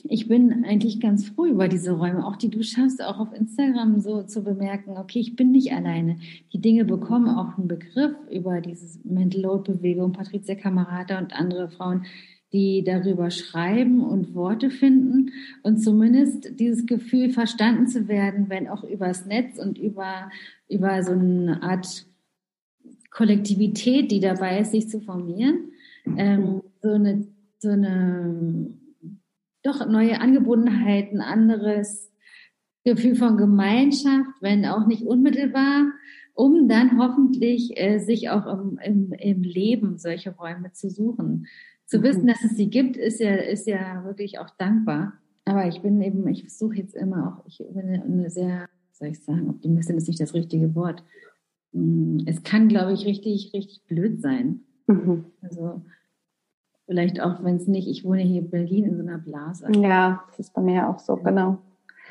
Ich 0.04 0.26
bin 0.26 0.64
eigentlich 0.64 0.98
ganz 0.98 1.28
froh 1.28 1.44
über 1.44 1.68
diese 1.68 1.92
Räume, 1.92 2.26
auch 2.26 2.36
die 2.36 2.48
du 2.48 2.62
schaffst, 2.62 3.04
auch 3.04 3.18
auf 3.18 3.34
Instagram 3.34 4.00
so 4.00 4.22
zu 4.22 4.42
bemerken, 4.42 4.96
okay, 4.96 5.18
ich 5.20 5.36
bin 5.36 5.52
nicht 5.52 5.74
alleine. 5.74 6.16
Die 6.54 6.60
Dinge 6.62 6.86
bekommen 6.86 7.28
auch 7.28 7.58
einen 7.58 7.68
Begriff 7.68 8.14
über 8.30 8.62
diese 8.62 8.98
Mental 9.06 9.42
Load 9.42 9.70
Bewegung, 9.70 10.12
Patricia 10.12 10.54
Kamerata 10.54 11.18
und 11.18 11.34
andere 11.34 11.68
Frauen, 11.68 12.06
die 12.52 12.82
darüber 12.84 13.30
schreiben 13.30 14.02
und 14.02 14.34
Worte 14.34 14.70
finden 14.70 15.32
und 15.62 15.78
zumindest 15.78 16.58
dieses 16.58 16.86
Gefühl 16.86 17.30
verstanden 17.30 17.86
zu 17.86 18.08
werden, 18.08 18.48
wenn 18.48 18.68
auch 18.68 18.82
übers 18.82 19.26
Netz 19.26 19.58
und 19.58 19.78
über, 19.78 20.30
über 20.68 21.02
so 21.02 21.12
eine 21.12 21.62
Art 21.62 22.06
Kollektivität, 23.10 24.10
die 24.10 24.20
dabei 24.20 24.60
ist, 24.60 24.72
sich 24.72 24.88
zu 24.88 25.00
formieren, 25.00 25.72
ähm, 26.16 26.62
so 26.82 26.90
eine, 26.90 27.26
so 27.58 27.70
eine 27.70 28.74
doch 29.62 29.86
neue 29.86 30.20
Angebundenheit, 30.20 31.12
ein 31.12 31.20
anderes 31.20 32.10
Gefühl 32.84 33.14
von 33.14 33.36
Gemeinschaft, 33.36 34.30
wenn 34.40 34.64
auch 34.64 34.86
nicht 34.86 35.02
unmittelbar, 35.02 35.92
um 36.34 36.68
dann 36.68 36.98
hoffentlich 36.98 37.72
äh, 37.76 37.98
sich 37.98 38.30
auch 38.30 38.46
im, 38.46 38.78
im, 38.78 39.12
im 39.12 39.42
Leben 39.42 39.98
solche 39.98 40.30
Räume 40.30 40.72
zu 40.72 40.88
suchen 40.88 41.46
zu 41.90 42.02
wissen, 42.02 42.26
dass 42.28 42.42
es 42.44 42.56
sie 42.56 42.70
gibt, 42.70 42.96
ist 42.96 43.18
ja, 43.18 43.34
ist 43.34 43.66
ja 43.66 44.04
wirklich 44.04 44.38
auch 44.38 44.50
dankbar. 44.50 45.14
Aber 45.44 45.66
ich 45.66 45.82
bin 45.82 46.00
eben, 46.00 46.26
ich 46.28 46.42
versuche 46.42 46.76
jetzt 46.76 46.94
immer 46.94 47.26
auch, 47.40 47.46
ich 47.46 47.58
bin 47.58 48.00
eine 48.00 48.30
sehr, 48.30 48.68
soll 48.92 49.08
ich 49.08 49.20
sagen, 49.24 49.50
Optimistin 49.50 49.96
ist 49.96 50.06
nicht 50.06 50.20
das 50.20 50.32
richtige 50.32 50.74
Wort. 50.76 51.02
Mm, 51.72 52.18
es 52.26 52.44
kann, 52.44 52.68
glaube 52.68 52.92
ich, 52.92 53.06
richtig, 53.06 53.52
richtig 53.52 53.82
blöd 53.88 54.22
sein. 54.22 54.60
Mhm. 54.86 55.24
Also 55.42 55.82
vielleicht 56.86 57.20
auch, 57.20 57.42
wenn 57.42 57.56
es 57.56 57.66
nicht, 57.66 57.88
ich 57.88 58.04
wohne 58.04 58.22
hier 58.22 58.42
in 58.42 58.50
Berlin 58.50 58.84
in 58.84 58.96
so 58.96 59.02
einer 59.02 59.18
Blase. 59.18 59.66
Ja, 59.72 60.22
das 60.28 60.38
ist 60.38 60.54
bei 60.54 60.62
mir 60.62 60.88
auch 60.88 61.00
so, 61.00 61.16
genau. 61.16 61.58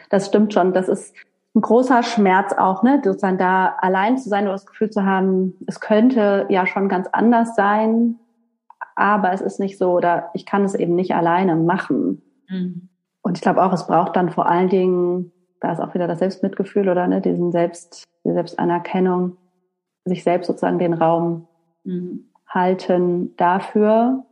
Das 0.10 0.28
stimmt 0.28 0.54
schon. 0.54 0.74
Das 0.74 0.90
ist, 0.90 1.16
ein 1.56 1.62
großer 1.62 2.04
Schmerz 2.04 2.54
auch, 2.54 2.84
ne, 2.84 3.02
sozusagen 3.04 3.40
da 3.40 3.76
allein 3.80 4.18
zu 4.18 4.30
sein 4.30 4.44
oder 4.44 4.54
das 4.54 4.68
Gefühl 4.68 4.92
zu 4.92 5.04
haben, 5.04 5.56
es 5.66 5.80
könnte 5.80 6.46
ja 6.50 6.68
schon 6.68 6.90
ganz 6.90 7.08
anders 7.12 7.56
sein, 7.56 8.20
aber 9.00 9.32
es 9.32 9.42
ist 9.42 9.60
nicht 9.60 9.78
so 9.78 9.94
oder 9.94 10.30
ich 10.34 10.46
kann 10.46 10.64
es 10.64 10.76
eben 10.76 10.96
nicht 10.96 11.16
alleine 11.16 11.56
machen. 11.56 12.22
Mhm. 12.50 12.90
Und 13.22 13.38
ich 13.38 13.42
glaube 13.42 13.64
auch, 13.64 13.74
es 13.74 13.88
braucht 13.88 14.16
dann 14.16 14.30
vor 14.30 14.48
allen 14.48 14.70
Dingen, 14.70 15.32
da 15.62 15.72
ist 15.72 15.80
auch 15.80 15.94
wieder 15.94 16.08
das 16.08 16.20
Selbstmitgefühl 16.20 16.90
oder 16.90 17.08
ne, 17.08 17.22
diesen 17.22 17.52
Selbst, 17.52 18.04
die 18.26 18.34
Selbstanerkennung, 18.34 19.38
sich 20.06 20.24
selbst 20.24 20.48
sozusagen 20.48 20.80
den 20.80 20.94
Raum 20.94 21.48
mhm. 21.84 22.30
halten 22.48 23.36
dafür. 23.38 24.26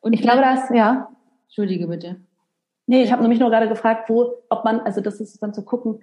Und 0.00 0.12
ich 0.12 0.22
glaube, 0.22 0.40
dass, 0.40 0.70
ja. 0.70 1.08
Entschuldige 1.44 1.86
bitte. 1.86 2.16
Nee, 2.86 3.02
ich 3.02 3.12
habe 3.12 3.22
nämlich 3.22 3.40
nur 3.40 3.50
gerade 3.50 3.68
gefragt, 3.68 4.08
wo, 4.08 4.34
ob 4.48 4.64
man, 4.64 4.80
also 4.80 5.00
das 5.00 5.20
ist 5.20 5.42
dann 5.42 5.54
zu 5.54 5.64
gucken, 5.64 6.00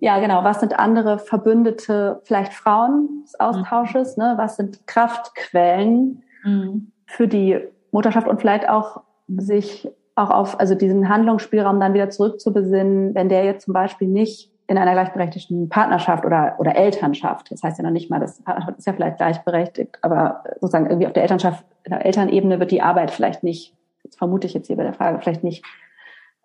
ja 0.00 0.20
genau, 0.20 0.42
was 0.44 0.60
sind 0.60 0.78
andere 0.78 1.18
Verbündete, 1.18 2.20
vielleicht 2.24 2.52
Frauen 2.52 3.22
des 3.24 3.38
Austausches, 3.38 4.16
mhm. 4.16 4.24
ne? 4.24 4.34
was 4.36 4.56
sind 4.56 4.86
Kraftquellen 4.86 6.22
mhm. 6.42 6.92
für 7.06 7.28
die 7.28 7.58
Mutterschaft 7.90 8.28
und 8.28 8.40
vielleicht 8.40 8.68
auch 8.68 9.02
sich 9.28 9.90
auch 10.14 10.30
auf, 10.30 10.60
also 10.60 10.74
diesen 10.74 11.08
Handlungsspielraum 11.08 11.80
dann 11.80 11.94
wieder 11.94 12.10
zurückzubesinnen, 12.10 13.14
wenn 13.14 13.28
der 13.28 13.44
jetzt 13.44 13.64
zum 13.64 13.74
Beispiel 13.74 14.08
nicht 14.08 14.50
in 14.66 14.78
einer 14.78 14.92
gleichberechtigten 14.92 15.68
Partnerschaft 15.68 16.24
oder, 16.24 16.56
oder 16.58 16.76
Elternschaft, 16.76 17.50
das 17.50 17.62
heißt 17.62 17.78
ja 17.78 17.84
noch 17.84 17.90
nicht 17.90 18.10
mal, 18.10 18.20
das 18.20 18.42
Partnerschaft 18.42 18.78
ist 18.78 18.86
ja 18.86 18.92
vielleicht 18.92 19.16
gleichberechtigt, 19.16 19.98
aber 20.02 20.44
sozusagen 20.60 20.86
irgendwie 20.86 21.06
auf 21.06 21.12
der 21.12 21.22
Elternschaft, 21.22 21.64
in 21.84 21.90
der 21.90 22.04
Elternebene 22.04 22.60
wird 22.60 22.70
die 22.70 22.82
Arbeit 22.82 23.10
vielleicht 23.10 23.42
nicht 23.42 23.74
das 24.04 24.16
vermute 24.16 24.46
ich 24.46 24.54
jetzt 24.54 24.66
hier 24.66 24.76
bei 24.76 24.82
der 24.82 24.94
Frage, 24.94 25.20
vielleicht 25.20 25.44
nicht 25.44 25.64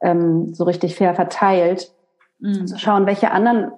ähm, 0.01 0.53
so 0.53 0.63
richtig 0.63 0.95
fair 0.95 1.15
verteilt, 1.15 1.91
mhm. 2.39 2.67
zu 2.67 2.77
schauen, 2.77 3.05
welche 3.05 3.31
anderen 3.31 3.71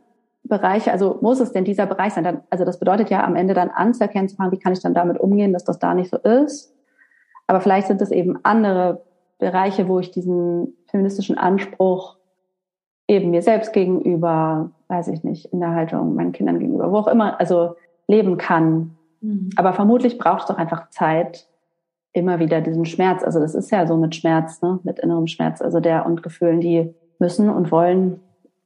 Bereiche, 0.43 0.91
also 0.91 1.19
muss 1.21 1.39
es 1.39 1.51
denn 1.51 1.65
dieser 1.65 1.85
Bereich 1.85 2.13
sein? 2.13 2.23
Dann, 2.23 2.41
also 2.49 2.65
das 2.65 2.79
bedeutet 2.79 3.09
ja 3.09 3.23
am 3.23 3.35
Ende 3.35 3.53
dann 3.53 3.69
anzuerkennen 3.69 4.29
zu 4.29 4.35
fahren, 4.35 4.51
wie 4.51 4.59
kann 4.59 4.73
ich 4.73 4.81
dann 4.81 4.93
damit 4.93 5.19
umgehen, 5.19 5.53
dass 5.53 5.63
das 5.63 5.79
da 5.79 5.93
nicht 5.93 6.09
so 6.09 6.17
ist. 6.17 6.73
Aber 7.47 7.61
vielleicht 7.61 7.87
sind 7.87 8.01
es 8.01 8.11
eben 8.11 8.39
andere 8.43 9.01
Bereiche, 9.37 9.87
wo 9.87 9.99
ich 9.99 10.11
diesen 10.11 10.75
feministischen 10.87 11.37
Anspruch 11.37 12.17
eben 13.07 13.31
mir 13.31 13.41
selbst 13.41 13.73
gegenüber, 13.73 14.71
weiß 14.87 15.07
ich 15.07 15.23
nicht, 15.23 15.45
in 15.47 15.59
der 15.59 15.73
Haltung 15.73 16.15
meinen 16.15 16.31
Kindern 16.31 16.59
gegenüber, 16.59 16.91
wo 16.91 16.97
auch 16.97 17.07
immer, 17.07 17.39
also 17.39 17.75
leben 18.07 18.37
kann. 18.37 18.95
Mhm. 19.21 19.49
Aber 19.55 19.73
vermutlich 19.73 20.17
braucht 20.17 20.41
es 20.41 20.45
doch 20.47 20.57
einfach 20.57 20.89
Zeit, 20.89 21.47
immer 22.13 22.39
wieder 22.39 22.61
diesen 22.61 22.85
Schmerz. 22.85 23.23
Also 23.23 23.39
das 23.39 23.55
ist 23.55 23.71
ja 23.71 23.87
so 23.87 23.97
mit 23.97 24.15
Schmerz, 24.15 24.61
ne? 24.61 24.79
mit 24.83 24.99
innerem 24.99 25.27
Schmerz, 25.27 25.61
also 25.61 25.79
der 25.79 26.05
und 26.05 26.23
Gefühlen, 26.23 26.61
die 26.61 26.93
müssen 27.19 27.49
und 27.49 27.71
wollen 27.71 28.19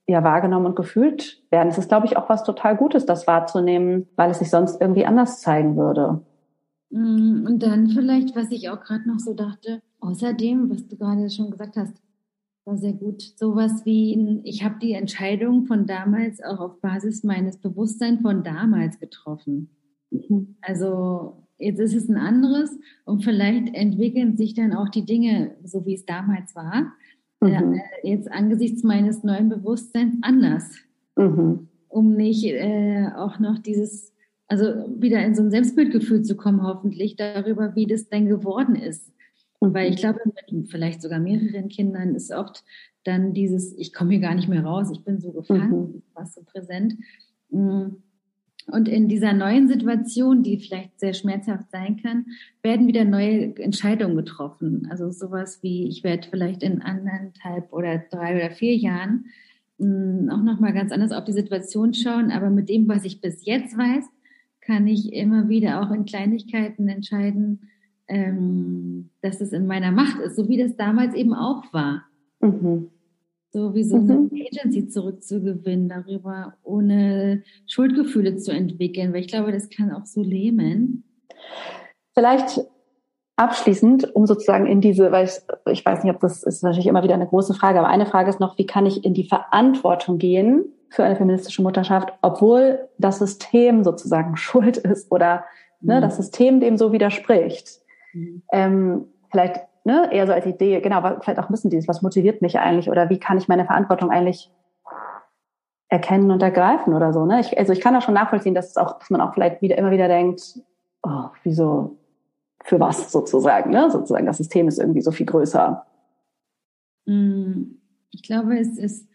ja 0.07 0.23
wahrgenommen 0.23 0.67
und 0.67 0.75
gefühlt 0.75 1.41
werden. 1.49 1.69
Es 1.69 1.77
ist, 1.77 1.89
glaube 1.89 2.05
ich, 2.05 2.17
auch 2.17 2.29
was 2.29 2.43
total 2.43 2.75
Gutes, 2.75 3.05
das 3.05 3.27
wahrzunehmen, 3.27 4.07
weil 4.15 4.31
es 4.31 4.39
sich 4.39 4.49
sonst 4.49 4.81
irgendwie 4.81 5.05
anders 5.05 5.41
zeigen 5.41 5.77
würde. 5.77 6.21
Mm, 6.89 7.45
und 7.47 7.59
dann 7.63 7.89
vielleicht, 7.89 8.35
was 8.35 8.51
ich 8.51 8.69
auch 8.69 8.81
gerade 8.81 9.07
noch 9.07 9.19
so 9.19 9.33
dachte, 9.33 9.81
außerdem, 9.99 10.69
was 10.69 10.87
du 10.87 10.97
gerade 10.97 11.29
schon 11.29 11.51
gesagt 11.51 11.77
hast, 11.77 11.95
war 12.65 12.77
sehr 12.77 12.93
gut. 12.93 13.21
Sowas 13.37 13.85
wie, 13.85 14.41
ich 14.43 14.63
habe 14.63 14.75
die 14.81 14.93
Entscheidung 14.93 15.65
von 15.65 15.85
damals 15.85 16.41
auch 16.43 16.59
auf 16.59 16.81
Basis 16.81 17.23
meines 17.23 17.57
Bewusstseins 17.57 18.21
von 18.21 18.43
damals 18.43 18.99
getroffen. 18.99 19.69
Mhm. 20.11 20.55
Also 20.61 21.43
Jetzt 21.63 21.79
ist 21.79 21.93
es 21.93 22.09
ein 22.09 22.17
anderes 22.17 22.77
und 23.05 23.23
vielleicht 23.23 23.73
entwickeln 23.73 24.35
sich 24.35 24.53
dann 24.53 24.73
auch 24.73 24.89
die 24.89 25.05
Dinge, 25.05 25.55
so 25.63 25.85
wie 25.85 25.93
es 25.93 26.05
damals 26.05 26.55
war, 26.55 26.91
mhm. 27.43 27.73
äh, 27.73 27.81
jetzt 28.03 28.31
angesichts 28.31 28.83
meines 28.83 29.23
neuen 29.23 29.49
Bewusstseins 29.49 30.15
anders. 30.21 30.69
Mhm. 31.15 31.67
Um 31.89 32.15
nicht 32.15 32.45
äh, 32.45 33.07
auch 33.15 33.39
noch 33.39 33.59
dieses, 33.59 34.11
also 34.47 34.65
wieder 34.99 35.23
in 35.23 35.35
so 35.35 35.43
ein 35.43 35.51
Selbstbildgefühl 35.51 36.23
zu 36.23 36.35
kommen, 36.35 36.63
hoffentlich 36.63 37.15
darüber, 37.15 37.75
wie 37.75 37.85
das 37.85 38.09
denn 38.09 38.27
geworden 38.27 38.75
ist. 38.75 39.11
Mhm. 39.61 39.73
Weil 39.73 39.91
ich 39.91 39.97
glaube, 39.97 40.19
mit 40.25 40.69
vielleicht 40.69 41.01
sogar 41.01 41.19
mehreren 41.19 41.69
Kindern 41.69 42.15
ist 42.15 42.31
oft 42.31 42.63
dann 43.03 43.33
dieses, 43.33 43.77
ich 43.77 43.93
komme 43.93 44.11
hier 44.11 44.21
gar 44.21 44.35
nicht 44.35 44.47
mehr 44.47 44.63
raus, 44.63 44.89
ich 44.91 45.03
bin 45.03 45.19
so 45.19 45.31
gefangen, 45.33 45.71
mhm. 45.71 46.03
was 46.13 46.33
so 46.33 46.41
präsent. 46.43 46.95
Mhm. 47.49 47.97
Und 48.67 48.87
in 48.87 49.07
dieser 49.07 49.33
neuen 49.33 49.67
Situation, 49.67 50.43
die 50.43 50.57
vielleicht 50.57 50.99
sehr 50.99 51.13
schmerzhaft 51.13 51.69
sein 51.71 51.97
kann, 52.01 52.25
werden 52.61 52.87
wieder 52.87 53.05
neue 53.05 53.55
Entscheidungen 53.57 54.15
getroffen. 54.15 54.87
Also 54.89 55.11
sowas 55.11 55.59
wie, 55.61 55.87
ich 55.87 56.03
werde 56.03 56.27
vielleicht 56.29 56.63
in 56.63 56.81
anderthalb 56.81 57.71
oder 57.73 57.97
drei 58.09 58.35
oder 58.35 58.51
vier 58.51 58.75
Jahren 58.75 59.25
hm, 59.79 60.29
auch 60.31 60.41
nochmal 60.41 60.73
ganz 60.73 60.91
anders 60.91 61.11
auf 61.11 61.25
die 61.25 61.33
Situation 61.33 61.93
schauen. 61.93 62.31
Aber 62.31 62.49
mit 62.49 62.69
dem, 62.69 62.87
was 62.87 63.05
ich 63.05 63.21
bis 63.21 63.45
jetzt 63.45 63.77
weiß, 63.77 64.05
kann 64.61 64.87
ich 64.87 65.11
immer 65.11 65.49
wieder 65.49 65.81
auch 65.81 65.91
in 65.91 66.05
Kleinigkeiten 66.05 66.87
entscheiden, 66.87 67.69
ähm, 68.07 69.09
dass 69.21 69.41
es 69.41 69.51
in 69.51 69.67
meiner 69.67 69.91
Macht 69.91 70.19
ist, 70.19 70.37
so 70.37 70.47
wie 70.47 70.57
das 70.57 70.77
damals 70.77 71.15
eben 71.15 71.33
auch 71.33 71.73
war. 71.73 72.05
Mhm 72.39 72.89
so 73.53 73.75
wie 73.75 73.83
so 73.83 73.97
eine 73.97 74.15
mhm. 74.15 74.31
Agency 74.33 74.87
zurückzugewinnen, 74.87 75.87
darüber 75.87 76.55
ohne 76.63 77.43
Schuldgefühle 77.67 78.35
zu 78.37 78.51
entwickeln, 78.51 79.13
weil 79.13 79.21
ich 79.21 79.27
glaube, 79.27 79.51
das 79.51 79.69
kann 79.69 79.91
auch 79.91 80.05
so 80.05 80.23
lähmen. 80.23 81.03
Vielleicht 82.15 82.61
abschließend, 83.35 84.15
um 84.15 84.25
sozusagen 84.25 84.65
in 84.65 84.81
diese, 84.81 85.11
weil 85.11 85.25
ich, 85.25 85.37
ich 85.71 85.85
weiß 85.85 86.03
nicht, 86.03 86.13
ob 86.13 86.19
das 86.21 86.41
ist 86.41 86.63
natürlich 86.63 86.87
immer 86.87 87.03
wieder 87.03 87.13
eine 87.13 87.27
große 87.27 87.53
Frage, 87.53 87.77
aber 87.77 87.89
eine 87.89 88.07
Frage 88.07 88.31
ist 88.31 88.39
noch, 88.39 88.57
wie 88.57 88.65
kann 88.65 88.87
ich 88.87 89.05
in 89.05 89.13
die 89.13 89.27
Verantwortung 89.27 90.17
gehen 90.17 90.65
für 90.89 91.03
eine 91.03 91.15
feministische 91.15 91.61
Mutterschaft, 91.61 92.11
obwohl 92.23 92.89
das 92.97 93.19
System 93.19 93.83
sozusagen 93.83 94.35
schuld 94.37 94.77
ist 94.77 95.11
oder 95.11 95.45
ne, 95.79 95.97
mhm. 95.97 96.01
das 96.01 96.17
System 96.17 96.59
dem 96.59 96.75
so 96.75 96.91
widerspricht. 96.91 97.81
Mhm. 98.13 98.41
Ähm, 98.51 99.05
vielleicht 99.31 99.61
ne, 99.83 100.09
eher 100.11 100.27
so 100.27 100.33
als 100.33 100.45
Idee, 100.45 100.81
genau, 100.81 101.01
vielleicht 101.21 101.39
auch 101.39 101.49
bisschen 101.49 101.69
dieses, 101.69 101.87
was 101.87 102.01
motiviert 102.01 102.41
mich 102.41 102.59
eigentlich 102.59 102.89
oder 102.89 103.09
wie 103.09 103.19
kann 103.19 103.37
ich 103.37 103.47
meine 103.47 103.65
Verantwortung 103.65 104.09
eigentlich 104.09 104.51
erkennen 105.89 106.31
und 106.31 106.41
ergreifen 106.41 106.93
oder 106.93 107.13
so. 107.13 107.25
Ne? 107.25 107.39
Ich, 107.41 107.57
also 107.57 107.71
ich 107.71 107.81
kann 107.81 107.95
auch 107.95 108.01
schon 108.01 108.15
nachvollziehen, 108.15 108.55
dass 108.55 108.71
es 108.71 108.77
auch, 108.77 108.97
dass 108.97 109.09
man 109.09 109.21
auch 109.21 109.33
vielleicht 109.33 109.61
wieder 109.61 109.77
immer 109.77 109.91
wieder 109.91 110.07
denkt, 110.07 110.59
oh, 111.03 111.25
wieso, 111.43 111.97
für 112.63 112.79
was 112.79 113.11
sozusagen, 113.11 113.71
ne? 113.71 113.91
Sozusagen, 113.91 114.25
das 114.25 114.37
System 114.37 114.67
ist 114.67 114.79
irgendwie 114.79 115.01
so 115.01 115.11
viel 115.11 115.25
größer. 115.25 115.85
Mm, 117.05 117.75
ich 118.09 118.23
glaube, 118.23 118.57
es 118.57 118.77
ist 118.77 119.07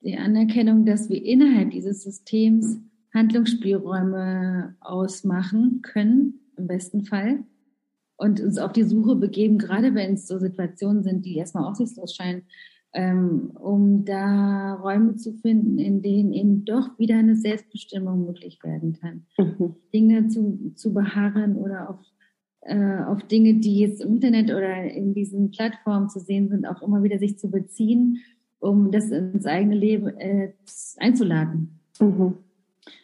die 0.00 0.16
Anerkennung, 0.16 0.86
dass 0.86 1.10
wir 1.10 1.22
innerhalb 1.22 1.70
dieses 1.70 2.02
Systems 2.02 2.80
Handlungsspielräume 3.12 4.76
ausmachen 4.80 5.82
können, 5.82 6.40
im 6.56 6.66
besten 6.66 7.04
Fall 7.04 7.44
und 8.16 8.40
uns 8.40 8.58
auf 8.58 8.72
die 8.72 8.84
Suche 8.84 9.16
begeben, 9.16 9.58
gerade 9.58 9.94
wenn 9.94 10.14
es 10.14 10.26
so 10.26 10.38
Situationen 10.38 11.02
sind, 11.02 11.24
die 11.24 11.36
erstmal 11.36 11.70
aussichtslos 11.70 12.14
scheinen, 12.14 12.42
ähm, 12.94 13.52
um 13.58 14.04
da 14.04 14.74
Räume 14.74 15.16
zu 15.16 15.32
finden, 15.32 15.78
in 15.78 16.02
denen 16.02 16.32
eben 16.32 16.64
doch 16.64 16.98
wieder 16.98 17.16
eine 17.16 17.36
Selbstbestimmung 17.36 18.26
möglich 18.26 18.58
werden 18.62 18.92
kann. 18.92 19.26
Mhm. 19.38 19.76
Dinge 19.94 20.28
zu, 20.28 20.72
zu 20.74 20.92
beharren 20.92 21.56
oder 21.56 21.90
auf, 21.90 22.00
äh, 22.60 23.02
auf 23.04 23.22
Dinge, 23.24 23.54
die 23.54 23.78
jetzt 23.78 24.02
im 24.02 24.14
Internet 24.14 24.50
oder 24.50 24.84
in 24.84 25.14
diesen 25.14 25.50
Plattformen 25.50 26.10
zu 26.10 26.20
sehen 26.20 26.48
sind, 26.48 26.66
auch 26.66 26.82
immer 26.82 27.02
wieder 27.02 27.18
sich 27.18 27.38
zu 27.38 27.50
beziehen, 27.50 28.18
um 28.60 28.90
das 28.92 29.10
ins 29.10 29.46
eigene 29.46 29.74
Leben 29.74 30.08
äh, 30.18 30.52
einzuladen. 30.98 31.80
Mhm. 31.98 32.34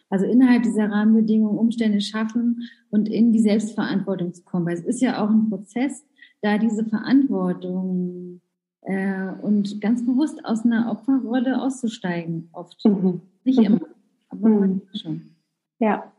Also 0.09 0.25
innerhalb 0.25 0.63
dieser 0.63 0.89
Rahmenbedingungen 0.89 1.57
Umstände 1.57 2.01
schaffen 2.01 2.67
und 2.89 3.07
in 3.07 3.31
die 3.31 3.39
Selbstverantwortung 3.39 4.33
zu 4.33 4.43
kommen. 4.43 4.65
Weil 4.65 4.73
es 4.73 4.85
ist 4.85 5.01
ja 5.01 5.23
auch 5.23 5.29
ein 5.29 5.49
Prozess, 5.49 6.03
da 6.41 6.57
diese 6.57 6.85
Verantwortung 6.85 8.41
äh, 8.81 9.31
und 9.41 9.81
ganz 9.81 10.05
bewusst 10.05 10.43
aus 10.45 10.65
einer 10.65 10.91
Opferrolle 10.91 11.61
auszusteigen, 11.61 12.49
oft. 12.53 12.83
Mhm. 12.85 13.21
Nicht 13.43 13.59
mhm. 13.59 13.65
immer, 13.65 13.81
aber 14.29 14.49
mhm. 14.49 14.81
schon. 14.95 15.35
Ja. 15.79 16.11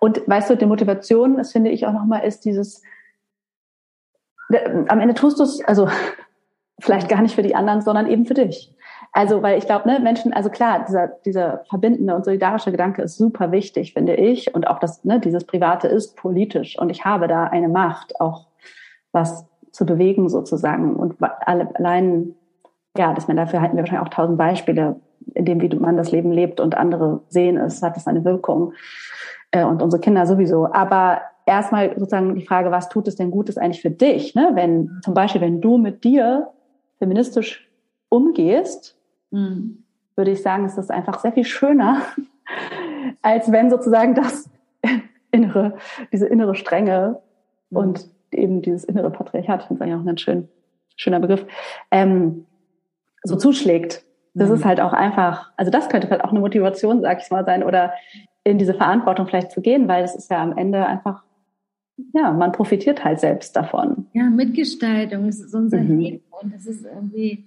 Und 0.00 0.26
weißt 0.26 0.50
du, 0.50 0.56
die 0.56 0.66
Motivation, 0.66 1.36
das 1.36 1.52
finde 1.52 1.70
ich 1.70 1.86
auch 1.86 1.92
nochmal, 1.92 2.24
ist 2.24 2.44
dieses, 2.44 2.82
am 4.88 5.00
Ende 5.00 5.14
tust 5.14 5.38
du 5.38 5.42
es, 5.42 5.62
also 5.64 5.88
vielleicht 6.80 7.08
gar 7.08 7.20
nicht 7.20 7.34
für 7.34 7.42
die 7.42 7.54
anderen, 7.54 7.82
sondern 7.82 8.06
eben 8.06 8.24
für 8.24 8.34
dich. 8.34 8.73
Also, 9.16 9.42
weil 9.42 9.58
ich 9.58 9.66
glaube, 9.66 9.88
ne, 9.88 10.00
Menschen, 10.00 10.32
also 10.32 10.50
klar, 10.50 10.84
dieser, 10.88 11.06
dieser 11.24 11.62
verbindende 11.70 12.16
und 12.16 12.24
solidarische 12.24 12.72
Gedanke 12.72 13.00
ist 13.00 13.16
super 13.16 13.52
wichtig, 13.52 13.92
finde 13.92 14.16
ich. 14.16 14.52
Und 14.52 14.66
auch 14.66 14.80
das, 14.80 15.04
ne, 15.04 15.20
dieses 15.20 15.44
Private 15.44 15.86
ist 15.86 16.16
politisch 16.16 16.76
und 16.76 16.90
ich 16.90 17.04
habe 17.04 17.28
da 17.28 17.44
eine 17.44 17.68
Macht, 17.68 18.20
auch 18.20 18.48
was 19.12 19.46
zu 19.70 19.86
bewegen 19.86 20.28
sozusagen. 20.28 20.96
Und 20.96 21.14
alle, 21.20 21.68
allein, 21.76 22.34
ja, 22.98 23.14
dass 23.14 23.28
man 23.28 23.36
dafür 23.36 23.60
halten 23.60 23.76
wir 23.76 23.84
wahrscheinlich 23.84 24.04
auch 24.04 24.12
tausend 24.12 24.36
Beispiele, 24.36 24.96
in 25.34 25.44
dem, 25.44 25.60
wie 25.60 25.68
man 25.76 25.96
das 25.96 26.10
Leben 26.10 26.32
lebt 26.32 26.58
und 26.58 26.76
andere 26.76 27.20
sehen 27.28 27.56
es, 27.56 27.82
hat 27.82 27.94
das 27.94 28.08
eine 28.08 28.24
Wirkung. 28.24 28.72
Äh, 29.52 29.64
und 29.64 29.80
unsere 29.80 30.00
Kinder 30.00 30.26
sowieso. 30.26 30.72
Aber 30.72 31.20
erstmal 31.46 31.90
sozusagen 31.96 32.34
die 32.34 32.44
Frage, 32.44 32.72
was 32.72 32.88
tut 32.88 33.06
es 33.06 33.14
denn 33.14 33.30
Gutes 33.30 33.58
eigentlich 33.58 33.80
für 33.80 33.90
dich? 33.90 34.34
Ne? 34.34 34.50
Wenn 34.54 34.98
zum 35.04 35.14
Beispiel, 35.14 35.40
wenn 35.40 35.60
du 35.60 35.78
mit 35.78 36.02
dir 36.02 36.48
feministisch 36.98 37.70
umgehst, 38.08 38.96
Mhm. 39.34 39.84
würde 40.14 40.30
ich 40.30 40.42
sagen, 40.42 40.64
ist 40.64 40.78
das 40.78 40.90
einfach 40.90 41.18
sehr 41.18 41.32
viel 41.32 41.44
schöner, 41.44 42.02
als 43.22 43.50
wenn 43.50 43.70
sozusagen 43.70 44.14
das 44.14 44.48
innere, 45.32 45.76
diese 46.12 46.26
innere 46.26 46.54
Strenge 46.54 47.20
mhm. 47.70 47.76
und 47.76 48.08
eben 48.30 48.62
dieses 48.62 48.84
innere 48.84 49.10
Patriarchat, 49.10 49.62
ich 49.62 49.66
finde 49.66 49.78
es 49.78 49.82
eigentlich 49.82 49.96
auch 49.96 50.02
ein 50.02 50.06
ganz 50.06 50.20
schön, 50.20 50.48
schöner 50.96 51.20
Begriff, 51.20 51.44
ähm, 51.90 52.46
so 53.24 53.36
zuschlägt. 53.36 54.04
Das 54.34 54.48
mhm. 54.48 54.56
ist 54.56 54.64
halt 54.64 54.80
auch 54.80 54.92
einfach, 54.92 55.52
also 55.56 55.70
das 55.70 55.88
könnte 55.88 56.06
vielleicht 56.06 56.24
auch 56.24 56.30
eine 56.30 56.40
Motivation, 56.40 57.02
sag 57.02 57.22
ich 57.22 57.30
mal, 57.30 57.44
sein, 57.44 57.64
oder 57.64 57.92
in 58.44 58.58
diese 58.58 58.74
Verantwortung 58.74 59.26
vielleicht 59.26 59.50
zu 59.50 59.62
gehen, 59.62 59.88
weil 59.88 60.04
es 60.04 60.14
ist 60.14 60.30
ja 60.30 60.42
am 60.42 60.56
Ende 60.56 60.86
einfach, 60.86 61.24
ja, 62.12 62.32
man 62.32 62.52
profitiert 62.52 63.04
halt 63.04 63.20
selbst 63.20 63.56
davon. 63.56 64.06
Ja, 64.12 64.24
Mitgestaltung 64.24 65.28
ist 65.28 65.54
unser 65.54 65.78
mhm. 65.78 65.98
Leben 65.98 66.24
und 66.42 66.54
das 66.54 66.66
ist 66.66 66.84
irgendwie, 66.84 67.44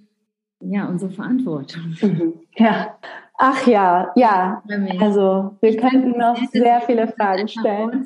ja, 0.60 0.86
unsere 0.86 1.10
Verantwortung. 1.10 1.94
Mhm. 2.00 2.34
Ja. 2.56 2.96
Ach 3.40 3.66
ja, 3.68 4.10
ja. 4.16 4.62
Also 4.98 5.56
wir 5.60 5.76
könnten 5.76 6.18
noch 6.18 6.36
sehr 6.50 6.80
viele 6.80 7.06
Fragen 7.06 7.46
stellen. 7.46 8.04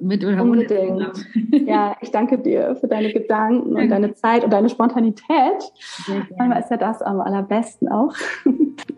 Mit 0.00 0.24
oder 0.24 0.42
Unbedingt. 0.42 1.26
Ja, 1.66 1.96
ich 2.00 2.10
danke 2.10 2.38
dir 2.38 2.74
für 2.76 2.88
deine 2.88 3.12
Gedanken 3.12 3.76
und 3.76 3.88
deine 3.90 4.14
Zeit 4.14 4.44
und 4.44 4.52
deine 4.52 4.70
Spontanität. 4.70 5.72
Manchmal 6.38 6.60
ist 6.60 6.70
ja 6.70 6.78
das 6.78 7.02
am 7.02 7.20
allerbesten 7.20 7.88
auch. 7.88 8.14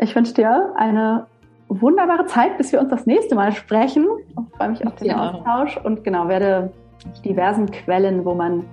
Ich 0.01 0.15
wünsche 0.15 0.35
dir 0.35 0.73
eine 0.77 1.27
wunderbare 1.69 2.27
Zeit, 2.27 2.57
bis 2.57 2.73
wir 2.73 2.81
uns 2.81 2.91
das 2.91 3.07
nächste 3.07 3.35
Mal 3.35 3.53
sprechen. 3.53 4.07
Ich 4.29 4.57
freue 4.57 4.71
mich 4.71 4.87
auf 4.87 4.95
den 4.97 5.09
ja. 5.09 5.31
Austausch 5.31 5.77
und 5.85 6.05
genau 6.05 6.29
werde 6.29 6.73
diversen 7.25 7.71
Quellen, 7.71 8.25
wo 8.25 8.35
man 8.35 8.65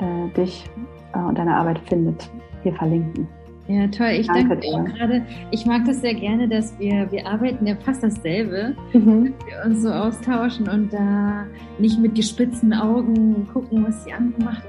äh, 0.00 0.28
dich 0.36 0.68
äh, 1.14 1.18
und 1.18 1.38
deine 1.38 1.56
Arbeit 1.56 1.78
findet, 1.80 2.30
hier 2.66 2.74
verlinken. 2.74 3.28
Ja, 3.68 3.88
toll. 3.88 4.10
Ich 4.20 4.28
danke, 4.28 4.56
danke 4.56 4.60
dir. 4.60 4.96
gerade. 4.96 5.26
Ich 5.50 5.66
mag 5.66 5.84
das 5.86 6.00
sehr 6.00 6.14
gerne, 6.14 6.48
dass 6.48 6.78
wir, 6.78 7.10
wir 7.10 7.26
arbeiten 7.26 7.66
ja 7.66 7.74
fast 7.74 8.02
dasselbe, 8.02 8.76
mhm. 8.92 9.34
dass 9.34 9.46
wir 9.46 9.64
uns 9.64 9.82
so 9.82 9.90
austauschen 9.90 10.68
und 10.68 10.92
da 10.92 11.46
nicht 11.78 11.98
mit 11.98 12.14
gespitzten 12.14 12.72
Augen 12.72 13.48
gucken, 13.52 13.84
was 13.84 14.04
die 14.04 14.12
andere 14.12 14.40
macht. 14.44 14.62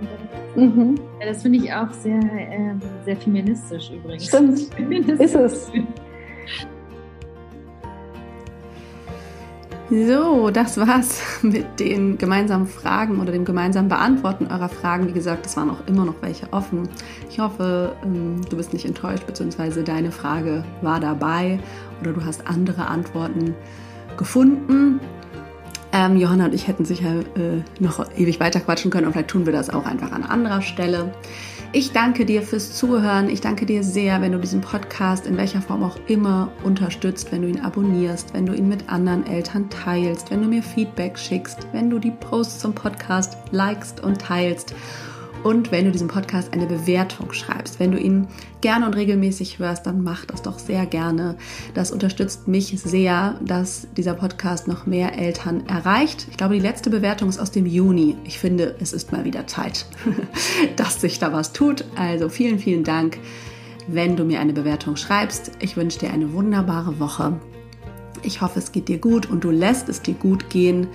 Mhm. 0.55 0.95
Ja, 1.19 1.27
das 1.27 1.43
finde 1.43 1.59
ich 1.59 1.71
auch 1.71 1.91
sehr, 1.91 2.17
äh, 2.17 2.73
sehr 3.05 3.17
feministisch 3.17 3.91
übrigens. 3.91 4.27
Stimmt. 4.27 4.59
Ist 5.19 5.35
es. 5.35 5.71
So, 9.89 10.49
das 10.49 10.77
war's 10.77 11.21
mit 11.41 11.79
den 11.79 12.17
gemeinsamen 12.17 12.67
Fragen 12.67 13.21
oder 13.21 13.31
dem 13.31 13.45
gemeinsamen 13.45 13.87
Beantworten 13.87 14.47
eurer 14.47 14.67
Fragen. 14.67 15.07
Wie 15.07 15.13
gesagt, 15.13 15.45
es 15.45 15.55
waren 15.55 15.69
auch 15.69 15.87
immer 15.87 16.03
noch 16.03 16.15
welche 16.21 16.51
offen. 16.51 16.89
Ich 17.29 17.39
hoffe, 17.39 17.95
ähm, 18.03 18.41
du 18.49 18.57
bist 18.57 18.73
nicht 18.73 18.85
enttäuscht, 18.85 19.25
beziehungsweise 19.25 19.83
deine 19.83 20.11
Frage 20.11 20.65
war 20.81 20.99
dabei 20.99 21.59
oder 22.01 22.11
du 22.11 22.25
hast 22.25 22.47
andere 22.47 22.87
Antworten 22.87 23.55
gefunden. 24.17 24.99
Ähm, 25.93 26.17
Johanna 26.17 26.45
und 26.45 26.53
ich 26.53 26.67
hätten 26.67 26.83
sicher 26.83 27.19
äh, 27.37 27.61
noch 27.79 28.05
ewig 28.17 28.41
weiter 28.41 28.59
quatschen 28.59 28.91
können 28.91 29.07
und 29.07 29.13
vielleicht 29.13 29.29
tun 29.29 29.45
wir 29.45 29.53
das 29.53 29.69
auch 29.69 29.85
einfach 29.85 30.11
an 30.11 30.23
anderer 30.23 30.61
Stelle. 30.61 31.13
Ich 31.73 31.91
danke 31.91 32.25
dir 32.25 32.43
fürs 32.43 32.77
Zuhören. 32.77 33.29
Ich 33.29 33.41
danke 33.41 33.65
dir 33.65 33.83
sehr, 33.83 34.21
wenn 34.21 34.31
du 34.31 34.39
diesen 34.39 34.61
Podcast 34.61 35.27
in 35.27 35.35
welcher 35.35 35.61
Form 35.61 35.83
auch 35.83 35.97
immer 36.07 36.49
unterstützt, 36.63 37.31
wenn 37.31 37.41
du 37.41 37.49
ihn 37.49 37.59
abonnierst, 37.59 38.33
wenn 38.33 38.45
du 38.45 38.53
ihn 38.53 38.69
mit 38.69 38.89
anderen 38.89 39.27
Eltern 39.27 39.69
teilst, 39.69 40.31
wenn 40.31 40.41
du 40.41 40.47
mir 40.47 40.63
Feedback 40.63 41.19
schickst, 41.19 41.67
wenn 41.73 41.89
du 41.89 41.99
die 41.99 42.11
Posts 42.11 42.59
zum 42.59 42.73
Podcast 42.73 43.37
likest 43.51 44.01
und 44.01 44.21
teilst 44.21 44.73
und 45.47 45.71
wenn 45.71 45.85
du 45.85 45.91
diesem 45.91 46.09
Podcast 46.09 46.51
eine 46.51 46.65
Bewertung 46.65 47.31
schreibst. 47.31 47.79
Wenn 47.79 47.93
du 47.93 47.97
ihn 47.97 48.27
gerne 48.59 48.85
und 48.85 48.97
regelmäßig 48.97 49.59
hörst, 49.59 49.85
dann 49.85 50.03
mach 50.03 50.25
das 50.25 50.41
doch 50.41 50.59
sehr 50.59 50.85
gerne. 50.85 51.37
Das 51.73 51.91
unterstützt 51.91 52.49
mich 52.49 52.77
sehr, 52.81 53.39
dass 53.39 53.87
dieser 53.95 54.13
Podcast 54.13 54.67
noch 54.67 54.85
mehr 54.85 55.17
Eltern 55.17 55.65
erreicht. 55.65 56.27
Ich 56.29 56.35
glaube, 56.35 56.55
die 56.55 56.59
letzte 56.59 56.89
Bewertung 56.89 57.29
ist 57.29 57.39
aus 57.39 57.51
dem 57.51 57.65
Juni. 57.65 58.17
Ich 58.25 58.39
finde, 58.39 58.75
es 58.81 58.91
ist 58.91 59.13
mal 59.13 59.23
wieder 59.23 59.47
Zeit, 59.47 59.85
dass 60.75 60.99
sich 60.99 61.17
da 61.17 61.31
was 61.31 61.53
tut. 61.53 61.85
Also 61.95 62.27
vielen, 62.27 62.59
vielen 62.59 62.83
Dank, 62.83 63.17
wenn 63.87 64.17
du 64.17 64.25
mir 64.25 64.41
eine 64.41 64.51
Bewertung 64.51 64.97
schreibst. 64.97 65.51
Ich 65.61 65.77
wünsche 65.77 65.99
dir 65.99 66.11
eine 66.11 66.33
wunderbare 66.33 66.99
Woche. 66.99 67.39
Ich 68.21 68.41
hoffe, 68.41 68.59
es 68.59 68.73
geht 68.73 68.89
dir 68.89 68.97
gut 68.97 69.29
und 69.29 69.45
du 69.45 69.51
lässt 69.51 69.87
es 69.87 70.01
dir 70.01 70.15
gut 70.15 70.49
gehen. 70.49 70.87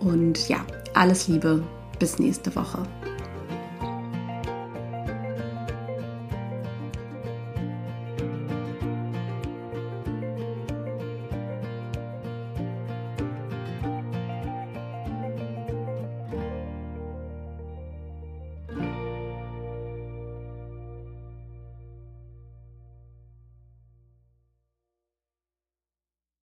Und 0.00 0.48
ja, 0.48 0.66
alles 0.94 1.28
Liebe. 1.28 1.62
Bis 2.00 2.18
nächste 2.18 2.56
Woche. 2.56 2.82